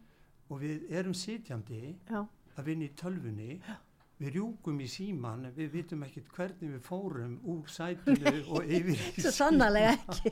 og 0.49 0.59
við 0.61 0.91
erum 0.91 1.13
sitjandi 1.13 1.95
Já. 2.09 2.25
að 2.57 2.63
vinna 2.65 2.85
í 2.85 2.93
tölvunni 2.95 3.61
við 4.19 4.33
rjúkum 4.35 4.79
í 4.81 4.87
síman 4.87 5.51
við 5.55 5.71
vitum 5.71 6.03
ekkert 6.03 6.27
hvernig 6.35 6.73
við 6.75 6.81
fórum 6.81 7.39
úr 7.45 7.67
sætinu 7.67 8.43
og 8.51 8.63
yfir 8.67 8.99
í 8.99 9.21
Svo 9.21 9.31
símann. 9.31 9.31
sannarlega 9.31 9.97
ekki. 9.97 10.31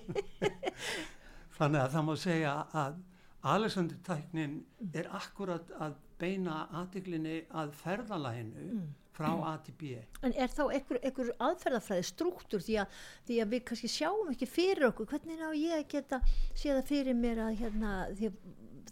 þannig 1.58 1.82
að 1.84 1.94
það 1.96 2.08
má 2.10 2.16
segja 2.24 2.54
að 2.86 3.00
Alexander 3.48 3.98
tæknin 4.04 4.56
er 4.98 5.10
akkurat 5.16 5.70
að 5.80 5.98
beina 6.20 6.64
aðtiklinni 6.74 7.44
að 7.54 7.76
ferðalæginu 7.84 8.64
Mm. 8.74 8.88
frá 9.18 9.30
A 9.50 9.58
til 9.66 9.74
B. 9.74 9.98
En 10.22 10.34
er 10.38 10.48
þá 10.54 10.64
einhver, 10.74 11.00
einhver 11.02 11.32
aðferðafræði 11.42 12.06
struktúr 12.06 12.62
því 12.62 12.76
að, 12.84 12.98
því 13.26 13.38
að 13.42 13.54
við 13.54 13.64
kannski 13.66 13.90
sjáum 13.90 14.30
ekki 14.30 14.46
fyrir 14.50 14.90
okkur, 14.92 15.08
hvernig 15.10 15.42
á 15.42 15.50
ég 15.58 15.74
að 15.80 15.88
geta 15.90 16.20
séð 16.54 16.76
það 16.78 16.90
fyrir 16.92 17.18
mér 17.18 17.42
að 17.48 17.56
hérna, 17.62 17.94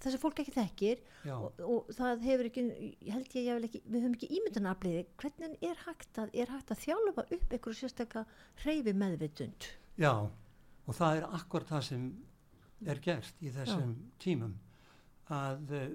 þessi 0.01 0.22
fólk 0.22 0.41
ekki 0.41 0.55
þekkir 0.55 1.03
og, 1.36 1.61
og 1.61 1.91
það 1.93 2.26
hefur 2.26 2.49
ekki, 2.49 2.63
held 3.11 3.38
ég, 3.38 3.45
ég 3.45 3.68
ekki, 3.70 3.82
við 3.86 4.01
höfum 4.01 4.18
ekki 4.18 4.32
ímyndanafliði, 4.39 5.05
hvernig 5.22 5.57
er 5.70 5.84
hægt 5.86 6.22
að, 6.24 6.34
er 6.34 6.53
að 6.57 6.82
þjálfa 6.86 7.28
upp 7.28 7.53
einhverju 7.53 7.80
sérstakka 7.84 8.26
hreyfi 8.63 8.95
meðvitund? 8.97 9.70
Já, 10.01 10.13
og 10.26 10.97
það 10.97 11.22
er 11.22 11.30
akkurat 11.38 11.70
það 11.70 11.86
sem 11.91 12.09
er 12.92 13.00
gert 13.02 13.42
í 13.42 13.52
þessum 13.56 13.96
tímum 14.22 14.56
að 15.34 15.72
uh, 15.74 15.88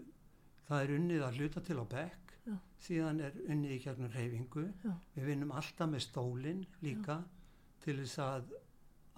það 0.69 0.85
er 0.85 0.95
unnið 0.97 1.27
að 1.27 1.39
hluta 1.41 1.63
til 1.67 1.79
á 1.79 1.85
bekk 1.93 2.33
Já. 2.47 2.55
síðan 2.83 3.21
er 3.27 3.37
unnið 3.47 3.75
í 3.77 3.81
gegnum 3.85 4.13
reyfingu 4.15 4.65
Já. 4.85 4.95
við 5.17 5.29
vinnum 5.31 5.53
alltaf 5.53 5.91
með 5.93 6.05
stólinn 6.07 6.65
líka 6.83 7.21
til 7.85 7.99
þess 8.01 8.19
að 8.25 8.55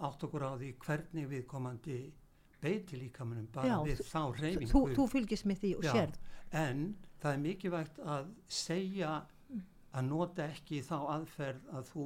átt 0.03 0.25
okkur 0.27 0.45
á 0.45 0.51
því 0.59 0.73
hvernig 0.83 1.29
við 1.31 1.45
komandi 1.49 1.97
beiti 2.63 2.99
líkamannum 2.99 3.47
bara 3.53 3.67
Já, 3.67 3.77
við 3.83 4.03
þá 4.07 4.19
Þú, 4.19 4.41
reyfingu 4.41 4.83
þú 4.97 5.07
fylgist 5.11 5.47
með 5.49 5.63
því 5.63 5.71
og 5.77 5.83
Já. 5.87 5.91
sérð. 5.97 6.19
en 6.51 6.83
það 7.23 7.33
er 7.33 7.41
mikilvægt 7.47 7.99
að 8.17 8.29
segja 8.47 9.11
að 9.93 10.07
nota 10.09 10.47
ekki 10.49 10.81
þá 10.83 10.95
aðferð 11.15 11.67
að 11.77 11.89
þú 11.93 12.05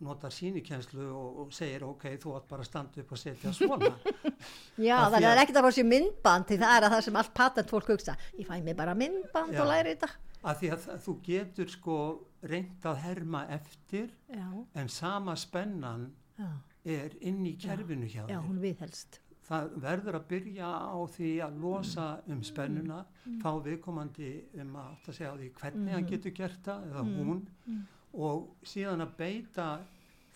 notar 0.00 0.30
sínikenslu 0.34 1.04
og, 1.14 1.38
og 1.44 1.52
segir 1.54 1.84
ok, 1.86 2.02
þú 2.18 2.34
átt 2.36 2.48
bara 2.50 2.62
að 2.64 2.66
standa 2.66 3.00
upp 3.00 3.12
og 3.12 3.18
setja 3.18 3.52
svona 3.54 3.92
Já, 4.88 4.98
það 5.06 5.18
að- 5.20 5.28
er 5.30 5.40
ekkert 5.44 5.56
að 5.60 5.66
fá 5.68 5.72
sér 5.78 5.86
myndband 5.88 6.46
því 6.50 6.58
það 6.64 6.76
er 6.76 6.86
að 6.88 6.94
það 6.96 7.02
sem 7.06 7.16
allt 7.20 7.34
patent 7.34 7.70
fólk 7.70 7.88
hugsa. 7.94 8.16
Ég 8.38 8.46
fæ 8.48 8.62
mig 8.64 8.76
bara 8.76 8.94
myndband 8.94 9.54
Já. 9.54 9.60
og 9.62 9.68
læri 9.70 9.94
þetta. 9.94 10.10
að 10.44 10.58
því 10.60 10.70
að 10.74 10.86
þú 11.06 11.12
getur 11.24 11.68
sko 11.72 11.98
reynd 12.44 12.84
að 12.90 12.98
herma 13.06 13.46
eftir 13.48 14.10
Já, 14.28 14.48
en 14.74 14.88
sama 14.88 15.36
spennan 15.40 16.10
já, 16.38 16.50
er 16.84 17.14
inn 17.24 17.46
í 17.46 17.54
kerfinu 17.56 18.04
hjá 18.10 18.26
já, 18.28 18.34
þér 18.36 18.48
hún 18.50 18.58
viðhelst. 18.60 19.20
það 19.48 19.70
verður 19.80 20.18
að 20.18 20.26
byrja 20.28 20.68
á 20.68 20.96
því 21.16 21.30
að 21.46 21.56
losa 21.62 22.20
um 22.28 22.42
spennuna 22.42 23.04
Mm. 23.24 23.38
fá 23.40 23.50
viðkomandi 23.64 24.30
um 24.60 24.74
að 24.76 24.88
átt 24.92 25.06
að 25.08 25.14
segja 25.16 25.30
á 25.32 25.36
því 25.40 25.46
hvernig 25.56 25.92
hann 25.94 26.06
getur 26.10 26.30
gert 26.36 26.58
það 26.66 26.82
eða 26.90 27.02
Mm. 27.06 27.14
hún 27.16 27.46
Mm. 27.66 27.86
Og 28.14 28.56
síðan 28.64 29.00
að 29.02 29.16
beita 29.18 29.66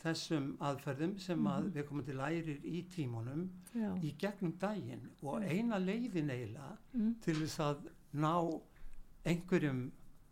þessum 0.03 0.53
aðferðum 0.61 1.19
sem 1.21 1.45
að 1.47 1.63
Mhm. 1.65 1.73
viðkomandi 1.75 2.15
lærir 2.15 2.61
í 2.65 2.85
tímunum 2.89 3.49
Já. 3.75 3.95
í 4.03 4.13
gegnum 4.19 4.53
daginn 4.59 5.09
og 5.23 5.43
eina 5.43 5.77
leiðin 5.79 6.31
eiginlega 6.31 6.77
Mm. 6.95 7.15
til 7.21 7.35
þess 7.35 7.59
að 7.59 7.77
ná 8.15 8.61
einhverjum 9.27 9.91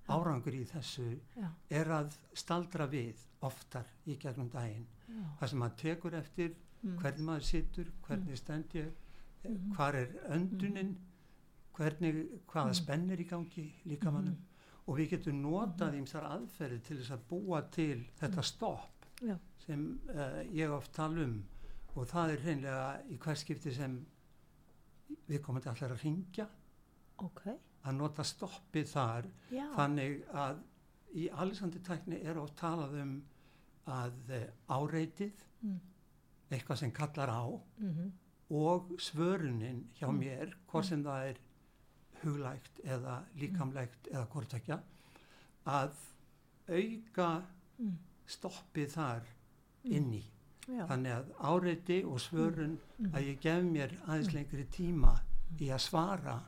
árangur 0.09 0.55
í 0.55 0.65
þessu 0.65 1.19
Já. 1.37 1.49
er 1.71 1.85
að 1.87 2.17
staldra 2.35 2.87
við 2.89 3.17
oftar 3.43 3.85
í 4.07 4.17
gegnum 4.19 4.49
daginn 4.51 4.87
Já. 5.09 5.25
það 5.41 5.49
sem 5.49 5.59
maður 5.59 5.77
tekur 5.77 6.15
eftir 6.15 6.55
Mm. 6.85 6.99
hvernig 6.99 7.25
maður 7.25 7.43
situr, 7.43 7.87
hvernig 8.03 8.37
stend 8.39 8.69
ég 8.75 8.91
Mhm. 9.45 9.73
hvar 9.75 9.95
er 9.95 10.07
öndunin 10.31 10.95
hvernig, 11.75 12.27
hvaða 12.47 12.69
Mm. 12.69 12.75
spennir 12.75 13.19
í 13.19 13.27
gangi 13.29 13.73
líkamannum 13.87 14.37
og 14.87 14.97
við 15.01 15.11
getum 15.17 15.41
notað 15.43 15.97
ímsar 15.99 16.27
aðferði 16.29 16.81
til 16.87 16.97
þess 17.01 17.11
að 17.17 17.25
búa 17.31 17.63
til 17.75 18.05
þetta 18.21 18.43
stopp 18.47 19.07
Já. 19.27 19.37
sem 19.67 19.87
uh, 20.15 20.43
ég 20.55 20.71
oft 20.71 20.93
tala 20.95 21.25
um 21.25 21.39
og 21.97 22.07
það 22.11 22.31
er 22.35 22.43
hreinlega 22.45 22.89
í 23.11 23.17
hvers 23.19 23.41
skipti 23.47 23.73
sem 23.73 23.95
við 25.31 25.41
komum 25.43 25.63
til 25.65 25.73
allar 25.73 25.95
að 25.97 26.03
ringja 26.05 26.47
Ok, 27.25 27.47
að 27.89 27.95
nota 27.97 28.25
stoppið 28.29 28.91
þar 28.91 29.27
já. 29.55 29.65
þannig 29.79 30.19
að 30.37 30.59
í 31.17 31.29
Alexander 31.33 31.81
tækni 31.87 32.19
er 32.29 32.37
oft 32.43 32.59
talað 32.61 32.99
um 33.03 33.15
að 33.87 34.33
uh, 34.37 34.47
áreitið 34.79 35.43
Mm. 35.65 35.79
eitthvað 36.53 36.77
sem 36.83 36.91
kallar 36.93 37.31
á 37.33 37.43
Mm 37.81 38.13
og 38.55 38.93
svörunin 39.03 39.81
hjá 39.99 40.07
Mm. 40.07 40.19
mér, 40.21 40.53
hvort 40.71 40.85
sem 40.87 41.01
það 41.03 41.25
er 41.31 41.39
huglægt 42.23 42.81
eða 42.85 43.21
líkamlegt 43.41 44.09
eða 44.13 44.27
hvortvekja, 44.33 44.81
að 45.67 45.91
auka 46.69 47.43
Mm. 47.79 47.99
stoppið 48.27 48.91
þar 48.95 49.21
Mm. 49.85 49.93
inni. 49.93 50.23
Já. 50.69 50.87
Þannig 50.89 51.13
að 51.13 51.27
áreiti 51.39 52.05
og 52.05 52.19
svörun 52.21 52.79
Mm. 52.99 53.11
að 53.13 53.23
ég 53.23 53.41
gef 53.41 53.63
mér 53.65 53.91
aðeins 54.07 54.33
lengri 54.35 54.65
tíma 54.73 55.21
í 55.61 55.69
að 55.69 55.79
svara 55.81 56.41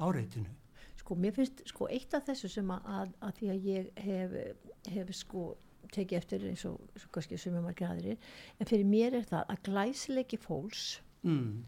áreitinu. 0.00 0.50
Sko, 0.96 1.14
mér 1.14 1.32
finnst 1.32 1.62
sko 1.68 1.86
eitt 1.88 2.12
af 2.14 2.26
þessu 2.26 2.48
sem 2.50 2.68
að, 2.68 3.12
að, 3.22 3.32
því 3.38 3.48
að 3.50 3.62
ég 3.64 3.98
hef, 3.98 4.56
hef 4.92 5.14
sko 5.14 5.56
tekið 5.92 6.16
eftir 6.18 6.40
eins 6.48 6.64
og, 6.64 6.80
kannski 7.12 7.38
sumum 7.38 7.62
margir 7.64 7.88
aðrir, 7.88 8.16
en 8.60 8.66
fyrir 8.66 8.84
mér 8.84 9.14
er 9.14 9.22
það 9.24 9.46
að 9.48 9.62
glæsileiki 9.62 10.36
fólks, 10.38 11.00
Mm. 11.22 11.62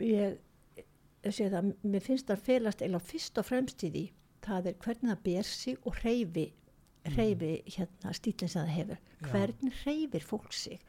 ég, 0.00 0.08
ég 0.10 0.38
það, 1.24 1.72
mér 1.82 2.04
finnst 2.04 2.28
það 2.30 2.44
felast 2.46 2.82
eða 2.86 3.00
fyrst 3.02 3.38
og 3.38 3.48
fremst 3.48 3.84
í 3.84 3.90
því, 3.94 4.04
það 4.46 4.66
er 4.70 4.78
hvernig 4.84 5.10
það 5.12 5.22
ber 5.28 5.42
sig 5.50 5.78
og 5.84 5.98
hreyfi, 6.02 6.46
hreyfi 7.08 7.52
hérna 7.76 8.14
stílinn 8.16 8.48
sem 8.52 8.62
það 8.64 8.74
hefur. 8.76 8.98
Já. 9.18 9.28
Hvernig 9.32 9.78
hreyfir 9.84 10.26
fólk 10.28 10.52
sig? 10.52 10.80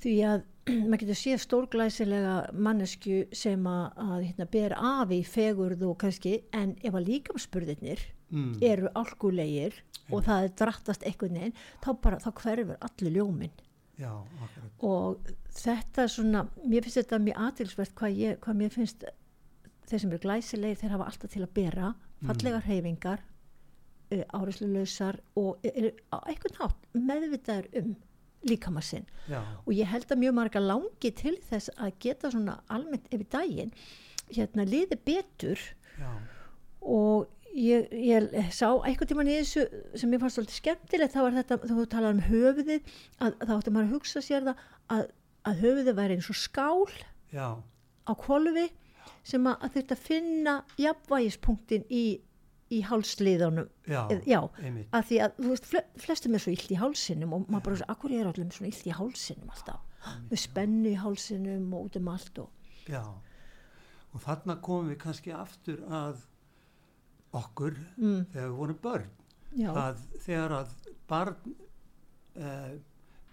Því 0.00 0.14
að 0.24 0.46
maður 0.88 1.02
getur 1.02 1.18
séð 1.20 1.42
stórglæsilega 1.44 2.36
mannesku 2.56 3.24
sem 3.36 3.66
að, 3.68 3.84
að 4.00 4.24
hérna, 4.30 4.46
ber 4.54 4.74
af 4.78 5.12
í 5.12 5.20
fegurð 5.28 5.84
og 5.90 5.98
kannski, 6.00 6.38
en 6.56 6.76
ef 6.82 6.94
að 6.96 7.06
líkamspurðirnir 7.10 8.08
Mm. 8.30 8.52
eru 8.62 8.86
alkulegir 8.94 9.74
og 10.14 10.20
það 10.22 10.44
er 10.44 10.52
drattast 10.60 11.02
einhvern 11.02 11.34
veginn, 11.34 11.54
þá 11.82 11.88
þá 12.22 12.28
hverfur 12.38 12.76
allir 12.86 13.16
ljóminn. 13.16 13.56
já, 13.98 14.12
og 14.86 15.32
þetta 15.50 16.04
svona, 16.08 16.44
mér 16.62 16.86
finnst 16.86 17.00
þetta 17.00 17.18
mjög 17.24 17.40
aðtilsvert 17.46 17.94
hvað, 17.98 18.20
hvað 18.44 18.56
mér 18.60 18.70
finnst 18.70 19.04
þeir 19.88 20.02
sem 20.02 20.12
eru 20.12 20.22
glæsilegir, 20.24 20.78
þeir 20.80 20.94
hafa 20.96 21.08
alltaf 21.10 21.32
til 21.32 21.42
að 21.44 21.54
bera 21.56 21.94
fallegar 22.26 22.66
hreyfingar 22.66 23.24
uh, 24.12 24.24
áreysluleysar 24.36 25.20
og 25.40 25.66
eru 25.72 25.92
á 26.12 26.18
einhvern 26.26 26.60
hátt 26.60 26.88
meðvitaður 26.94 27.68
um 27.80 27.96
líkama 28.48 28.80
sinn. 28.84 29.04
Já, 29.28 29.40
og 29.40 29.72
ég 29.76 29.88
held 29.90 30.08
að 30.08 30.22
mjög 30.22 30.36
marga 30.38 30.62
langi 30.64 31.10
til 31.12 31.34
þess 31.50 31.72
að 31.76 31.98
geta 32.00 32.30
svona 32.32 32.60
almennt 32.72 33.10
yfir 33.12 33.28
daginn 33.34 33.74
hérna 34.30 34.64
liði 34.64 34.96
betur. 35.04 35.60
Já, 36.00 36.12
og 36.80 37.28
ég, 37.54 37.88
ég 37.92 38.52
sá 38.54 38.68
einhvern 38.86 39.10
tímann 39.10 39.30
í 39.30 39.38
þessu 39.40 39.66
sem 39.98 40.12
ég 40.14 40.22
fannst 40.22 40.38
svolítið 40.38 40.58
skemmtilegt 40.60 41.14
þá 41.14 41.20
var 41.24 41.38
þetta, 41.38 41.58
þú 41.68 41.86
talar 41.90 42.16
um 42.16 42.22
höfuðið 42.28 42.92
að 43.20 43.38
þá 43.42 43.54
átti 43.56 43.74
maður 43.74 43.88
að 43.88 43.94
hugsa 43.96 44.22
sér 44.24 44.46
það 44.48 44.62
að, 44.96 45.02
að 45.50 45.64
höfuðið 45.64 45.98
væri 46.00 46.18
eins 46.18 46.30
og 46.30 46.38
skál 46.38 46.86
já, 47.34 47.46
á 48.08 48.12
kvolfi 48.24 48.66
sem 49.26 49.46
að, 49.46 49.68
þurft 49.76 49.94
að 49.94 50.02
finna 50.06 50.54
jafnvægispunktin 50.80 51.86
í, 51.92 52.04
í 52.70 52.80
hálsliðunum. 52.86 53.68
Já, 53.90 54.00
já, 54.28 54.40
að 54.96 55.08
því 55.10 55.20
að 55.26 55.40
veist, 55.48 55.68
fle, 55.68 55.82
flestum 56.00 56.36
er 56.36 56.44
svo 56.44 56.54
illt 56.54 56.72
í 56.72 56.78
hálsinum 56.80 57.34
og 57.36 57.50
maður 57.50 57.66
bara 57.68 57.90
akkur 57.94 58.14
er 58.16 58.30
allir 58.30 58.50
svona 58.54 58.70
illt 58.72 58.88
í 58.88 58.94
hálsinum 58.96 59.52
alltaf, 59.52 59.82
með 60.30 60.42
spennu 60.44 60.94
í 60.94 60.98
hálsinum 61.00 61.68
og 61.76 61.90
út 61.90 62.00
um 62.00 62.12
allt 62.14 62.42
og 62.44 62.56
Já, 62.90 63.04
og 64.10 64.22
þarna 64.24 64.56
komum 64.64 64.88
við 64.90 65.00
kannski 65.04 65.34
aftur 65.36 65.82
að 65.86 66.22
okkur 67.36 67.76
mm, 67.98 68.22
þegar 68.32 68.48
við 68.48 68.56
vorum 68.58 68.78
börn, 68.82 69.10
já, 69.54 69.70
að 69.70 70.00
þegar 70.24 70.54
að 70.56 70.72
barn 71.10 71.52
uh, 72.40 72.72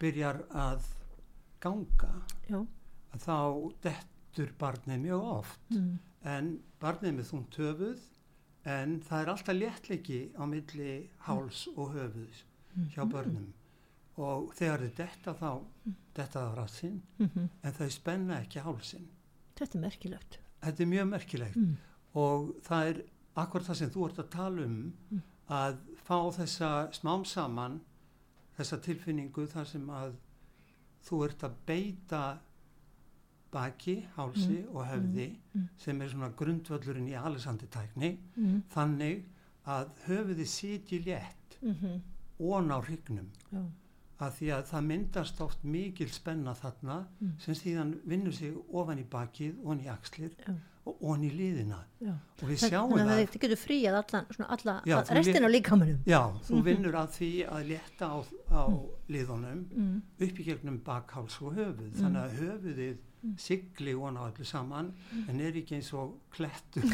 byrjar 0.01 0.43
að 0.53 0.85
ganga, 1.63 2.11
já, 2.49 2.59
að 3.15 3.23
þá 3.23 3.37
dettur 4.37 4.53
barnið 4.59 4.99
mjög 5.01 5.23
oft, 5.23 5.59
mm, 5.71 5.97
en 6.25 6.49
barnið 6.81 7.07
er 7.09 7.15
með 7.17 7.29
þungt 7.31 7.57
höfuð, 7.57 7.99
en 8.65 8.99
það 9.01 9.21
er 9.23 9.29
alltaf 9.31 9.55
léttleiki 9.55 10.19
á 10.37 10.43
milli 10.45 11.09
háls 11.25 11.67
og 11.77 11.93
höfuðs 11.95 12.43
Mm. 12.77 12.89
hjá 12.93 13.05
börnum 13.09 13.53
og 14.17 14.51
þegar 14.53 14.79
þið 14.83 14.95
detta 14.97 15.33
þá 15.33 15.63
detta 16.13 16.39
það 16.39 16.55
rassinn, 16.57 17.01
mm 17.19 17.49
en 17.63 17.71
þau 17.73 17.89
spenna 17.89 18.41
ekki 18.43 18.59
hálsinn. 18.61 19.07
þetta 19.55 19.75
er 19.77 19.81
merkilegt 19.81 20.37
Þetta 20.61 20.83
er 20.83 20.85
mjög 20.87 21.09
merkilegt. 21.09 21.55
mm, 21.55 21.77
og 22.15 22.53
það 22.63 22.87
er 22.89 23.01
akkur 23.35 23.61
það 23.61 23.75
sem 23.75 23.89
þú 23.89 24.05
ert 24.09 24.17
að 24.19 24.29
tala 24.29 24.61
um 24.65 24.93
Mm. 25.11 25.21
að 25.49 25.77
fá 26.05 26.31
þessa 26.37 26.91
smám 26.93 27.25
saman 27.25 27.81
þessa 28.59 28.77
tilfinningu 28.81 29.47
þar 29.47 29.65
sem 29.65 29.87
að 29.89 30.13
þú 31.09 31.23
ert 31.25 31.39
að 31.43 31.53
beita 31.65 32.39
baki, 33.57 33.97
hálsi 34.17 34.59
og 34.73 34.85
hefði 34.91 35.27
Mm. 35.57 35.67
sem 35.81 36.01
er 36.01 36.07
svona 36.13 36.29
grundvöllurinn 36.37 37.09
í 37.09 37.15
Alessandri-tækni 37.17 38.11
mm, 38.37 38.61
þannig 38.75 39.23
að 39.65 39.89
höfuði 40.05 40.45
sitji 40.47 40.99
létt 41.07 41.57
mm, 41.63 41.99
ón 42.39 42.69
á 42.69 42.77
hrygnum. 42.85 43.31
Að 44.17 44.31
því 44.39 44.47
að 44.53 44.63
það 44.71 44.85
myndast 44.89 45.41
oft 45.45 45.63
mikil 45.63 46.07
spenna 46.09 46.53
þarna 46.57 47.03
Mm. 47.19 47.33
sem 47.39 47.53
síðan 47.55 47.91
vinnur 48.05 48.33
sig 48.33 48.53
ofan 48.73 48.99
í 49.01 49.05
bakið, 49.09 49.57
ofan 49.63 49.81
í 49.83 49.89
axlir 49.93 50.31
og 50.87 51.01
ofan 51.03 51.23
í 51.27 51.29
liðina. 51.35 51.81
Já. 52.01 52.13
Og 52.41 52.49
við 52.49 52.57
sjáum 52.63 52.93
þannig 52.93 53.03
að 53.03 53.09
það 53.11 53.21
þetta 53.25 53.41
getur 53.43 53.59
fríað 53.65 53.97
allan, 53.99 54.25
svona 54.37 54.49
alla, 54.55 54.75
Já, 54.87 54.95
að, 55.01 55.11
restin 55.17 55.45
á 55.45 55.49
líkamanum. 55.51 55.99
Já, 56.07 56.21
þú 56.47 56.53
Mhm. 56.55 56.63
vinnur 56.69 56.93
að 57.01 57.09
því 57.17 57.31
að 57.49 57.67
létta 57.73 58.05
á, 58.09 58.17
á 58.53 58.63
liðunum 59.09 59.65
mm, 59.75 60.01
upp 60.21 60.39
í 60.39 60.45
gegnum 60.47 60.79
bakháls 60.85 61.41
og 61.41 61.53
höfuð. 61.57 61.91
Mm. 61.91 61.99
þannig 62.01 62.21
að 62.23 62.39
höfuðið 62.41 62.97
Mm. 62.97 63.16
Sigli 63.37 63.93
von 63.97 64.17
á 64.17 64.27
öllu 64.31 64.45
saman 64.45 64.93
en 65.27 65.39
er 65.41 65.55
ekki 65.59 65.75
eins 65.79 65.91
og 65.93 66.15
klettur 66.31 66.85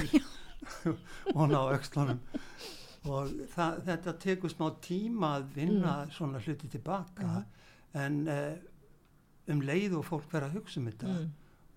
von 1.36 1.52
á 1.56 1.62
öxlunum. 1.76 2.20
Og 3.04 3.32
það, 3.52 3.80
þetta 3.84 4.14
tekur 4.24 4.52
smá 4.54 4.70
tíma 4.82 5.34
að 5.42 5.50
vinna 5.58 5.96
svona 6.16 6.40
hluti 6.40 6.70
tilbaka 6.72 7.28
Mhm. 7.28 7.46
en 7.94 8.28
uh, 8.28 8.54
um 9.54 9.60
leið 9.62 9.98
og 10.00 10.06
fólk 10.08 10.32
verða 10.32 10.48
að 10.50 10.54
hugsa 10.58 10.80
um 10.80 10.86
þetta 10.88 11.08
mm, 11.12 11.26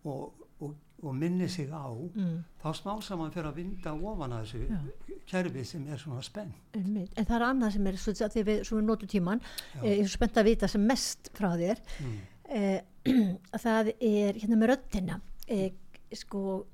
og, 0.09 0.45
og, 0.63 0.77
og 1.03 1.15
minni 1.19 1.49
sig 1.51 1.67
á 1.69 1.91
mm, 1.93 2.39
þá 2.63 2.69
smá 2.79 2.93
saman 3.03 3.33
fyrir 3.35 3.51
að 3.51 3.59
vinda 3.59 3.93
ofan 3.93 4.33
að 4.33 4.47
þessu 4.47 4.63
Já. 4.71 4.79
kerfi 5.27 5.65
sem 5.65 5.85
er 5.93 5.99
svona 6.01 6.23
spenn 6.23 6.55
en 6.73 7.09
það 7.19 7.35
er 7.37 7.45
annað 7.51 7.75
sem 7.75 7.87
er 7.91 7.99
svo 8.01 8.15
við, 8.47 8.63
svo 8.65 8.79
við 8.79 8.87
notum 8.87 9.09
tíman 9.13 9.43
eh, 9.83 9.97
ég 9.99 10.05
er 10.07 10.09
spennt 10.15 10.39
að 10.41 10.49
vita 10.53 10.69
sem 10.71 10.87
mest 10.87 11.29
frá 11.35 11.51
þér. 11.59 11.83
Mm. 12.01 12.17
eh, 12.49 12.81
það 13.67 13.93
er 13.97 14.41
hérna 14.41 14.59
með 14.61 14.73
röddina. 14.73 15.21
Eh, 15.49 15.69
sko 16.15 16.65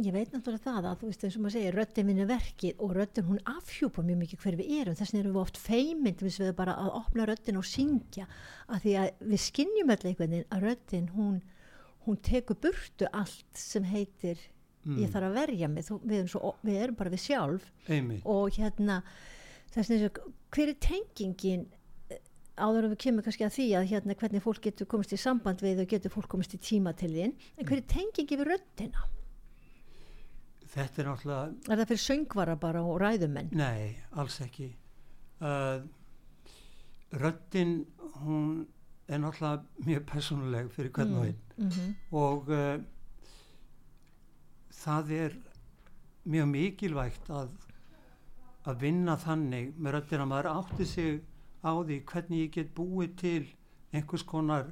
ég 0.00 0.14
veit 0.14 0.30
náttúrulega 0.32 0.64
það 0.64 0.86
að 0.88 1.00
þú 1.00 1.08
veist 1.10 1.24
eins 1.26 1.36
og 1.36 1.42
maður 1.44 1.56
segir 1.58 1.76
röddin 1.76 2.08
vinur 2.08 2.28
verkið 2.30 2.78
og 2.80 2.94
röddin 2.96 3.26
hún 3.26 3.40
afhjúpa 3.52 4.04
mjög 4.06 4.20
mikið 4.22 4.44
hver 4.44 4.58
við 4.60 4.70
erum. 4.78 4.96
Þess 4.96 5.12
vegna 5.12 5.22
erum 5.24 5.34
við 5.36 5.42
oft 5.42 5.60
feimynd 5.60 6.22
við 6.24 6.38
við 6.40 6.54
bara 6.60 6.76
að 6.80 6.94
opna 7.00 7.26
röddin 7.28 7.60
og 7.60 7.66
syngja. 7.68 8.28
Að 8.70 8.86
því 8.86 8.94
að 9.02 9.26
við 9.34 9.44
skinnjum 9.48 9.92
öll 9.92 10.00
einhvern 10.04 10.36
veginn 10.36 10.48
að 10.56 10.64
röddin 10.68 11.10
hún, 11.16 11.36
hún 12.06 12.22
tekur 12.24 12.60
burtu 12.62 13.10
allt 13.12 13.60
sem 13.60 13.84
heitir 13.90 14.40
Mm. 14.80 14.96
ég 15.02 15.10
þarf 15.12 15.28
að 15.28 15.36
verja 15.36 15.68
mig. 15.68 15.84
Þú, 15.84 15.98
við, 16.04 16.16
erum 16.18 16.30
svo, 16.32 16.52
við 16.64 16.78
erum 16.80 16.96
bara 16.96 17.12
við 17.12 17.24
sjálf. 17.26 17.66
Einmitt. 17.88 18.22
Og 18.24 18.56
hérna 18.56 19.02
þess 19.74 19.92
vegna 19.92 20.10
hver 20.54 20.72
er 20.72 20.78
tengingin 20.82 21.66
áður 22.56 22.84
en 22.84 22.92
við 22.94 23.00
kemur 23.04 23.24
kannski 23.26 23.46
að 23.46 23.54
því 23.56 23.68
að 23.78 23.88
hérna 23.92 24.14
hvernig 24.14 24.42
fólk 24.42 24.60
getur 24.66 24.86
komist 24.90 25.12
í 25.12 25.20
samband 25.20 25.62
við 25.62 25.84
og 25.84 25.88
getur 25.88 26.12
fólk 26.12 26.28
komist 26.28 26.54
í 26.54 26.58
tíma 26.58 26.92
til 26.96 27.12
þín 27.14 27.32
en 27.56 27.66
hver 27.66 27.78
er 27.78 27.88
tengingin 27.88 28.40
við 28.42 28.50
röddina? 28.50 29.06
þetta 30.70 31.02
er 31.02 31.08
náttúrulega 31.08 31.72
Er 31.72 31.80
það 31.80 31.88
fyrir 31.92 32.02
söngvara 32.04 32.56
bara 32.60 32.82
og 32.86 33.00
ræðumenn? 33.02 33.50
Nei, 33.58 33.96
alls 34.18 34.38
ekki. 34.44 34.68
Uh, 35.40 35.82
röddin, 37.10 37.80
hún 38.22 38.66
er 39.10 39.22
náttúrulega 39.22 39.86
mjög 39.86 40.04
personuleg 40.10 40.70
fyrir 40.74 40.92
hvern 40.94 41.16
og 41.18 41.30
einn 41.30 41.46
Mm 41.60 41.68
-hmm. 41.68 41.94
og 42.16 42.48
uh, 42.48 42.80
það 44.72 45.10
er 45.12 45.34
mjög 46.24 46.46
mikilvægt 46.48 47.30
að, 47.30 47.48
að 48.64 48.80
vinna 48.80 49.16
þannig 49.16 49.74
með 49.76 49.92
röddina. 49.92 50.24
Maður 50.24 50.48
átti 50.54 50.86
sig 50.86 51.20
á 51.64 51.72
því 51.84 51.98
hvernig 52.12 52.44
ég 52.46 52.52
get 52.54 52.74
búið 52.74 53.16
til 53.20 53.46
einhvers 53.92 54.22
konar, 54.24 54.70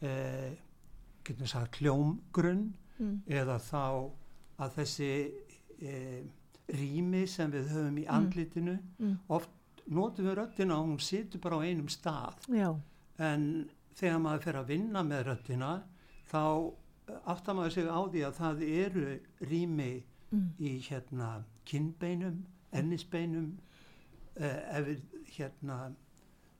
getum 0.00 1.44
við 1.44 1.50
sagt, 1.52 1.78
hljómgrunn 1.82 2.64
mm. 2.98 3.14
eða 3.26 3.58
þá 3.62 3.82
að 4.58 4.74
þessi 4.78 5.10
e, 5.82 5.94
rými 6.74 7.24
sem 7.30 7.50
við 7.52 7.70
höfum 7.74 7.98
í 8.00 8.04
Mm. 8.06 8.14
andlitinu 8.16 8.78
Mm. 8.98 9.18
oft 9.28 9.50
notum 9.86 10.26
við 10.26 10.34
röddina 10.38 10.78
og 10.78 10.86
hún 10.88 11.00
situr 11.00 11.40
bara 11.40 11.56
á 11.56 11.64
einum 11.64 11.88
stað 11.88 12.34
Já, 12.48 12.74
en 13.18 13.70
þegar 13.94 14.18
maður 14.20 14.42
fer 14.42 14.56
að 14.56 14.66
vinna 14.68 15.02
með 15.02 15.24
röddina 15.26 15.82
þá 16.30 16.72
áttar 17.26 17.54
maður 17.56 17.72
sig 17.72 17.86
á 17.88 18.00
því 18.04 18.24
að 18.26 18.34
það 18.40 18.62
eru 18.62 19.20
rými 19.40 20.02
mm. 20.30 20.50
í 20.60 20.72
hérna 20.88 21.44
kinnbeinum, 21.64 22.44
ennisbeinum 22.72 23.58
eh, 24.36 24.78
ef 24.78 24.86
við 24.86 25.00
hérna 25.36 25.94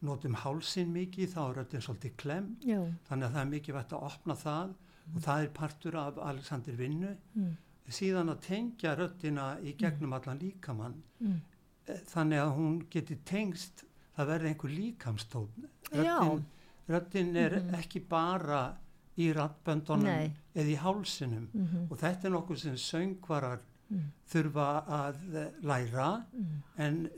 notum 0.02 0.34
hálsin 0.34 0.92
mikið 0.94 1.32
þá 1.34 1.38
er 1.50 1.56
röddin 1.58 1.80
svolítið 1.82 2.12
klemm 2.16 2.56
já, 2.62 2.78
þannig 3.08 3.26
að 3.26 3.32
það 3.34 3.40
er 3.40 3.50
mikið 3.52 3.74
vægt 3.74 3.92
að 3.92 4.04
opna 4.10 4.34
það 4.34 4.74
og 5.14 5.20
það 5.24 5.42
er 5.42 5.48
partur 5.56 5.96
af 5.96 6.18
Alexander 6.18 6.72
vinnu 6.78 7.16
mm. 7.34 7.56
síðan 7.88 8.28
að 8.30 8.40
tengja 8.46 8.94
röddina 8.96 9.46
í 9.64 9.72
gegnum 9.76 10.12
allan 10.12 10.38
líkamann 10.38 11.02
Mm. 11.20 11.40
eh, 11.88 11.98
þannig 12.06 12.38
að 12.38 12.52
hún 12.56 12.74
geti 12.90 13.16
tengst 13.24 13.84
það 14.16 14.26
verði 14.28 14.48
einhver 14.52 14.70
líkamstótt 14.70 15.50
Já. 15.92 16.18
röddin, 16.20 16.44
röddin 16.88 17.36
er 17.36 17.56
Mhm. 17.60 17.74
ekki 17.74 18.00
bara 18.08 18.76
í 19.18 19.32
rattböndunum 19.34 20.06
eða 20.54 20.68
í 20.70 20.76
hálsinum 20.76 21.48
Mm 21.52 21.66
-hmm. 21.66 21.90
og 21.90 21.98
þetta 21.98 22.24
er 22.24 22.30
nokkuð 22.30 22.56
sem 22.58 22.74
söngvarar 22.76 23.58
mm. 23.90 24.00
þurfa 24.30 24.84
að 24.86 25.34
eh, 25.34 25.50
læra 25.62 26.24
Mm. 26.32 26.62
en 26.78 27.10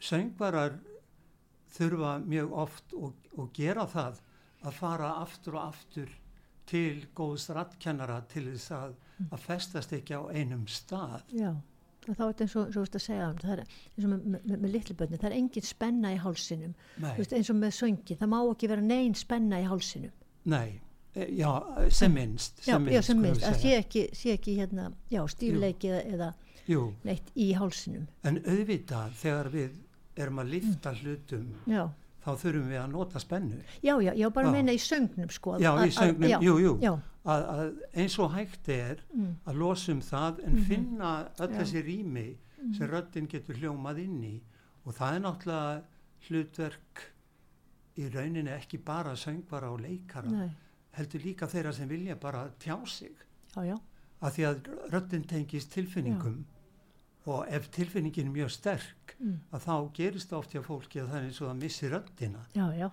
söngvarar 0.00 0.78
þurfa 1.76 2.12
mjög 2.26 2.52
oft 2.64 2.94
og, 2.96 3.14
og 3.36 3.50
gera 3.54 3.86
það 3.86 4.20
að 4.66 4.72
fara 4.80 5.10
aftur 5.22 5.54
og 5.60 5.68
aftur 5.74 6.10
til 6.66 7.04
góðs 7.14 7.48
rattkennara 7.54 8.22
til 8.32 8.48
þess 8.52 8.70
að, 8.74 8.94
Mm. 9.16 9.28
að 9.32 9.38
festast 9.40 9.92
ekki 9.96 10.12
á 10.12 10.22
einum 10.28 10.66
stað. 10.68 11.22
Já, 11.32 11.54
þá 12.04 12.10
er 12.10 12.16
þetta 12.18 12.42
eins 12.44 12.56
og, 12.60 12.66
þú 12.74 12.82
veist 12.82 12.96
að 12.98 13.02
segja 13.06 13.28
það 13.40 13.52
er 13.54 13.60
eins 13.62 14.04
og 14.04 14.10
með, 14.10 14.24
með, 14.34 14.42
með, 14.50 14.58
með 14.60 14.74
litlu 14.74 14.96
bönni, 14.98 15.16
það 15.22 15.28
er 15.30 15.36
engin 15.38 15.64
spenna 15.64 16.10
í 16.12 16.18
hálsinum, 16.20 16.74
veist, 17.00 17.32
eins 17.32 17.48
og 17.50 17.56
með 17.56 17.72
söngi, 17.78 18.16
það 18.20 18.28
má 18.34 18.36
ekki 18.50 18.68
vera 18.68 18.84
neinn 18.84 19.14
spenna 19.16 19.62
í 19.62 19.64
hálsinum. 19.70 20.12
nei, 20.44 20.80
e, 21.14 21.30
já, 21.38 21.48
sem 21.88 22.12
minnst. 22.12 22.60
Já, 22.68 22.76
já, 22.92 23.00
sem 23.08 23.22
minnst, 23.24 23.42
að 23.48 23.56
sé 23.62 23.72
ekki, 23.78 24.02
sé 24.12 24.34
ekki 24.36 24.58
hérna, 24.58 24.90
já, 25.10 25.22
stífleiki 25.32 25.88
eða, 25.94 26.04
eða 26.12 26.92
neitt 27.08 27.32
í 27.34 27.48
hálsinum. 27.56 28.04
en 28.22 28.36
auðvitað 28.44 29.16
þegar 29.22 29.48
við 29.56 29.80
erum 30.16 30.38
að 30.42 30.50
lifta 30.54 30.92
hlutum, 30.96 31.46
Já, 31.66 31.84
þá 32.24 32.30
þurfum 32.42 32.68
við 32.72 32.80
að 32.82 32.90
nota 32.92 33.20
spennu. 33.22 33.58
Já, 33.82 33.94
já, 34.02 34.12
já, 34.16 34.28
bara 34.30 34.46
Já. 34.48 34.52
meina 34.52 34.72
í 34.72 34.80
söngnum 34.82 35.30
sko. 35.30 35.58
Já, 35.62 35.72
í 35.86 35.90
söngnum, 35.94 36.28
já, 36.30 36.38
jú, 36.42 36.56
jú, 36.62 36.72
Já, 36.82 36.92
að, 37.26 37.44
að 37.56 37.82
eins 38.02 38.18
og 38.18 38.32
hægt 38.34 38.68
er 38.68 39.02
mm, 39.14 39.32
að 39.46 39.54
losum 39.62 40.00
það 40.00 40.40
en 40.46 40.52
Mhm. 40.56 40.64
finna 40.70 41.10
öll 41.38 41.50
Já. 41.52 41.58
þessi 41.60 41.82
rými 41.86 42.26
sem 42.74 42.86
mm, 42.86 42.90
röddinn 42.90 43.28
getur 43.28 43.54
hljómað 43.60 43.98
inn 44.04 44.22
í. 44.24 44.40
Og 44.86 44.94
það 44.94 45.14
er 45.16 45.20
náttúrulega 45.20 45.82
hlutverk 46.28 47.02
í 47.98 48.08
rauninni 48.12 48.50
ekki 48.52 48.78
bara 48.84 49.14
söngvara 49.16 49.70
og 49.72 49.80
leikara, 49.80 50.28
nei, 50.30 50.50
heldur 50.98 51.20
líka 51.24 51.46
þeirra 51.48 51.72
sem 51.72 51.88
vilja 51.88 52.16
bara 52.20 52.48
tjá 52.60 52.76
sig. 52.86 53.12
Já, 53.56 53.62
já, 53.70 53.76
að 54.22 54.32
því 54.36 54.44
að 54.48 54.68
röddinn 54.92 55.26
tengist 55.28 55.70
tilfinningum 55.72 56.44
og 57.26 57.48
ef 57.50 57.66
tilfinningin 57.74 58.28
er 58.30 58.34
mjög 58.36 58.52
sterk 58.54 59.16
mm, 59.18 59.34
að 59.52 59.64
þá 59.66 59.74
gerist 59.98 60.30
það 60.30 60.38
oft 60.38 60.54
hjá 60.54 60.62
fólki 60.66 61.02
að 61.02 61.10
það 61.10 61.18
er 61.20 61.26
eins 61.30 61.40
og 61.42 61.48
það 61.50 61.60
missi 61.64 61.90
röddina 61.92 62.44
já, 62.54 62.66
já. 62.78 62.88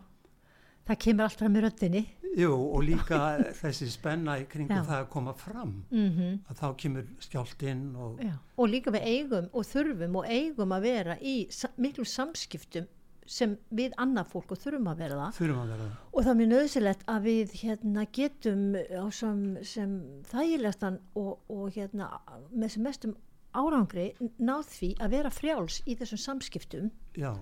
Það 0.84 0.97
kemur 0.99 1.23
allt 1.23 1.39
fram 1.39 1.53
í 1.55 1.61
röddinni. 1.63 1.99
Jú, 2.36 2.49
og 2.75 2.81
líka 2.84 3.17
þessi 3.61 3.86
spenna 3.93 4.34
í 4.41 4.47
kringum 4.51 4.81
Já. 4.81 4.84
það 4.89 4.97
að 4.97 5.05
koma 5.13 5.34
fram 5.39 5.75
Mm 5.93 6.41
að 6.49 6.57
þá 6.59 6.65
kemur 6.81 7.05
skjáltinn 7.23 7.86
og 7.95 8.19
Já, 8.25 8.34
og 8.57 8.67
líka 8.73 8.91
við 8.91 9.05
eigum 9.13 9.47
og 9.53 9.63
þurfum 9.69 10.17
og 10.19 10.27
eigum 10.27 10.75
að 10.75 10.81
vera 10.89 11.15
í 11.21 11.36
miklu 11.77 12.03
samskiptum 12.03 12.89
sem 13.25 13.53
við 13.71 13.93
annað 14.03 14.34
fólk 14.34 14.51
og 14.51 14.59
þurfum 14.59 14.89
að 14.91 14.97
vera 15.05 15.19
það 15.21 15.38
þurfum 15.38 15.61
að 15.61 15.69
vera 15.71 15.86
það. 15.86 15.99
og 16.11 16.23
það 16.25 16.31
er 16.34 16.39
mjög 16.41 16.51
nöðsilegt 16.51 17.05
að 17.13 17.27
við 17.29 17.53
hérna 17.61 18.05
getum 18.19 18.65
á 18.75 19.05
sem, 19.15 19.39
sem 19.63 19.93
þægilegastan 20.34 20.99
og, 21.15 21.31
og 21.47 21.69
hérna 21.77 22.09
með 22.51 22.73
sem 22.75 22.84
mestum 22.84 23.15
árangri 23.53 24.07
náð 24.37 24.71
því 24.71 24.89
að 25.03 25.13
vera 25.17 25.33
frjáls 25.33 25.81
í 25.85 25.97
þessum 25.99 26.21
samskiptum. 26.23 26.89
Já, 27.19 27.33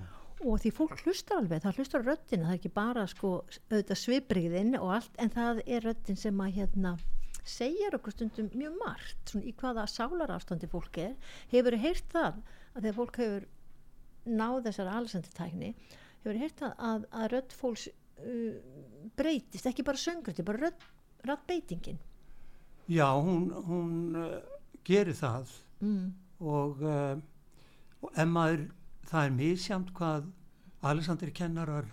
og 0.42 0.60
því 0.62 0.72
fólk 0.74 1.02
hlustar 1.06 1.42
alveg, 1.42 1.62
það 1.64 1.80
hlustar 1.80 2.04
á 2.04 2.08
röddina 2.10 2.48
það 2.48 2.54
er 2.54 2.60
ekki 2.60 2.74
bara 2.76 3.08
sko 3.10 3.32
auðvitað 3.70 4.00
svipriðin 4.02 4.78
og 4.80 4.94
allt 4.98 5.20
en 5.22 5.34
það 5.34 5.64
er 5.66 5.86
röddin 5.86 6.20
sem 6.20 6.42
að 6.42 6.56
hérna 6.58 6.94
segjar 7.48 7.98
okkur 7.98 8.16
stundum 8.16 8.52
mjög 8.54 8.78
margt 8.82 9.32
svona 9.32 9.50
í 9.50 9.54
hvaða 9.58 9.88
sálarafstandi 9.90 10.70
fólk 10.70 11.02
er. 11.02 11.16
Hefur 11.54 11.78
heyrt 11.82 12.08
það 12.14 12.40
að 12.76 12.84
þegar 12.84 12.98
fólk 13.00 13.20
hefur 13.22 13.48
náð 14.26 14.60
þessar 14.68 14.94
alsenditækni 14.96 15.74
hefur 16.22 16.42
heyrt 16.42 16.62
það 16.62 16.86
að, 16.90 17.08
að 17.18 17.32
rödd 17.36 17.58
fólks 17.58 17.88
uh, 17.90 18.56
breytist, 19.18 19.68
ekki 19.70 19.86
bara 19.86 19.98
er 19.98 20.46
bara 20.46 20.68
rödd, 20.68 20.88
röddbeitingin. 21.26 22.00
Já 22.92 23.10
hún, 23.18 23.50
hún 23.66 24.16
uh, 24.18 24.38
gerir 24.86 25.18
það 25.18 25.50
mm. 25.82 26.14
og, 26.40 26.82
uh, 26.82 27.18
og 28.02 28.12
ef 28.16 28.28
maður, 28.28 28.68
það 29.08 29.26
er 29.26 29.32
misjamt 29.32 29.94
hvað 29.94 30.30
Alexander 30.84 31.30
kennarar 31.30 31.86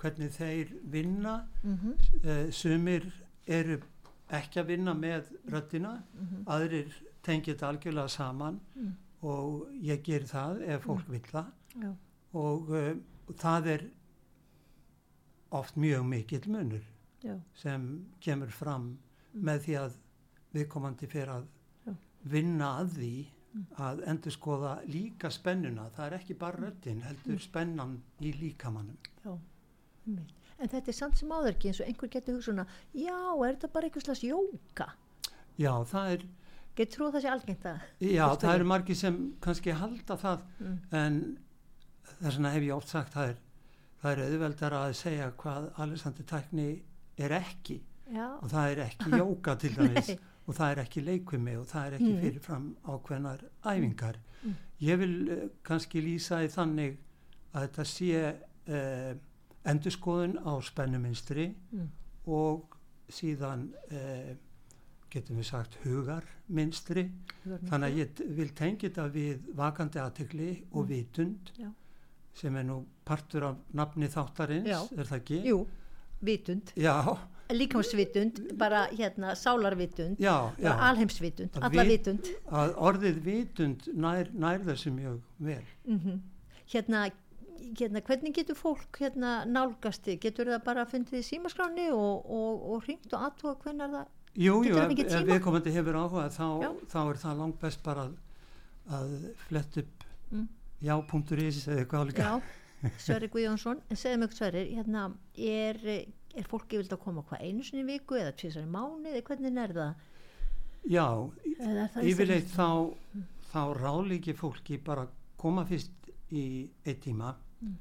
hvernig 0.00 0.30
þeir 0.32 0.68
vinna 0.84 1.46
Mm 1.62 1.76
-hmm. 1.78 2.50
sumir 2.52 3.12
eru 3.46 3.80
ekki 4.30 4.60
að 4.60 4.66
vinna 4.66 4.94
með 4.94 5.24
röddina 5.50 6.02
aðrir 6.46 6.92
tengja 7.22 7.54
þetta 7.54 7.68
algjörlega 7.68 8.08
saman 8.08 8.60
Mm. 8.76 8.92
og 9.22 9.66
ég 9.82 10.02
ger 10.02 10.20
það 10.24 10.62
ef 10.68 10.84
fólk 10.84 11.08
vil 11.08 11.20
það 11.22 11.46
Já. 11.82 11.94
og 12.34 12.70
uh, 12.70 12.96
það 13.36 13.66
er 13.66 13.82
oft 15.50 15.76
mjög 15.76 16.04
mikill 16.06 16.48
munur 16.48 16.82
Já. 17.22 17.40
sem 17.54 18.06
kemur 18.20 18.48
fram 18.50 18.98
Mm. 19.34 19.44
með 19.44 19.58
því 19.60 19.74
að 19.78 19.92
viðkomandi 20.54 21.06
fyrir 21.06 21.28
að. 21.28 21.44
Vinna 22.24 22.78
að 22.80 22.96
því 23.00 23.12
Mm. 23.50 23.64
að 23.82 24.00
endur 24.06 24.30
skoða 24.30 24.72
líka 24.86 25.26
spennuna. 25.34 25.88
Það 25.96 26.04
er 26.06 26.14
ekki 26.20 26.34
bara 26.38 26.60
röddin, 26.62 27.00
heldur 27.02 27.40
spennan 27.42 27.96
í 28.22 28.30
líkamannum 28.38 28.94
Já, 29.24 29.32
en 30.06 30.68
þetta 30.70 30.92
er 30.92 30.94
samt 30.94 31.18
sem 31.18 31.32
áður 31.34 31.56
ekki 31.56 31.72
eins 31.72 31.80
og 31.82 31.88
einhver 31.90 32.12
getur 32.14 32.36
hugsa 32.36 32.52
svona 32.52 32.66
já, 32.94 33.16
er 33.16 33.56
þetta 33.56 33.72
bara 33.74 33.88
einhvers 33.88 34.06
slags 34.06 34.22
jóka 34.22 34.86
já, 35.58 35.72
það 35.90 36.12
er, 36.14 36.24
getur 36.78 36.94
trúið 36.94 37.16
það 37.16 37.24
sé 37.24 37.32
algengt 37.34 37.66
að 37.72 37.82
já, 38.06 38.24
það 38.44 38.54
eru 38.54 38.70
margir 38.70 39.00
sem 39.02 39.18
kannski 39.42 39.76
halda 39.82 40.20
það 40.22 40.46
mm. 40.60 40.78
en 41.02 41.20
þess 42.20 42.36
vegna 42.36 42.54
hef 42.54 42.68
ég 42.70 42.74
oft 42.76 42.94
sagt 42.94 43.18
það 43.18 43.32
er, 43.32 43.44
það 44.04 44.12
er 44.12 44.24
auðveldar 44.28 44.78
að 44.84 44.94
segja 45.02 45.30
hvað 45.42 45.70
Alessandri 45.82 46.30
tækni 46.30 46.68
er 47.18 47.34
ekki. 47.42 47.80
Já, 48.10 48.26
og 48.38 48.46
það 48.50 48.76
er 48.76 48.84
ekki 48.86 49.10
jóka 49.24 49.58
til 49.58 49.74
dæmis. 49.74 50.14
Og 50.50 50.56
það 50.58 50.72
er 50.74 50.80
ekki 50.82 51.02
leikvimi 51.06 51.54
og 51.60 51.66
það 51.70 51.86
er 51.86 51.96
ekki 52.00 52.10
Mm. 52.10 52.20
fyrirfram 52.24 52.66
ákveðnar 52.90 53.44
æfingar. 53.70 54.18
Mm. 54.42 54.54
Ég 54.82 54.98
vil 55.04 55.14
uh, 55.30 55.40
kannski 55.62 56.02
lýsa 56.02 56.42
í 56.42 56.50
þannig 56.50 56.96
að 57.54 57.66
þetta 57.68 57.84
sé 57.86 58.20
uh, 58.34 59.14
endurskoðun 59.70 60.38
á 60.42 60.52
spennuminstri 60.64 61.48
mm. 61.72 61.88
og 62.26 62.76
síðan 63.10 63.68
uh, 63.92 64.30
getum 65.10 65.40
við 65.40 65.46
sagt 65.50 65.76
hugarminstri 65.84 67.02
þannig 67.68 67.86
að 67.88 67.96
ég 67.98 68.20
vil 68.38 68.48
tengja 68.54 68.88
þetta 68.88 69.06
við 69.14 69.48
vakandi 69.58 69.98
aðtegli 70.02 70.50
og 70.72 70.84
Mm. 70.84 70.88
vitund 70.92 71.50
Já. 71.58 71.70
sem 72.34 72.56
er 72.56 72.62
nú 72.64 72.84
partur 73.04 73.42
af 73.48 73.56
nafni 73.74 74.06
þáttarins, 74.08 74.68
Já. 74.70 74.80
er 74.98 75.04
það 75.04 75.16
ekki? 75.20 75.40
jú, 75.50 75.66
vitund 76.22 76.72
Já, 76.76 76.94
líkamsvitund, 77.54 78.40
bara 78.58 78.86
hérna 78.92 79.34
sálarvitund, 79.38 80.20
alheimsvitund 80.64 81.56
alla 81.60 81.84
vit- 81.84 81.90
vitund. 82.06 82.30
að 82.50 82.74
orðið 82.90 83.18
vitund 83.24 83.88
nær, 83.94 84.30
nær 84.32 84.58
þessu 84.68 84.92
mjög 84.94 85.20
vel. 85.38 85.64
mm 85.86 86.20
hérna, 86.70 87.10
hérna 87.78 88.00
hvernig 88.06 88.34
getur 88.34 88.54
fólk 88.54 88.98
hérna 89.02 89.44
nálgast 89.44 90.04
þig, 90.06 90.20
getur 90.22 90.46
það 90.46 90.64
bara 90.64 90.84
fundið 90.86 91.18
í 91.18 91.22
símaskráni 91.26 91.88
og, 91.90 92.24
og, 92.30 92.62
og 92.74 92.84
hringt 92.86 93.12
og 93.12 93.24
aðtóa 93.28 93.56
hvernig 93.64 93.90
það 93.96 94.06
Jú, 94.38 94.60
jú, 94.62 94.76
ef, 94.78 94.92
ef 95.10 95.24
viðkomandi 95.26 95.72
hefur 95.74 95.96
áhuga 95.98 96.28
þá, 96.30 96.46
þá 96.86 96.98
er 97.10 97.16
það 97.18 97.40
langt 97.42 97.56
best 97.60 97.82
bara 97.82 98.04
að, 98.06 98.14
að 98.94 99.16
flett 99.48 99.80
upp 99.82 100.06
Mm. 100.30 100.46
já.is 100.80 101.66
eða 101.66 101.80
eitthvað 101.82 102.04
álíka. 102.06 102.22
Já, 102.22 102.90
Sverri 103.02 103.28
Guðjónsson, 103.28 103.80
en 103.90 103.96
segðu 103.98 104.18
mig 104.22 104.32
Sverri, 104.32 104.60
hérna, 104.76 105.08
er, 105.36 105.80
er 106.36 106.46
fólki 106.48 106.78
vild 106.78 106.92
að 106.92 107.00
koma 107.04 107.22
hvað 107.22 107.42
einu 107.46 107.64
sinni 107.64 107.84
viku 107.88 108.14
eða 108.20 108.32
tvisar 108.36 108.62
í 108.62 108.70
mánu 108.70 109.08
eða 109.10 109.22
hvernig 109.26 109.58
er 109.64 109.72
það? 109.72 109.94
Já, 110.90 111.06
yfirleitt 112.08 112.48
þá, 112.54 112.68
þá 113.52 113.60
ráðlíki 113.80 114.34
fólki 114.38 114.78
bara 114.84 115.06
koma 115.40 115.64
fyrst 115.68 116.10
í 116.30 116.68
eitt 116.86 117.02
tíma 117.06 117.34
Mm. 117.60 117.74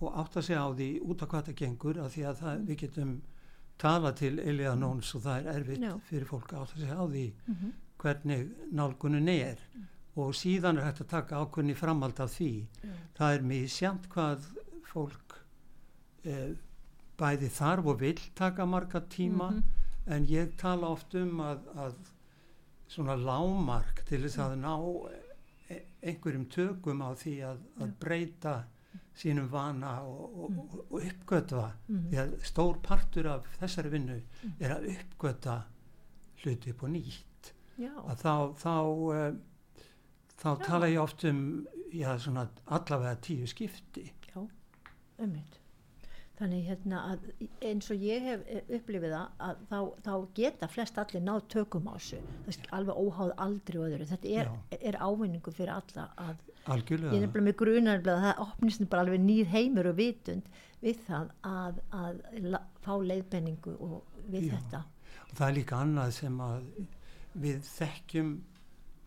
og 0.00 0.14
átta 0.22 0.40
sig 0.42 0.56
á 0.56 0.64
því 0.72 1.00
út 1.04 1.20
af 1.22 1.28
hvað 1.28 1.42
það 1.50 1.54
gengur 1.60 1.98
af 2.00 2.14
því 2.14 2.22
að 2.24 2.38
það, 2.40 2.60
við 2.64 2.76
getum 2.80 3.10
tala 3.78 4.12
til 4.16 4.38
Elia 4.40 4.70
Nóns 4.74 5.10
og 5.14 5.20
það 5.26 5.36
er 5.42 5.58
erfitt 5.60 5.82
Já. 5.84 5.90
fyrir 6.08 6.24
fólk 6.30 6.52
að 6.54 6.62
átta 6.62 6.78
sig 6.80 6.88
á 6.96 7.04
því 7.04 7.24
Mhm, 7.48 7.72
hvernig 7.98 8.48
nálgunin 8.72 9.28
er 9.28 9.58
og 10.16 10.32
síðan 10.32 10.78
er 10.78 10.84
hægt 10.88 11.00
að 11.04 11.08
taka 11.08 11.36
ákveðni 11.44 11.74
framhald 11.76 12.20
af 12.20 12.30
því. 12.38 12.66
Það 13.18 13.34
er 13.36 13.42
misjant 13.42 14.08
hvað 14.08 14.46
fólk 14.94 15.36
eh, 16.24 16.54
bæði 17.18 17.48
þarf 17.50 17.86
og 17.92 18.00
vill 18.00 18.20
taka 18.38 18.66
marga 18.66 19.00
tíma 19.10 19.50
mhm, 19.50 19.62
en 20.06 20.26
ég 20.30 20.54
tala 20.60 20.88
oft 20.94 21.14
um 21.18 21.40
að, 21.44 21.64
að 21.76 21.96
svona 22.88 23.16
lámark 23.20 24.04
til 24.08 24.22
þess 24.24 24.38
að 24.40 24.54
ná 24.62 24.74
e- 25.68 25.82
einhverjum 26.02 26.46
tökum 26.52 27.02
á 27.04 27.10
því 27.18 27.34
að, 27.50 27.58
að 27.82 27.90
breyta 28.00 28.54
sínum 29.18 29.48
vana 29.52 29.96
og, 30.06 30.22
og, 30.44 30.50
Mm. 30.50 30.58
og, 30.90 31.02
uppgötva 31.02 31.66
mhm. 31.88 32.06
því 32.10 32.18
að 32.22 32.36
stór 32.46 32.78
partur 32.82 33.26
af 33.34 33.46
þessari 33.60 33.90
vinnu 33.92 34.20
Mm. 34.42 34.52
er 34.60 34.76
að 34.76 34.86
uppgöta 34.94 35.56
hluti 36.42 36.70
upp 36.70 36.82
og 36.82 36.90
nýtt 36.94 37.52
Já, 37.78 37.92
að 38.10 38.22
þá 38.22 38.32
þá, 38.58 38.72
uh, 39.12 39.34
þá 40.38 40.48
tala 40.64 40.86
ég 40.90 41.02
oft 41.02 41.24
um 41.24 41.66
já, 41.92 42.16
svona 42.18 42.48
allavega 42.66 43.16
tíu 43.22 43.46
skipti 43.46 44.12
já, 44.32 44.40
ummitt. 45.18 45.58
Þannig 46.38 46.66
hérna 46.68 46.98
að 47.12 47.24
eins 47.66 47.88
og 47.90 48.02
ég 48.06 48.22
hef 48.22 48.42
eh, 48.46 48.60
upplifið 48.78 49.14
að 49.18 49.62
þá, 49.70 49.78
þá 50.06 50.12
geta 50.38 50.68
flest 50.70 50.98
allir 51.02 51.24
náð 51.26 51.40
tökum 51.50 51.88
á 51.90 51.94
þessu. 51.98 52.20
Alveg 52.78 53.00
óháð 53.02 53.32
aldrei 53.42 53.78
og 53.80 53.88
öðru. 53.88 54.06
Þetta 54.12 54.34
er, 54.42 54.50
er 54.78 54.98
ávinningu 55.02 55.50
fyrir 55.56 55.72
alla 55.74 56.04
að 56.16 56.36
ég 56.44 56.70
algjörlega 56.74 57.18
nefnilega 57.24 57.46
með 57.48 57.56
grunar 57.62 58.02
að 58.04 58.22
það 58.26 58.42
opnist 58.44 58.84
bara 58.92 59.02
alveg 59.06 59.20
nýr 59.24 59.50
heimur 59.54 59.88
og 59.90 59.96
vitund 59.98 60.48
við 60.82 60.98
það 61.08 61.30
að, 61.48 61.78
að 61.96 62.18
la, 62.52 62.60
fá 62.84 62.92
leiðbenningu 63.02 63.74
og 63.82 64.22
við 64.30 64.46
Já. 64.50 64.54
þetta. 64.58 64.82
og 65.28 65.32
það 65.40 65.46
er 65.48 65.56
líka 65.58 65.78
annað 65.82 66.12
sem 66.20 66.36
að 66.44 66.68
við 67.38 67.58
þekkjum 67.72 68.30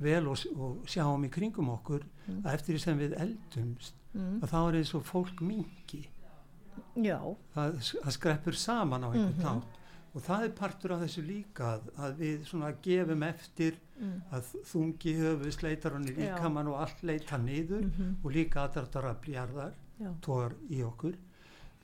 vel 0.02 0.24
og, 0.32 0.44
og 0.58 0.82
sjáum 0.90 1.28
í 1.28 1.32
kringum 1.32 1.70
okkur 1.78 2.04
Mm. 2.32 2.44
að 2.46 2.54
eftir 2.54 2.76
því 2.76 2.80
sem 2.84 3.00
við 3.00 3.14
eldumst 3.18 3.96
Mm. 4.14 4.36
að 4.44 4.52
þá 4.52 4.58
er 4.68 4.76
eins 4.78 4.92
og 4.94 5.06
fólk 5.08 5.40
mingi 5.42 6.02
það, 7.56 7.78
það 8.04 8.18
skreppur 8.18 8.58
saman 8.58 9.08
á 9.08 9.10
einhvern 9.12 9.62
mm 9.62 9.78
og 10.12 10.24
það 10.26 10.42
er 10.44 10.54
partur 10.58 10.92
af 10.92 11.04
þessu 11.06 11.22
líka 11.24 11.68
að, 11.78 11.84
að 12.04 12.18
við 12.20 12.42
svona 12.50 12.72
gefum 12.84 13.22
eftir 13.24 13.78
mm. 13.96 14.18
að 14.36 14.50
þungi 14.68 15.14
höfu 15.22 15.54
sleitar 15.56 15.96
hann 15.96 16.10
í 16.12 16.16
líkamann 16.18 16.68
og 16.68 16.82
allt 16.84 17.04
leita 17.08 17.40
niður 17.40 17.86
Mm 17.86 18.18
og 18.24 18.34
líka 18.36 18.66
aðdraftar 18.66 19.08
að 19.08 19.22
bljarðar 19.26 19.74
tógar 20.22 20.56
í 20.70 20.82
okkur. 20.84 21.16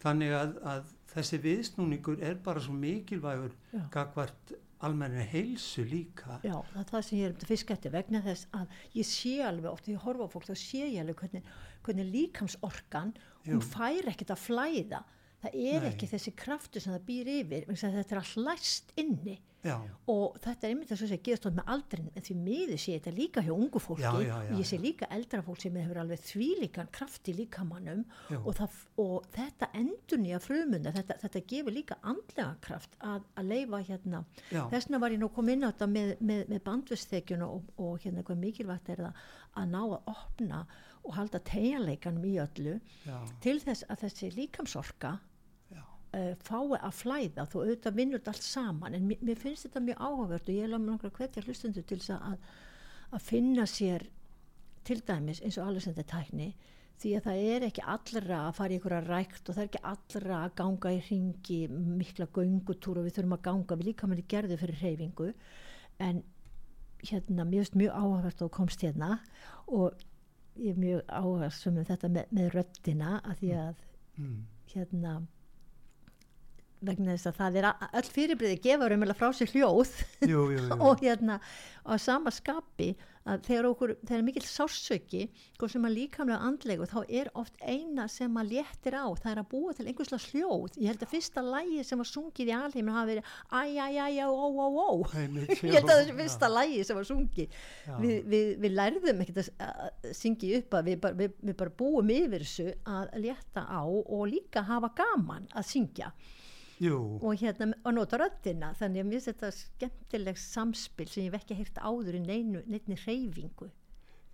Þannig 0.01 0.33
að, 0.35 0.57
að 0.73 0.91
þessi 1.13 1.39
viðsnúningur 1.45 2.19
er 2.21 2.35
bara 2.43 2.61
svo 2.61 2.75
mikilvægur 2.75 3.55
gagvart 3.93 4.53
almenni 4.85 5.23
heilsu 5.31 5.83
líka 5.87 6.39
Já, 6.45 6.55
það 6.73 6.81
er 6.81 6.89
það 6.91 7.05
sem 7.07 7.17
ég 7.19 7.27
er 7.29 7.35
um 7.35 7.49
fyrst 7.49 7.71
eftir 7.73 7.93
vegna 7.93 8.21
þess 8.25 8.47
að 8.57 8.79
ég 8.99 9.09
sé 9.09 9.33
alveg 9.47 9.71
oft, 9.71 9.85
þegar 9.87 9.97
ég 9.97 10.05
horfa 10.05 10.27
á 10.27 10.33
fólk, 10.33 10.47
þá 10.47 10.55
sé 10.61 10.81
ég 10.85 10.99
alveg 11.01 11.21
hvernig, 11.23 11.51
hvernig 11.87 12.09
líkamsorkan, 12.13 13.13
hún 13.47 13.61
Jú. 13.61 13.69
fær 13.73 14.11
ekkert 14.11 14.33
að 14.35 14.43
flæða. 14.43 15.03
Það 15.37 15.53
er 15.53 15.83
Nei. 15.83 15.89
ekki 15.91 16.09
þessi 16.09 16.33
kraftur 16.33 16.81
sem 16.81 16.93
það 16.95 17.07
býr 17.07 17.27
yfir, 17.35 17.67
þetta 17.69 18.15
er 18.15 18.21
allt 18.21 18.37
læst 18.41 18.93
inni 18.97 19.37
já, 19.67 19.75
og 20.13 20.37
þetta 20.43 20.67
er 20.67 20.73
einmitt 20.73 20.91
þess 20.91 21.05
að 21.05 21.11
segja 21.11 21.23
geðast 21.27 21.45
tótt 21.45 21.57
með 21.57 21.71
aldrin, 21.75 22.09
en 22.13 22.25
því 22.27 22.35
miður 22.45 22.81
sé 22.83 22.95
þetta 22.97 23.13
líka 23.17 23.43
hjá 23.45 23.51
ungu 23.55 23.81
fólki. 23.83 24.05
Já, 24.05 24.11
já, 24.23 24.35
og 24.39 24.61
ég 24.61 24.69
sé 24.69 24.79
líka 24.81 25.09
eldra 25.17 25.41
fólk 25.45 25.63
sem 25.63 25.79
hefur 25.81 26.01
alveg 26.03 26.23
þvílíkan 26.27 26.91
kraft 26.97 27.31
í 27.31 27.35
líkamannum 27.37 28.03
og, 28.39 28.49
það, 28.57 28.79
og 29.03 29.29
þetta 29.35 29.71
endur 29.81 30.23
nýja 30.23 30.41
frumunda, 30.43 30.95
þetta, 30.95 31.19
þetta 31.25 31.43
gefur 31.53 31.77
líka 31.77 31.99
andlega 32.01 32.49
kraft 32.63 32.97
að, 33.03 33.27
að 33.37 33.53
leifa 33.53 33.83
hérna. 33.91 34.23
Þessna 34.73 35.01
var 35.03 35.15
ég 35.15 35.21
nú 35.21 35.31
kom 35.35 35.53
inn 35.53 35.67
á 35.67 35.69
þetta 35.69 35.91
með, 35.91 36.13
með, 36.19 36.43
með 36.53 36.65
bandvistþekjuna 36.67 37.49
og, 37.51 37.71
og 37.81 37.97
hérna 38.03 38.25
hvað 38.27 38.43
mikilvægt 38.43 38.93
er 38.95 39.07
það 39.07 39.25
að 39.57 39.73
ná 39.73 39.81
að 39.83 40.13
opna 40.13 40.65
og 41.07 41.15
halda 41.15 41.39
tegjanleikanum 41.47 42.25
í 42.27 42.35
öllu 42.43 42.75
til 43.43 43.57
þess 43.63 43.87
að 43.87 44.05
þessi 44.05 44.31
líkamsorka 44.35 45.17
uh, 46.15 46.33
fái 46.47 46.79
að 46.79 46.95
flæða 47.01 47.47
þó 47.49 47.57
auðvitað 47.61 47.99
vinnur 47.99 48.21
þetta 48.21 48.33
allt 48.35 48.47
saman 48.47 48.97
en 48.97 49.09
mér, 49.09 49.21
mér 49.25 49.41
finnst 49.41 49.67
þetta 49.67 49.83
mjög 49.87 50.01
áhugavert 50.01 50.49
og 50.49 50.55
ég 50.55 50.67
er 50.67 50.73
langar 50.73 51.09
að 51.09 51.19
hvetja 51.19 51.43
hlustundur 51.45 51.85
til 51.87 51.99
þess 52.01 52.15
að, 52.17 52.47
að 53.11 53.27
finna 53.27 53.67
sér 53.69 54.07
til 54.87 54.99
dæmis 55.07 55.43
eins 55.43 55.59
og 55.59 55.67
alveg 55.67 55.83
sem 55.83 55.95
þetta 55.97 56.17
tækni 56.17 56.49
því 56.97 57.13
að 57.13 57.27
það 57.27 57.43
er 57.51 57.65
ekki 57.67 57.83
allra 57.93 58.39
að 58.47 58.55
fara 58.57 58.73
í 58.73 58.77
einhverja 58.77 59.03
rækt 59.05 59.49
og 59.49 59.55
það 59.55 59.63
er 59.63 59.69
ekki 59.69 59.83
allra 59.91 60.37
að 60.39 60.55
ganga 60.61 60.93
í 60.95 61.01
ringi 61.09 61.59
mikla 61.69 62.27
göngutúr 62.33 63.01
og 63.01 63.05
við 63.05 63.17
þurfum 63.17 63.35
að 63.37 63.45
ganga 63.49 63.77
við 63.77 63.89
líka 63.91 64.09
manni 64.09 64.25
gerðu 64.33 64.57
fyrir 64.57 64.81
hreyfingu 64.81 65.29
en 66.07 66.23
hérna 67.05 67.45
mér 67.45 67.61
finnst 67.61 67.77
mjög 67.77 67.99
áhugavert 67.99 68.43
og 68.45 68.53
komst 68.57 68.85
hérna 68.85 69.19
og 69.67 70.05
ég 70.57 70.73
er 70.73 70.81
mjög 70.81 71.43
sem 71.53 71.77
um 71.77 71.85
þetta 71.85 72.09
með, 72.09 72.31
með 72.33 72.53
röddina 72.55 73.17
að 73.21 73.43
því 73.43 73.51
að 73.61 73.83
mm, 74.17 74.37
hérna 74.73 75.13
vegna 76.85 77.15
þess 77.15 77.31
að 77.31 77.37
það 77.41 77.59
er 77.61 77.69
a- 77.71 77.89
öll 78.01 78.09
fyrirbriði 78.17 78.61
gefa 78.63 78.89
raunverulega 78.91 79.17
frá 79.19 79.29
sér 79.33 79.53
hljóð. 79.55 79.93
Jú, 80.27 80.47
jú, 80.53 80.63
jú, 80.69 80.79
og 80.79 81.03
hérna 81.03 81.39
á 81.87 81.93
sama 81.99 82.31
skapi 82.35 82.93
að 83.27 83.41
þegar 83.43 83.65
okkur, 83.67 83.91
þegar 84.07 84.21
mikil 84.23 84.41
sársöki 84.47 85.21
hvort 85.59 85.71
sem 85.73 85.83
að 85.83 85.95
líkamlega 85.97 86.45
andlegu 86.47 86.85
þá 86.87 87.01
er 87.11 87.27
oft 87.35 87.57
eina 87.59 88.05
sem 88.11 88.31
að 88.39 88.53
léttir 88.53 88.95
á 88.95 89.03
það 89.19 89.31
er 89.33 89.41
að 89.41 89.49
búa 89.51 89.73
til 89.75 89.87
einhverslega 89.89 90.29
hljóð. 90.31 90.77
Ég 90.79 90.87
held 90.93 91.03
að 91.03 91.11
fyrsta 91.11 91.43
lægi 91.43 91.83
sem 91.89 91.99
var 91.99 92.07
sungið 92.07 92.51
í 92.51 92.55
alheiminu 92.55 92.95
hafi 92.95 93.17
verið 93.17 93.33
æj, 93.51 93.73
æj, 93.83 93.99
æj, 94.05 94.21
ó, 94.23 94.31
ó, 94.47 94.67
ó, 94.79 94.89
ég 95.67 95.75
held 95.75 95.91
að 95.91 96.01
þessi 96.05 96.15
fyrsta 96.21 96.51
lægi 96.53 96.79
sem 96.87 96.99
var 97.01 97.09
sungið. 97.11 97.59
Við, 97.99 98.15
við, 98.31 98.47
við 98.63 98.77
lærðum 98.79 99.23
ekkert 99.25 99.43
að, 99.59 99.91
syngja 100.23 100.61
upp 100.61 100.79
að 100.79 100.89
við 100.93 100.97
bara, 101.03 101.19
við, 101.19 101.35
við 101.51 101.59
bara 101.65 101.75
búum 101.83 102.15
yfir 102.15 102.47
þessu 102.47 102.69
að 102.87 103.11
létta 103.27 103.67
á 103.67 103.83
og 103.83 104.23
líka 104.31 104.63
hafa 104.71 104.93
gaman 105.03 105.51
að 105.51 105.67
syngja 105.73 106.13
jú, 106.81 106.97
og 107.21 107.41
hérna 107.41 107.71
að 107.83 107.95
nota 107.97 108.19
röddina 108.21 108.71
þannig 108.77 109.03
að 109.03 109.07
mér 109.09 109.17
finnst 109.17 109.31
þetta 109.31 109.51
skemmtileg 109.57 110.39
samspil 110.41 111.07
sem 111.09 111.25
ég 111.25 111.31
hef 111.31 111.41
ekki 111.41 111.57
heyrt 111.59 111.81
áður 111.81 112.19
í 112.19 112.23
neinu, 112.23 112.63
neinu 112.69 112.97
hreyfingu. 113.03 113.69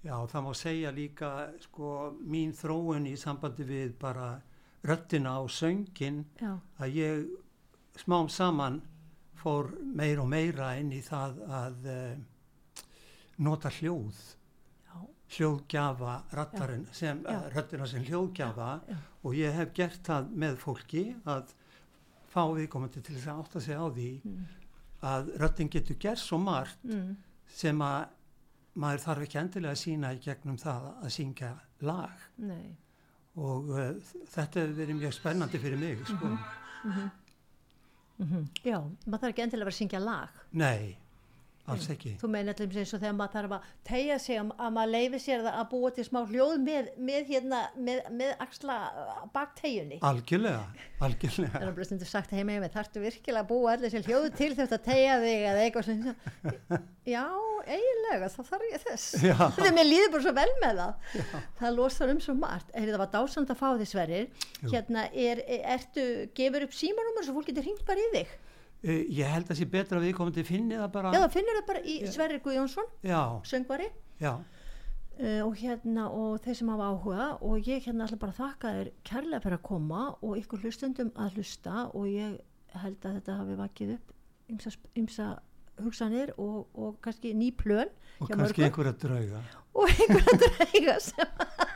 Já, 0.03 0.17
það 0.27 0.43
má 0.43 0.51
segja 0.59 0.91
líka 0.91 1.29
sko 1.63 1.89
mín 2.27 2.51
þróun 2.55 3.07
í 3.07 3.15
sambandi 3.19 3.63
við 3.67 3.93
bara 4.01 4.33
röddina 4.83 5.37
og 5.39 5.51
söngin 5.55 6.25
já, 6.41 6.57
að 6.83 6.97
ég 6.99 7.23
smám 8.03 8.27
saman 8.27 8.81
fór 9.39 9.71
meir 9.95 10.19
og 10.19 10.27
meira 10.31 10.73
inn 10.79 10.91
í 10.91 10.99
það 11.03 11.39
að 11.47 11.89
uh, 11.93 12.83
nota 13.43 13.71
hljóð. 13.79 14.19
Já, 14.83 14.99
hljóðgjafa 15.37 16.19
röddina 16.35 17.87
sem 17.87 18.05
hljóðgjafa 18.07 18.69
og 19.23 19.35
ég 19.39 19.55
hef 19.55 19.71
gert 19.77 20.03
það 20.03 20.31
með 20.43 20.59
fólki 20.63 21.05
að 21.23 21.55
fá 22.33 22.43
viðkomandi 22.49 23.03
til 23.03 23.15
þess 23.17 23.29
að 23.29 23.41
átta 23.43 23.61
sig 23.63 23.79
á 23.79 23.85
því 23.85 24.09
mm, 24.25 24.43
að 25.13 25.31
röddin 25.41 25.71
getur 25.73 25.99
gert 26.01 26.21
svo 26.21 26.39
margt 26.41 26.85
mm, 26.87 27.15
sem 27.53 27.81
að 27.85 28.05
maður 28.83 29.03
þarf 29.05 29.25
ekki 29.27 29.41
endilega 29.43 29.75
að 29.75 29.81
sína 29.83 30.13
í 30.15 30.21
gegnum 30.23 30.57
það 30.57 30.87
að 30.93 31.11
syngja 31.13 31.51
lag. 31.85 32.23
Nei. 32.41 32.71
Og 33.37 33.69
uh, 33.73 34.15
þetta 34.33 34.63
hefur 34.63 34.79
verið 34.79 34.99
mjög 35.01 35.13
spennandi 35.19 35.61
fyrir 35.61 35.81
mig 35.81 36.01
sko. 36.09 36.31
mm 36.83 37.11
já, 38.63 38.77
maður 39.05 39.19
þarf 39.23 39.31
ekki 39.31 39.43
endilega 39.43 39.63
að 39.63 39.67
vera 39.67 39.73
að 39.73 39.77
syngja 39.79 39.99
lag. 40.03 40.41
Nei, 40.61 40.97
alls 41.71 41.85
ekki. 41.93 42.13
þú 42.19 42.29
meina 42.33 42.53
allir 42.53 42.79
eins 42.81 42.93
og 42.95 42.99
þegar 43.01 43.15
maður 43.17 43.35
þarf 43.37 43.55
að 43.57 43.67
tegja 43.87 44.17
sig 44.19 44.39
að, 44.41 44.49
að 44.57 44.73
maður 44.77 44.91
leifi 44.97 45.21
sér 45.23 45.43
það 45.45 45.59
að 45.61 45.69
búa 45.71 45.91
til 45.95 46.05
smá 46.07 46.19
hljóð 46.27 46.55
með, 46.63 46.89
með 47.09 47.29
hérna 47.31 47.61
með, 47.77 48.01
með 48.19 48.33
axla 48.43 48.77
baktegjunni 49.35 49.99
Algjörlega, 50.03 50.65
Það 50.99 51.05
algjörlega 51.09 51.61
er 51.63 51.71
bara 51.77 51.87
stundur 51.87 52.11
sagt 52.11 52.35
heima 52.35 52.59
með 52.63 52.75
þarftu 52.75 53.03
virkilega 53.03 53.45
að 53.45 53.53
búa 53.53 53.77
allir 53.77 53.93
sér 53.93 54.09
hljóðu 54.09 54.33
til 54.41 54.51
þess 54.57 54.75
að 54.75 54.85
tegja 54.89 55.15
þig 55.23 55.47
eða 55.53 55.63
eitthvað 55.67 55.89
svona? 55.89 56.15
Já, 57.13 57.25
eiginlega, 57.67 58.29
þá 58.31 58.41
þarf 58.47 58.69
ég 58.69 58.83
þess. 58.85 59.07
Já. 59.19 59.35
þegar 59.57 59.73
mér 59.75 59.87
líður 59.89 60.13
bara 60.13 60.23
svo 60.23 60.33
vel 60.37 60.53
með 60.61 60.79
það. 60.79 61.33
Það 61.59 61.75
losar 61.75 62.13
um 62.13 62.21
svo 62.23 62.35
margt. 62.39 62.69
Er 62.71 62.87
það 62.87 63.01
var 63.01 63.11
dásand 63.11 63.51
að 63.51 63.59
fá 63.59 63.65
því 63.73 63.87
sverir 63.89 64.45
hérna, 64.71 65.03
er, 65.11 65.41
ertu, 65.75 66.05
gefur 66.37 66.63
upp 66.67 66.77
símanúmer 66.77 67.27
svo 67.27 67.35
fólk 67.35 67.51
getur 67.51 67.67
hringt 67.67 67.83
bara 67.87 67.99
í 67.99 68.07
þig 68.15 68.31
Uh, 68.83 68.99
Ég 69.15 69.29
held 69.31 69.47
að 69.47 69.59
sé 69.61 69.67
betra 69.71 69.99
að 69.99 70.09
viðkomandi 70.09 70.43
finni 70.47 70.75
það 70.75 70.89
bara 70.91 71.13
já, 71.13 71.19
það 71.23 71.35
finnur 71.37 71.59
það 71.59 71.67
bara 71.69 71.81
í 71.87 71.93
Já. 72.01 72.09
Sverrir 72.11 72.41
Guðjónsson 72.43 72.89
Já, 73.07 73.21
söngvari. 73.47 73.87
Já, 74.19 74.33
uh, 74.33 75.41
og 75.45 75.53
hérna 75.61 76.09
og 76.11 76.33
þeir 76.43 76.57
sem 76.59 76.71
hafa 76.73 76.89
áhuga. 76.91 77.29
Og 77.47 77.69
ég 77.69 77.87
hérna 77.87 78.07
ætla 78.09 78.19
bara 78.25 78.35
að 78.35 78.41
þakka 78.41 78.73
þér 78.77 78.91
kærlega 79.07 79.43
fyrir 79.45 79.59
að 79.59 79.65
koma 79.69 80.01
og 80.19 80.35
ykkur 80.41 80.65
hlustundum 80.65 81.13
að 81.15 81.37
hlusta. 81.39 81.85
Og 81.95 82.09
ég 82.11 82.37
held 82.83 83.07
að 83.07 83.17
þetta 83.19 83.39
hafi 83.39 83.57
vakið 83.61 83.95
upp 83.95 84.13
ymsa, 84.51 84.73
ymsa 84.99 85.27
hugsanir 85.81 86.33
og, 86.37 86.67
og 86.77 86.97
kannski 87.01 87.31
ný 87.33 87.47
plön 87.57 87.89
og 88.21 88.29
kannski 88.29 88.65
einhverja 88.67 88.93
drauga. 89.01 89.39
Og 89.73 89.89
einhverja 89.89 90.35
dreyga 90.43 90.97
sem 91.01 91.31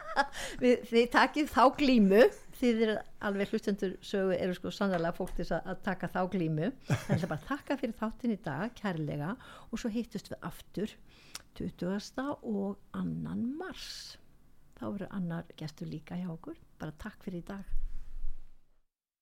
við, 0.61 0.83
þið 0.91 1.07
takið 1.15 1.49
þá 1.55 1.63
glímu 1.79 2.25
þið 2.57 2.83
eru 2.85 2.97
alveg 3.29 3.53
hlustendur 3.53 3.95
sögu 4.05 4.35
eru 4.37 4.55
sko 4.57 4.71
sannlega 4.73 5.13
fólk 5.17 5.33
til 5.37 5.47
að, 5.47 5.71
að 5.71 5.81
taka 5.87 6.11
þá 6.13 6.19
glímu. 6.33 6.69
Það 6.89 7.15
er 7.17 7.25
bara 7.25 7.39
að 7.39 7.49
þakka 7.51 7.79
fyrir 7.81 7.97
þáttin 8.01 8.35
í 8.35 8.39
dag 8.47 8.77
kærlega 8.81 9.33
og 9.69 9.81
svo 9.81 9.91
hittust 9.93 10.31
við 10.33 10.47
aftur 10.51 10.95
20. 11.59 12.23
og 12.53 12.77
annan 12.97 13.43
mars. 13.59 14.17
Þá 14.77 14.85
verður 14.87 15.13
annar 15.17 15.51
gestur 15.57 15.89
líka 15.89 16.17
hjá 16.19 16.29
okkur. 16.33 16.57
Bara 16.77 16.97
takk 17.01 17.23
fyrir 17.25 17.41
í 17.41 17.47
dag 17.47 17.77